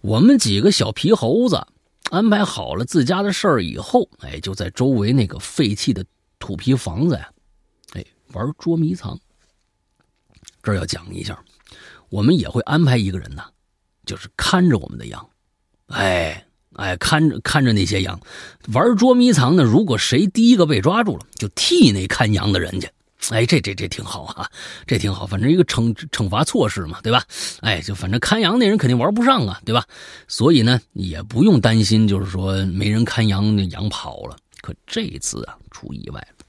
[0.01, 1.67] 我们几个小皮猴子
[2.11, 6.05] 安排好了自家的事儿以后，哎，就在周围那个废弃的
[6.39, 7.33] 土坯房子呀，
[7.95, 9.19] 哎，玩捉迷藏。
[10.62, 11.43] 这儿要讲一下，
[12.11, 13.45] 我们也会安排一个人呐，
[14.05, 15.27] 就是看着我们的羊，
[15.87, 16.45] 哎。
[16.77, 18.19] 哎，看着看着那些羊
[18.73, 19.65] 玩捉迷藏呢。
[19.65, 22.89] 如果谁第一个被抓住了，就替那看羊的人去。
[23.31, 24.49] 哎，这这这挺好啊，
[24.87, 25.27] 这挺好。
[25.27, 27.24] 反正一个惩惩罚措施嘛，对吧？
[27.61, 29.85] 哎，就反正看羊那人肯定玩不上啊，对吧？
[30.28, 34.37] 所以呢，也不用担心，就是说没人看羊，那羊跑了。
[34.62, 36.47] 可这次啊，出意外了。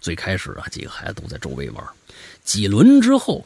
[0.00, 1.84] 最开始啊，几个孩子都在周围玩，
[2.44, 3.44] 几轮之后，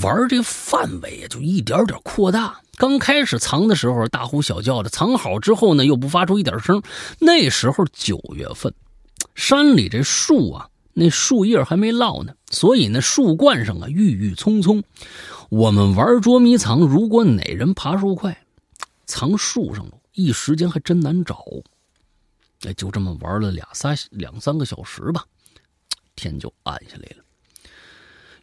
[0.00, 2.58] 玩这范围啊，就一点点扩大。
[2.76, 6.82] 刚开始藏的时候大呼小叫的，藏好之后呢又不发出一点声。
[7.18, 8.72] 那时候九月份，
[9.34, 14.82] 山里这树啊，那树叶还没落呢，所以呢树冠上啊郁郁葱葱。
[15.50, 18.46] 我们玩捉迷藏，如果哪人爬树快，
[19.04, 21.44] 藏树上了，一时间还真难找。
[22.62, 25.24] 哎，就这么玩了俩仨两三个小时吧，
[26.16, 27.22] 天就暗下来了。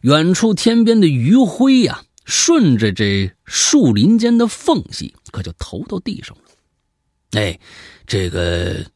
[0.00, 2.04] 远处天边的余晖呀。
[2.26, 6.42] 顺着这树林间的缝隙，可就投到地上了。
[7.32, 7.58] 哎，
[8.06, 8.86] 这个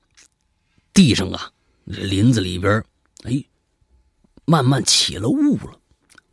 [0.92, 1.50] 地上啊，
[1.92, 2.84] 这林子里边，
[3.24, 3.44] 哎，
[4.44, 5.80] 慢慢起了雾了。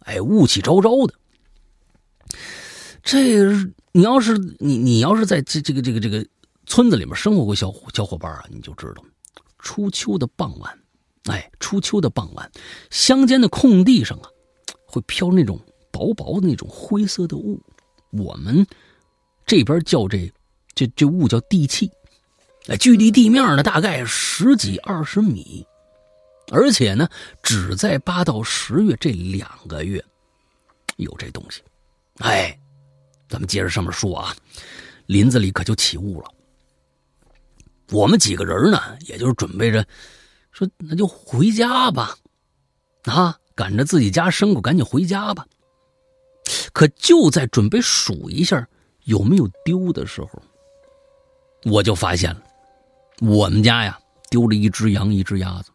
[0.02, 1.16] 哎，雾气昭昭的。
[3.02, 3.52] 这
[3.94, 6.24] 你要是你你要是在这这个这个这个
[6.68, 9.04] 村子里面生活过小小伙伴啊，你就知道，
[9.58, 10.80] 初秋的傍晚，
[11.24, 12.52] 哎，初秋的傍晚，
[12.92, 14.30] 乡间的空地上啊，
[14.92, 15.60] 会飘那种。
[15.94, 17.62] 薄薄的那种灰色的雾，
[18.12, 18.66] 我们
[19.46, 20.32] 这边叫这
[20.74, 21.92] 这这雾叫地气，
[22.68, 25.68] 哎，距离地面呢大概十几二十米，
[26.50, 27.10] 而且呢
[27.44, 30.04] 只在八到十月这两个月
[30.96, 31.62] 有这东西。
[32.20, 32.58] 哎，
[33.28, 34.34] 咱们接着上面说啊，
[35.08, 36.32] 林子里可就起雾了。
[37.92, 39.86] 我们几个人呢，也就是准备着
[40.54, 42.18] 说那就回家吧，
[43.04, 45.46] 啊，赶着自己家牲口赶紧回家吧。
[46.74, 48.68] 可就在准备数一下
[49.04, 50.42] 有没有丢的时候，
[51.66, 52.42] 我就发现了，
[53.20, 54.00] 我们家呀
[54.32, 55.70] 丢了一只羊，一只鸭子。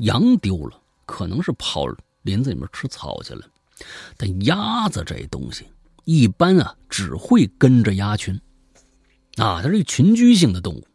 [0.00, 1.86] 羊丢了，可能是跑
[2.20, 3.40] 林子里面吃草去了。
[4.18, 5.64] 但鸭子这东西，
[6.04, 8.38] 一般啊只会跟着鸭群，
[9.36, 10.86] 啊，它是一群居性的动物，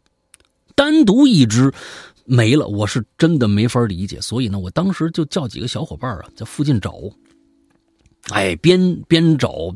[0.76, 1.74] 单独一只
[2.34, 4.18] 没了，我是真的没法理解。
[4.18, 6.98] 所以呢，我当时就叫几个小伙伴啊，在附近找。
[8.30, 9.74] 哎，边边找，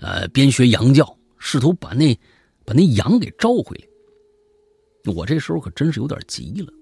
[0.00, 2.18] 呃，边学羊叫，试图把那
[2.64, 5.12] 把那羊给招回来。
[5.12, 6.72] 我这时候可真是有点急了。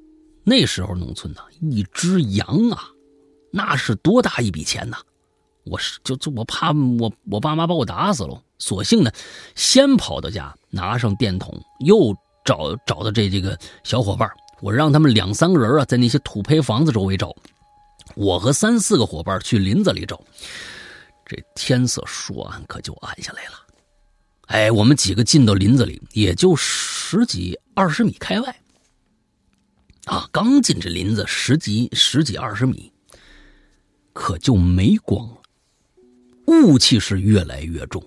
[0.44, 2.84] 那时候农村呐，一只羊啊，
[3.50, 4.96] 那是多大一笔钱呐！
[5.64, 6.70] 我是就就我怕
[7.00, 9.10] 我我爸妈把我打死了，索性呢，
[9.56, 14.30] 先跑到家，拿上电筒，又找找到这这个小伙伴，
[14.60, 17.34] 我让他们两三个人啊，在那些土坯房子周围找，
[18.14, 20.20] 我和三四个伙伴去林子里找。
[21.24, 23.52] 这天色说暗可就暗下来了，
[24.46, 28.60] 哎，我们几个进到林子里，也就十几二十米开外，
[30.04, 32.92] 啊，刚进这林子十几十几二十米，
[34.12, 35.36] 可就没光了，
[36.46, 38.00] 雾气是越来越重。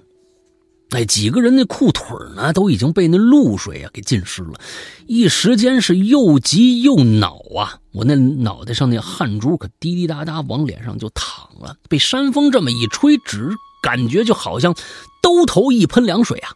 [0.91, 2.03] 哎，几个人那裤腿
[2.36, 4.60] 呢，都已经被那露水啊给浸湿了，
[5.06, 7.80] 一时间是又急又恼啊！
[7.91, 13.52] 我那脑袋上那汗珠可滴滴答答往脸上就淌了，被山风这么一吹，只
[13.84, 14.76] 感觉就好像
[15.22, 16.49] 兜头一喷凉水啊！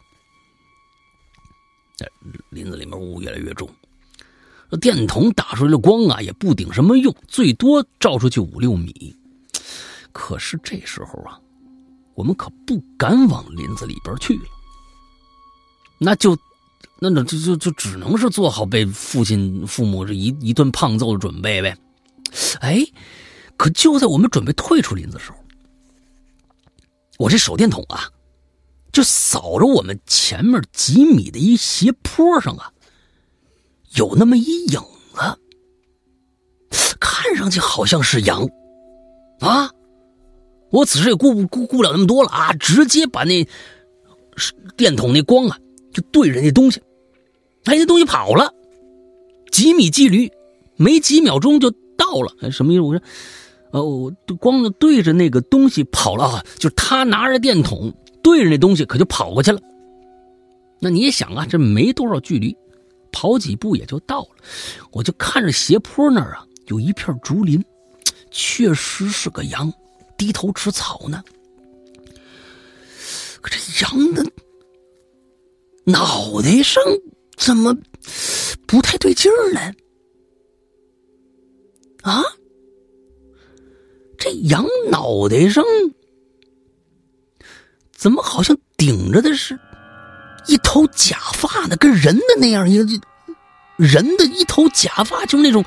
[1.96, 2.12] 这
[2.50, 3.70] 林子里面雾越来越重，
[4.82, 9.16] 电筒打出来的光啊也不顶什么用，最多照出去五六米。
[10.12, 11.40] 可是这时候啊。
[12.16, 14.44] 我们可不敢往林子里边去了，
[15.98, 16.38] 那就，
[17.00, 21.76] 那那就就就只能是做好被父亲父母这一一顿胖揍的准备呗。
[22.62, 22.86] 哎，
[23.58, 25.38] 可就在我们准备退出林子的时候，
[27.18, 28.10] 我这手电筒啊，
[28.92, 32.72] 就扫着我们前面几米的一斜坡上啊，
[33.96, 34.80] 有那么一影
[36.70, 38.48] 子，看上去好像是羊，
[39.40, 39.72] 啊。
[40.74, 42.52] 我此时也顾不顾顾不了那么多了啊！
[42.54, 43.48] 直接把那
[44.76, 45.56] 电筒那光啊，
[45.94, 46.82] 就对着那东西，
[47.66, 48.52] 哎，那东西跑了，
[49.52, 50.32] 几米距离，
[50.76, 52.82] 没几秒钟就到了，什么意思？
[52.82, 53.04] 我说，
[53.70, 57.94] 呃，我光对着那个东西跑了啊，就他拿着电筒
[58.24, 59.60] 对着那东西，可就跑过去了。
[60.80, 62.58] 那你也想啊，这没多少距离，
[63.12, 64.30] 跑几步也就到了。
[64.92, 67.64] 我就看着斜坡那儿啊，有一片竹林，
[68.32, 69.72] 确实是个羊，
[70.18, 71.24] 低头吃草呢。
[73.42, 74.26] 可这羊的
[75.86, 76.82] 脑袋上
[77.36, 77.76] 怎么
[78.66, 79.74] 不太对劲儿呢？
[82.04, 82.24] 啊，
[84.18, 85.64] 这羊脑袋上
[87.92, 89.60] 怎么好像顶着的是
[90.48, 91.76] 一头假发呢？
[91.78, 92.86] 跟人的那样一个
[93.78, 95.64] 人的一头假发，就是那种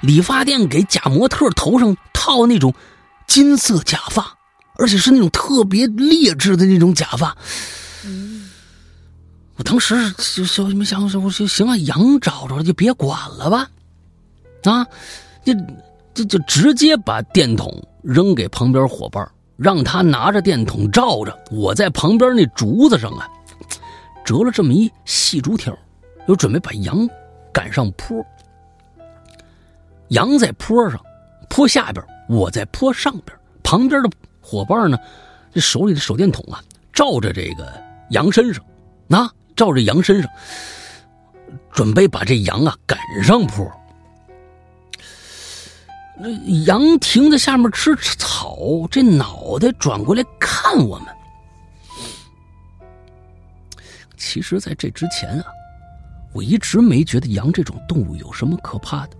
[0.00, 2.74] 理发店给假模特头上套那种
[3.30, 4.36] 金色假发。
[4.78, 7.36] 而且是那种特别劣质的那种假发，
[9.56, 13.68] 我当时就就没想说，我说行啊，羊找着了就别管了吧，
[14.62, 14.86] 啊，
[15.44, 15.52] 就
[16.14, 17.70] 就就直接把电筒
[18.02, 23.28] 扔给旁边伙伴，让他拿着电筒照着，我在旁边那竹子上啊，
[24.24, 25.76] 折了这么一细竹条，
[26.26, 27.06] 就准备把羊
[27.52, 28.24] 赶上坡。
[30.08, 30.98] 羊在坡上，
[31.50, 34.10] 坡下边，我在坡上边，旁边的。
[34.40, 34.96] 伙伴呢？
[35.52, 36.62] 这手里的手电筒啊，
[36.92, 38.64] 照着这个羊身上，
[39.08, 40.30] 那照着羊身上，
[41.72, 43.70] 准备把这羊啊赶上坡。
[46.16, 46.30] 那
[46.64, 48.56] 羊停在下面吃草，
[48.90, 51.08] 这脑袋转过来看我们。
[54.16, 55.46] 其实，在这之前啊，
[56.32, 59.16] 我一直没觉得羊这种动物有什么可怕的。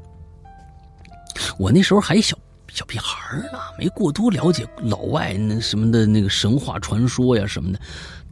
[1.59, 2.39] 我那时候还小。
[2.73, 7.81] 小屁孩呢，没过多了解老外那什么的那个神话传说呀什么的。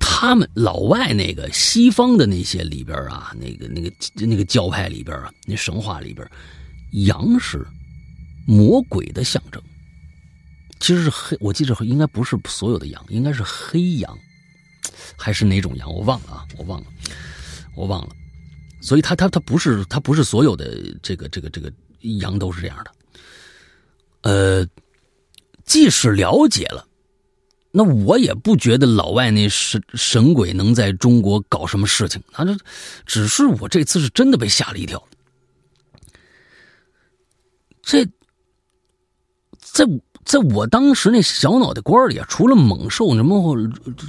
[0.01, 6.28] 他们老外那个西方的那些里边啊，那个那个那个教派里边啊，那神话里边，
[7.06, 7.66] 羊是
[8.47, 9.60] 魔鬼的象征。
[10.81, 14.16] 其实是黑，我记着应该不是所有的羊，应该是黑羊，
[15.16, 15.93] 还是哪种羊？
[15.93, 16.86] 我忘了啊，我忘了，
[17.74, 18.15] 我忘了。
[18.81, 21.70] 所以，他他他不是他不是所有的这个这个这个
[22.20, 22.93] 羊都是这样的。
[24.23, 24.66] 呃，
[25.65, 26.86] 即使了解了，
[27.70, 32.20] 那我也不觉得老外那神神鬼能在中国搞什么事情。
[32.32, 32.57] 他这
[33.07, 35.03] 只是我这次是真的被吓了一跳。
[37.82, 38.05] 这
[39.61, 39.85] 在
[40.24, 43.57] 在我当时那小脑袋瓜里啊，除了猛兽什么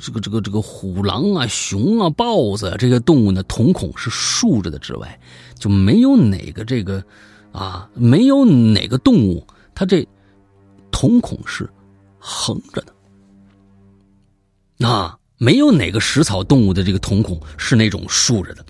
[0.03, 5.19] 这个这个这个虎狼啊、熊啊、豹子啊这些动物呢，瞳孔是竖着的之外，
[5.57, 7.01] 就没有哪个这个
[7.51, 9.45] 啊，没有哪个动物。
[9.79, 10.05] 他这
[10.91, 11.69] 瞳孔是
[12.17, 12.93] 横着的，
[14.75, 18.65] 那没有哪个食草动物的这个瞳孔是那种竖着的，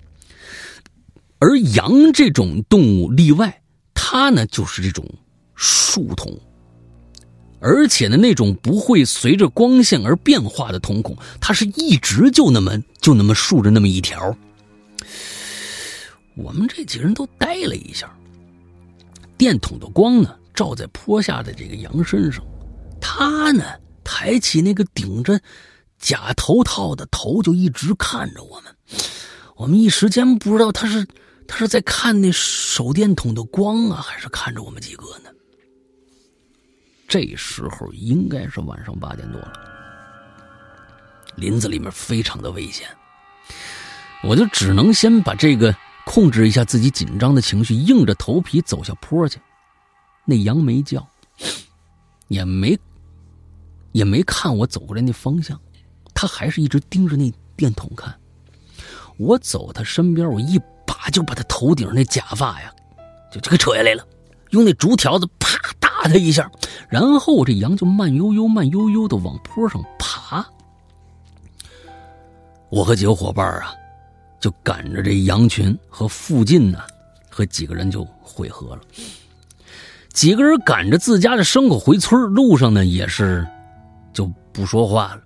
[1.39, 3.59] 而羊这种动物例外，
[3.95, 5.03] 它呢就是这种
[5.55, 6.31] 竖瞳，
[7.59, 14.37] 而且呢那种不会随着光线而变化的瞳孔，它是一直就那么就那么竖着那么一条。
[16.35, 18.15] 我们这几个人都呆了一下，
[19.39, 20.35] 电筒的光呢？
[20.59, 22.43] 照在坡下的这个羊身上，
[22.99, 23.63] 他呢
[24.03, 25.39] 抬起那个顶着
[25.97, 28.75] 假头套的头，就一直看着我们。
[29.55, 31.07] 我们一时间不知道他是
[31.47, 35.29] 他是在看那手电筒的光啊，还是看着我们几个呢？
[37.07, 39.53] 这时候应该是晚上八点多了，
[41.37, 42.85] 林子里面非常的危险，
[44.25, 45.73] 我就只能先把这个
[46.05, 49.39] 控制一下自己紧张的情绪，硬着头皮走下坡去。
[50.29, 51.05] 那羊没叫，
[52.27, 52.77] 也没，
[53.91, 55.59] 也没看我走过来那方向，
[56.13, 58.15] 他还是一直盯着那电筒看。
[59.17, 62.71] 我走他身边，我一把就把他头顶那假发呀，
[63.31, 64.07] 就就给扯下来了，
[64.51, 66.49] 用那竹条子啪打他一下，
[66.87, 70.45] 然后这羊就慢悠悠、慢悠悠的往坡上爬。
[72.69, 73.73] 我和几个伙伴啊，
[74.39, 76.79] 就赶着这羊群和附近呢，
[77.29, 78.81] 和几个人就汇合了。
[80.19, 83.47] 几个人赶着自家的牲口回村路上呢也是
[84.11, 85.21] 就不说话了，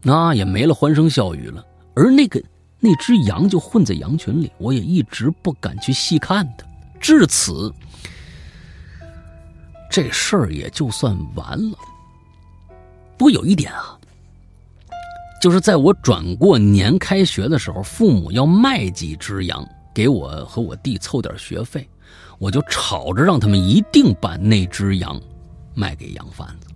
[0.00, 1.62] 那也没了欢声笑语了。
[1.94, 2.42] 而那个
[2.78, 6.64] 那只羊就混在羊群里，我也一直不敢去细看它。
[6.98, 7.70] 至此，
[9.90, 11.76] 这事儿也就算完了。
[13.18, 13.94] 不过有一点啊，
[15.42, 19.62] 就是在我转过年开学的时候，父母要卖几只羊
[19.92, 21.86] 给我和我弟凑点学费。
[22.40, 25.20] 我就吵着让他们一定把那只羊
[25.74, 26.66] 卖给羊贩子。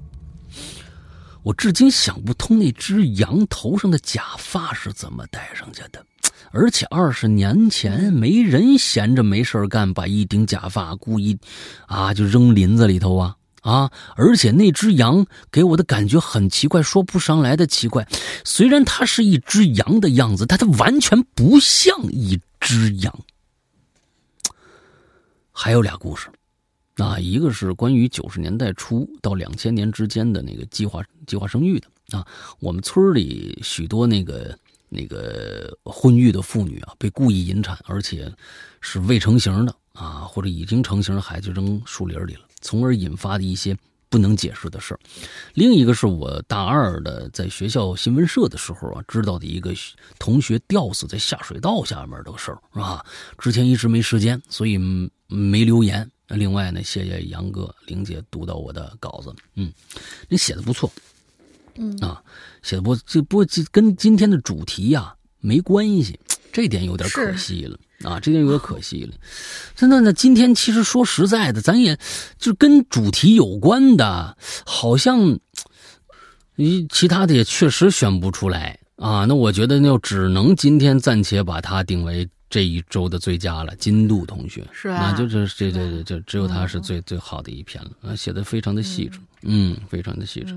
[1.43, 6.05] 我至今想不通那只羊头上的假发是怎么戴上去的。
[6.53, 11.37] 而且二十年前没人闲着没事干，把一顶假发故意
[11.87, 13.91] 啊就扔林子里头啊啊！
[14.17, 18.07] 而且那只羊给我的感觉很奇怪，说不上来的奇怪。
[18.45, 23.19] 虽然它是一只羊的样子，但它完全不像一只羊。
[25.57, 26.29] 还有俩故事，
[26.97, 32.19] 啊，一个是关于九十年代初到两千年之间的那个计划计划生育的。
[32.19, 32.27] 啊，
[32.59, 34.59] 我们村里许多那个
[34.89, 38.31] 那个婚育的妇女啊，被故意引产，而且
[38.81, 39.75] 是未成型的。
[39.93, 43.77] 啊，或者已经成型的孩子扔树林里了，从而引发的一些
[44.15, 45.01] 不能解释的事儿。
[45.55, 49.75] 另一个是我大二的在学校新闻社的时候啊，知道的一个
[50.21, 53.05] 同学吊死在下水道下面的事儿，是吧？
[53.39, 54.79] 之前一直没时间，所以。
[55.27, 56.09] 没留言。
[56.29, 59.35] 另外呢，谢谢杨哥、玲姐读到我的稿子。
[59.57, 59.73] 嗯，
[60.29, 60.89] 你写的不错。
[61.77, 62.23] 嗯啊，
[62.63, 66.21] 写的不这不跟今天的主题呀没关系，
[66.55, 69.13] 这点有点可惜了啊，这点有点可惜了。
[69.75, 71.99] 真的呢，今天其实说实在的，咱也
[72.39, 75.37] 就跟主题有关的，好像
[76.55, 79.25] 一其他的也确实选不出来啊。
[79.25, 82.29] 那我觉得就只能今天暂且把它定为。
[82.55, 90.57] 这一周的最佳了，金度同学是啊，那就是这这这就只有他是最最好的一篇了啊，写的非常的细致，嗯，非常的细致。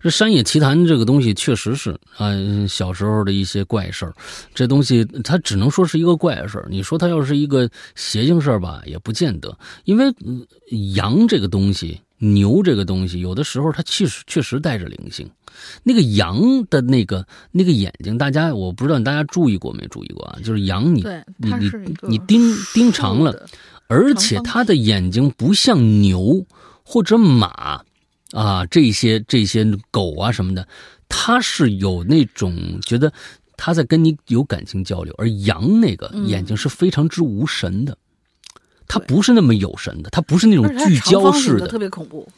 [0.00, 2.32] 这山野奇谈这个东西确实是啊，
[2.68, 4.12] 小时候的一些怪事儿，
[4.52, 6.66] 这东西它只能说是一个怪事儿。
[6.68, 10.12] 你说它要是一个邪性事儿吧，也不见得，因为
[10.96, 12.00] 羊这个东西。
[12.22, 15.28] 牛这个东西，有的时候它确实确实带着灵性。
[15.82, 20.38] 那个羊的那个那个眼睛，大家我不知道大家注意过没注意过啊？
[20.44, 21.04] 就是羊，你
[21.36, 23.48] 你你你盯盯长了，
[23.88, 26.46] 而且它的眼睛不像牛
[26.84, 27.82] 或者马
[28.30, 30.66] 啊这些这些狗啊什么的，
[31.08, 33.12] 它是有那种觉得
[33.56, 37.98] 它在跟你有感情交流，而羊那个眼睛是非常之无神的。
[38.88, 42.28] 它不是那么有神的，它不是那种聚焦式的，特别恐怖。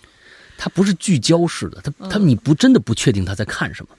[0.56, 3.96] 它不是聚焦式的，它它你不真的不确定他在看什么，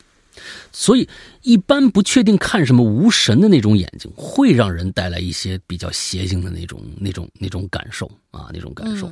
[0.71, 1.07] 所以
[1.41, 9.09] 一般不确定看什么无神的那种眼睛，会让人带来一些比较邪性的那种那种那种感受啊，那种感受。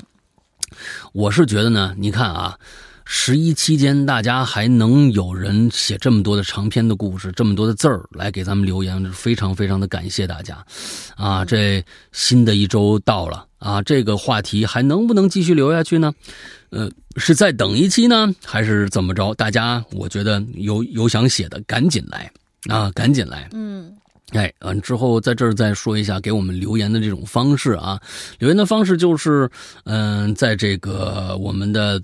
[1.11, 2.57] 我是觉得呢，你看啊。
[3.05, 10.65] 十一期间，大家还能有人写这么多的长篇的故事，这么多的字儿来给咱们留言，非常非常的感谢大家，
[11.15, 16.13] 啊，这新的一周到了啊，这个话题还能不能继续留下去呢？
[16.69, 19.33] 呃，是再等一期呢，还是怎么着？
[19.35, 22.31] 大家，我觉得有有想写的，赶紧来
[22.69, 23.49] 啊，赶紧来。
[23.51, 23.93] 嗯，
[24.31, 28.01] 哎，嗯，之后在这儿再说一下给我们留言的这种方式啊，
[28.39, 29.49] 留言的方式就是，
[29.83, 32.01] 嗯，在这个我们的。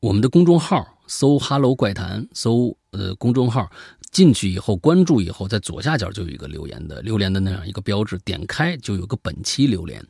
[0.00, 3.70] 我们的公众号搜 “Hello 怪谈”，搜呃公众号
[4.10, 10.04] 进去以后关注以后，在左下角就有一个留言的留言的那样一个标志，点开就有个本期留言，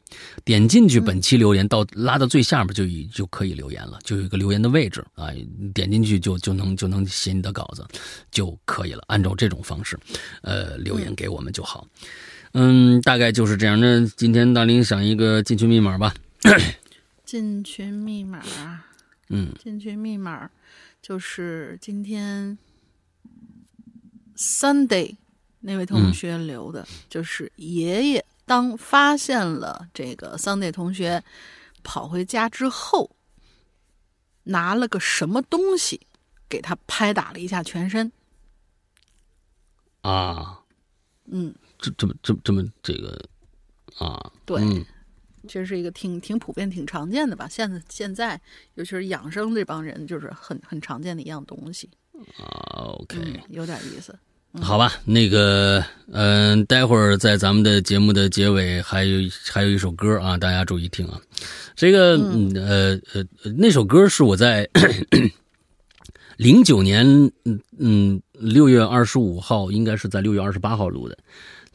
[0.45, 5.29] 点进去本期留言到拉到最下面就已就可以留言了，就有一个留言的位置啊，
[5.73, 7.87] 点进去就就能就能写你的稿子
[8.33, 9.97] 就可以了，按照这种方式，
[10.43, 11.87] 呃留言给我们就好，
[12.55, 13.79] 嗯，大概就是这样。
[13.79, 16.13] 那今天大林想一个进群密码吧，
[17.25, 18.43] 进群密码。
[19.29, 20.51] 嗯，进群密码
[21.03, 22.57] 就是今天
[24.37, 25.17] Sunday
[25.61, 31.23] 那位同学留的，就是爷爷当发现了这个 Sunday 同学
[31.83, 33.11] 跑回家之后，
[34.45, 36.01] 拿了个什么东西
[36.49, 38.13] 给他拍打了一下全身。
[40.03, 40.63] 啊，
[41.25, 43.29] 嗯，这这么这这么这个
[43.99, 44.87] 啊，对。
[45.47, 47.49] 这是一个挺挺普遍、挺常见的吧？
[47.49, 48.41] 现在现在，
[48.75, 51.89] 尤其是养生这帮人，就是很很常见的一样东西。
[52.39, 53.19] 啊，OK，
[53.49, 54.15] 有点意思。
[54.63, 59.21] 好吧，那个，嗯，待会儿在咱们的节目的结尾还有
[59.53, 61.21] 还有一首歌啊，大家注意听啊。
[61.75, 62.17] 这个，
[62.55, 64.67] 呃呃，那首歌是我在
[66.39, 67.07] 零九年，
[67.45, 71.19] 嗯嗯，六月二十五号，应该是在六月二十八号录的。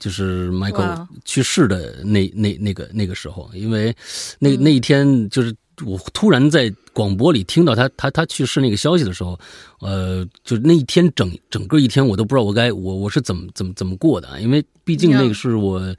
[0.01, 3.95] 就是 Michael 去世的那那那个那个时候，因为
[4.39, 5.55] 那那一天就是
[5.85, 9.39] 我突然在广播里听到他他他去世那个消息的时候，
[9.79, 15.95] 呃，就那一天整整个一天我都不知道我该我我是怎么怎么怎么过的，因为毕竟那个是我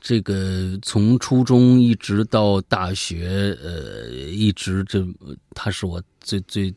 [0.00, 5.04] 这个从初中一直到大学，呃，一直这
[5.54, 6.72] 他是我最最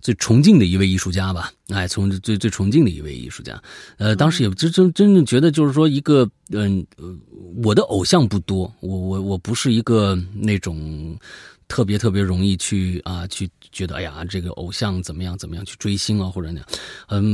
[0.00, 1.52] 最崇敬的一位艺术家吧？
[1.68, 3.62] 哎，从最最崇敬的一位艺术家。
[3.98, 6.84] 呃，当时也真真真正觉得，就是说一个嗯，
[7.62, 11.16] 我的偶像不多，我我我不是一个那种。
[11.72, 16.68] 特别特别容易去啊，去觉得哎呀，这个偶像怎么样怎么样去追星啊，或者那样。
[17.08, 17.24] 嗯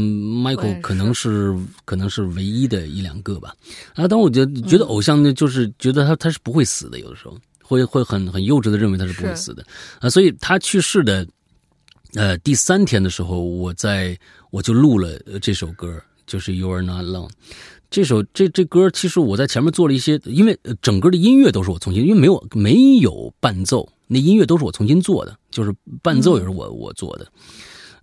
[0.40, 1.52] ，Michael 可能是
[1.84, 3.52] 可能是唯一的一两个吧。
[3.96, 9.66] 啊，但我觉得觉得偶像呢，就是觉得他他是不会死的，有的时候会会很很幼稚的认为他是不会死的
[9.98, 10.08] 啊。
[10.08, 11.26] 所以他去世的
[12.14, 14.16] 呃第三天的时候，我在
[14.52, 17.30] 我就录了这首歌，就是 You Are Not Alone。
[17.90, 23.88] 这首这这歌其实我在前面做了一些，因为整个的音乐都是我重新，因为没有没有伴奏。
[24.10, 27.30] 那音乐都是我重新做的，就是伴奏也是我我做的，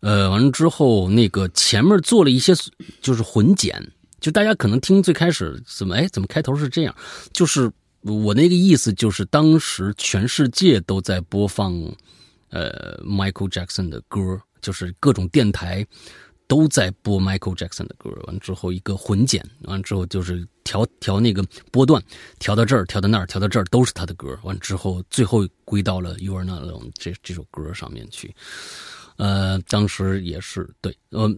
[0.02, 2.54] 呃，完了之后那个前面做了一些
[3.02, 6.96] 就是混剪，就大家可能听最开始怎么哎怎么开头是这样，
[7.34, 7.72] 就是
[8.04, 11.74] 我那个意思就是当时全世界都在播放
[12.50, 15.84] 呃 Michael Jackson 的歌，就是各种电台。
[16.48, 22.02] 都在播 Michael Jackson 的歌，完之后一个混剪，完之后就是调调那个波段，
[22.40, 24.38] 调到这儿，调到那儿，调到这儿，都是他的歌。
[24.44, 28.34] 完之后，最后归到了 You Are Not Alone 这这首歌上面去。
[29.18, 31.34] 呃，当时也是对，呃，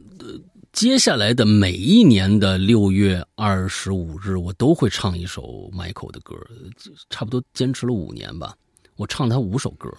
[0.74, 6.36] 接下来的每一年的六月二十五日，我都会唱一首 Michael 的歌，
[7.10, 8.56] 差不多坚持了五年吧。
[8.98, 9.90] 我唱他五首歌，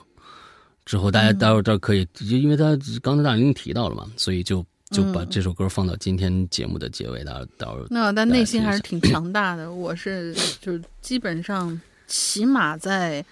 [0.85, 4.63] 之后大家待会儿这可以，就因为他刚才大家已经提到了嘛，所以就。
[4.91, 9.71] 就把这首歌放到今天节目的结尾，到到那，但内心还是挺强大的。
[9.71, 13.23] 我是就是基本上起码在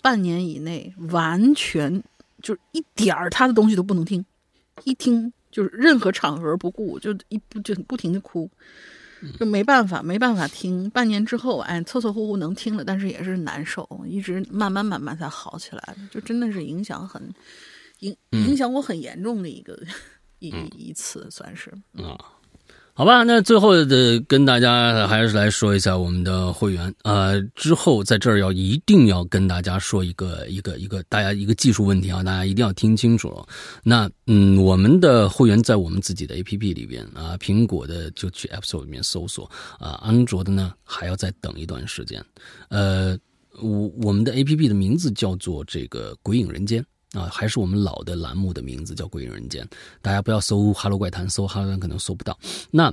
[0.00, 2.02] 半年以内，完全
[2.42, 4.24] 就是一点儿他的东西都不能听，
[4.84, 8.50] 一听就是任何场合不顾，就一不就不停的哭，
[9.38, 10.88] 就没办法没办法听。
[10.90, 17.22] 半年之后，哎，凑凑合合能听了，但是也是难受，一直慢慢慢慢才好起来的，就真的是影响很
[17.98, 19.78] 影影响我很严重的一个。
[20.38, 22.18] 一一次算是啊，
[22.92, 33.46] 好吧，那最后的跟大家还是来说一下我们的会员啊，之后在这儿要一定要跟大家说一个一个一个大家一个技术问题啊，大家一定要听清楚。
[33.82, 42.24] 那嗯，我们的会员在我们自己的 A P P 里边啊，苹果的就去 App Store 里面搜索啊，安卓的呢还要再等一段时间。
[42.70, 43.18] 呃，
[43.60, 46.82] 我我们的 A P P 的名字叫做这个《鬼影人间》。
[47.16, 49.64] 啊，还是我们老的栏目的名字叫《鬼影人间》，
[50.02, 52.38] 大家不要搜《哈喽怪谈》，搜《哈喽怪谈》可能搜不到。
[52.70, 52.92] 那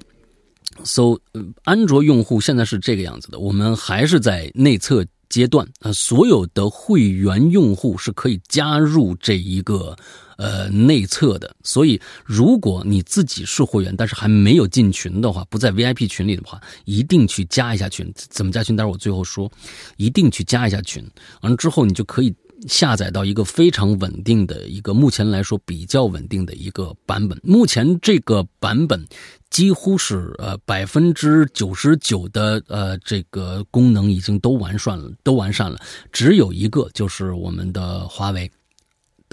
[0.86, 1.20] 搜
[1.64, 9.96] 安卓用户现在是这个样子的，我们还是在内测阶段啊，所有的会员用户是可以加入这一个
[10.38, 11.54] 呃内测的。
[11.64, 18.12] 所以，如果你自己是会员，但是还没有进群的话，不在 VIP 群里的话，一定去加一下群。
[18.16, 18.76] 怎么加群？
[18.76, 19.52] 待会儿我最后说，
[19.98, 21.06] 一定去加一下群。
[21.42, 22.34] 完了之后，你就可以。
[22.68, 27.40] 下载到一个非常稳定的一个，目前来说比较稳定的一个版本。
[27.44, 29.06] 目前这个版本
[29.50, 35.80] 几乎是呃百分之九十九的呃这个功能已经都完善了，都完善了。
[36.12, 38.50] 只有一个就是我们的华为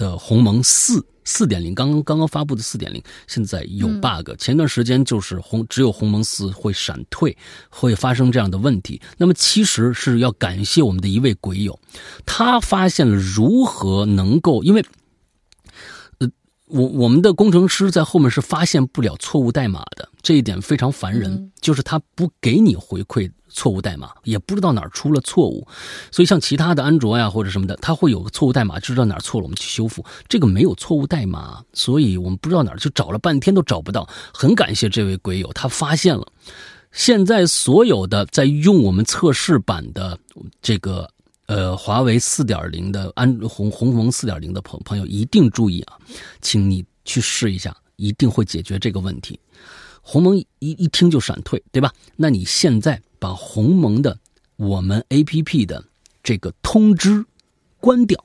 [0.01, 1.05] 的鸿蒙四。
[1.23, 4.31] 四点零刚刚刚刚发布的四点零，现在有 bug。
[4.39, 7.37] 前段时间就是鸿只有鸿蒙四会闪退，
[7.69, 8.99] 会发生这样的问题。
[9.17, 11.79] 那么其实是要感谢我们的一位鬼友，
[12.25, 14.83] 他发现了如何能够，因为
[16.17, 16.27] 呃
[16.65, 23.31] 我我们的工程师在后面是发现不了错误代码的，这一点非常烦人，就是他不给你回馈。
[23.53, 25.67] 错误代码也不知道哪儿出了错误，
[26.09, 30.05] 所以像其他的安卓呀或者什么的，它会有个错误代码，知道哪儿错了，我们去修复。
[30.29, 34.07] 这个没有错误代码，所以我们不知道哪儿，就找了半天都找不到。
[34.33, 36.25] 很感谢这位鬼友，他发现了。
[36.93, 40.17] 现在所有的在用我们测试版的
[40.61, 41.09] 这个
[41.47, 45.97] 呃华为四点零的安鸿鸿蒙四点零的朋朋友一定注意啊，
[46.39, 49.37] 请你去试一下，一定会解决这个问题。
[50.01, 51.93] 鸿蒙一一听就闪退，对吧？
[52.15, 53.01] 那你现在。
[53.21, 54.17] 把鸿蒙的
[54.55, 55.85] 我们 A P P 的
[56.23, 57.23] 这个通知
[57.79, 58.19] 关掉，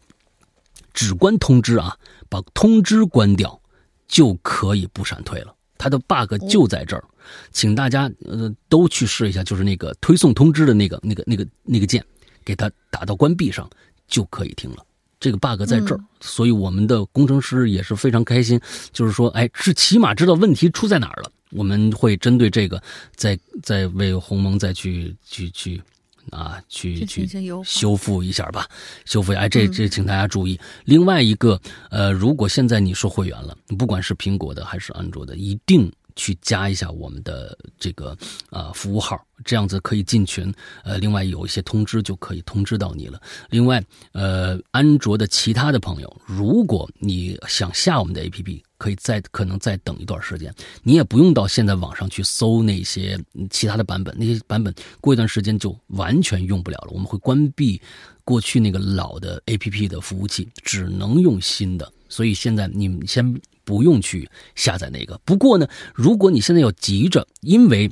[0.95, 1.95] 只关通知啊，
[2.31, 3.61] 把通知关掉
[4.09, 5.55] 就可以不闪退了。
[5.77, 7.05] 它的 bug 就在这儿，
[7.53, 12.03] 请大家呃都去试一下，就是那个推送通知的那个那个那个那个键，
[12.43, 13.69] 给它打到关闭上
[14.09, 14.83] 就可以听了。
[15.21, 18.59] 这个 bug 在这儿，所以我们的工程师也是非常开心，
[18.95, 21.31] 就是说，哎，是起码知道问题出在哪儿了。
[21.57, 22.81] 我们会针对这个，
[23.15, 25.83] 再再为鸿蒙再去去去
[26.31, 27.27] 啊，去去
[27.65, 28.69] 修复一下吧，
[29.05, 30.59] 修复哎，这这请大家注意。
[30.85, 31.61] 另外一个，
[31.91, 38.17] 呃，如果现在你是会员了，不管是苹果的还是安卓的，一定去加一下我们的这个
[38.51, 40.53] 啊服务号，这样子可以进群。
[40.83, 43.21] 呃，另外有一些通知就可以通知到你了。
[43.51, 43.83] 另外，
[44.13, 50.53] 呃，安卓的其他的朋友，如果你想下我们的 APP，可以再可能再等一段时间，
[50.83, 53.19] 你也不用到现在网上去搜那些
[53.51, 56.89] 其他的版本，那些版本过一段时间就完全用不了了。
[56.91, 57.81] 我们会关闭
[58.25, 61.91] 过去那个老的 APP 的服务器，只能用新的。
[62.09, 65.21] 所以现在你们先不用去下载那个。
[65.27, 67.91] 不过呢，如果你现在要急着，因为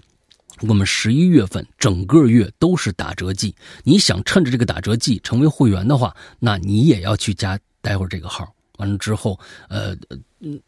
[0.61, 8.51] 我们十一月份整个月都是打折季，你想趁着这个打折季成为会员的话，那你也要去加待会儿这个号。
[8.79, 9.39] 完了之后，
[9.69, 9.95] 呃，
[10.41, 10.59] 嗯。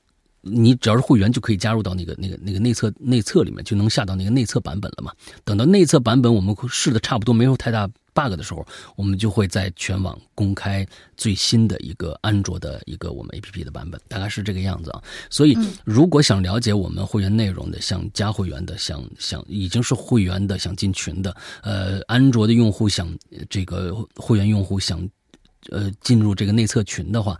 [0.48, 5.10] 你只要是会员就可以加入到那个那个那个内测内测里面，就能下到那个内测版本了嘛。
[5.44, 8.66] 等到内测版本我们试的差不多没有太大 bug 的时候，
[8.96, 10.86] 我们就会在全网公开
[11.16, 15.02] 最新的一个安卓的一个我们 APP 的版本，大概是这个样子啊。
[15.28, 23.14] 所以如果想了解我们会员内容的，想加会员的，想想已经是会员的，想进群的，呃，安卓的用户想
[23.50, 25.06] 这个会员用户想。
[25.70, 27.36] 呃，进入这个内测群的话，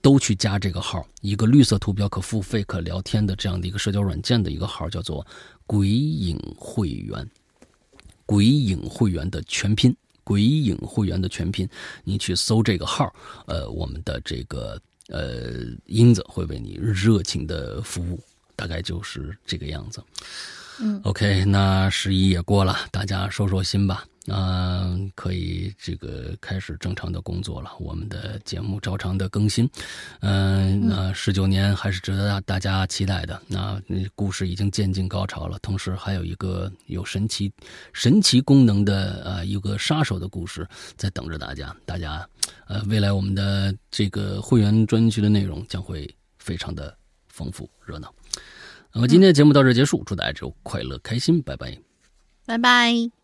[0.00, 5.26] 都去加这个号，一个绿色图标可付费可聊天的这样的一个社交软件的一个号，叫做
[5.66, 7.28] “鬼影会员”。
[8.26, 9.92] 鬼影会员的全拼，
[10.24, 11.68] 鬼影会员的全拼，
[12.02, 13.14] 你去搜这个号，
[13.46, 15.52] 呃，我们的这个呃
[15.86, 18.18] 英子会为你热情的服务，
[18.56, 20.02] 大概就是这个样子。
[20.80, 24.04] 嗯，OK，那十一也过了，大家收收心吧。
[24.26, 27.70] 嗯，可以这个开始正常的工作了。
[27.78, 29.68] 我们的节目照常的更新。
[30.20, 33.40] 嗯，那十九年还是值得大家期待的。
[33.46, 33.80] 那
[34.14, 37.52] 故事已经渐进高潮了，同时还有一个有神奇、
[37.92, 41.74] 神奇功能的呃一个杀手的故事在等着大家。
[41.84, 42.26] 大家，
[42.66, 46.96] 呃，未来我们的这个会员专区的内容将会非常的
[47.28, 48.12] 丰富热闹。
[48.92, 51.78] 那么今天的节目到这结束，祝大家周快乐开心，拜拜，
[52.46, 53.23] 拜拜。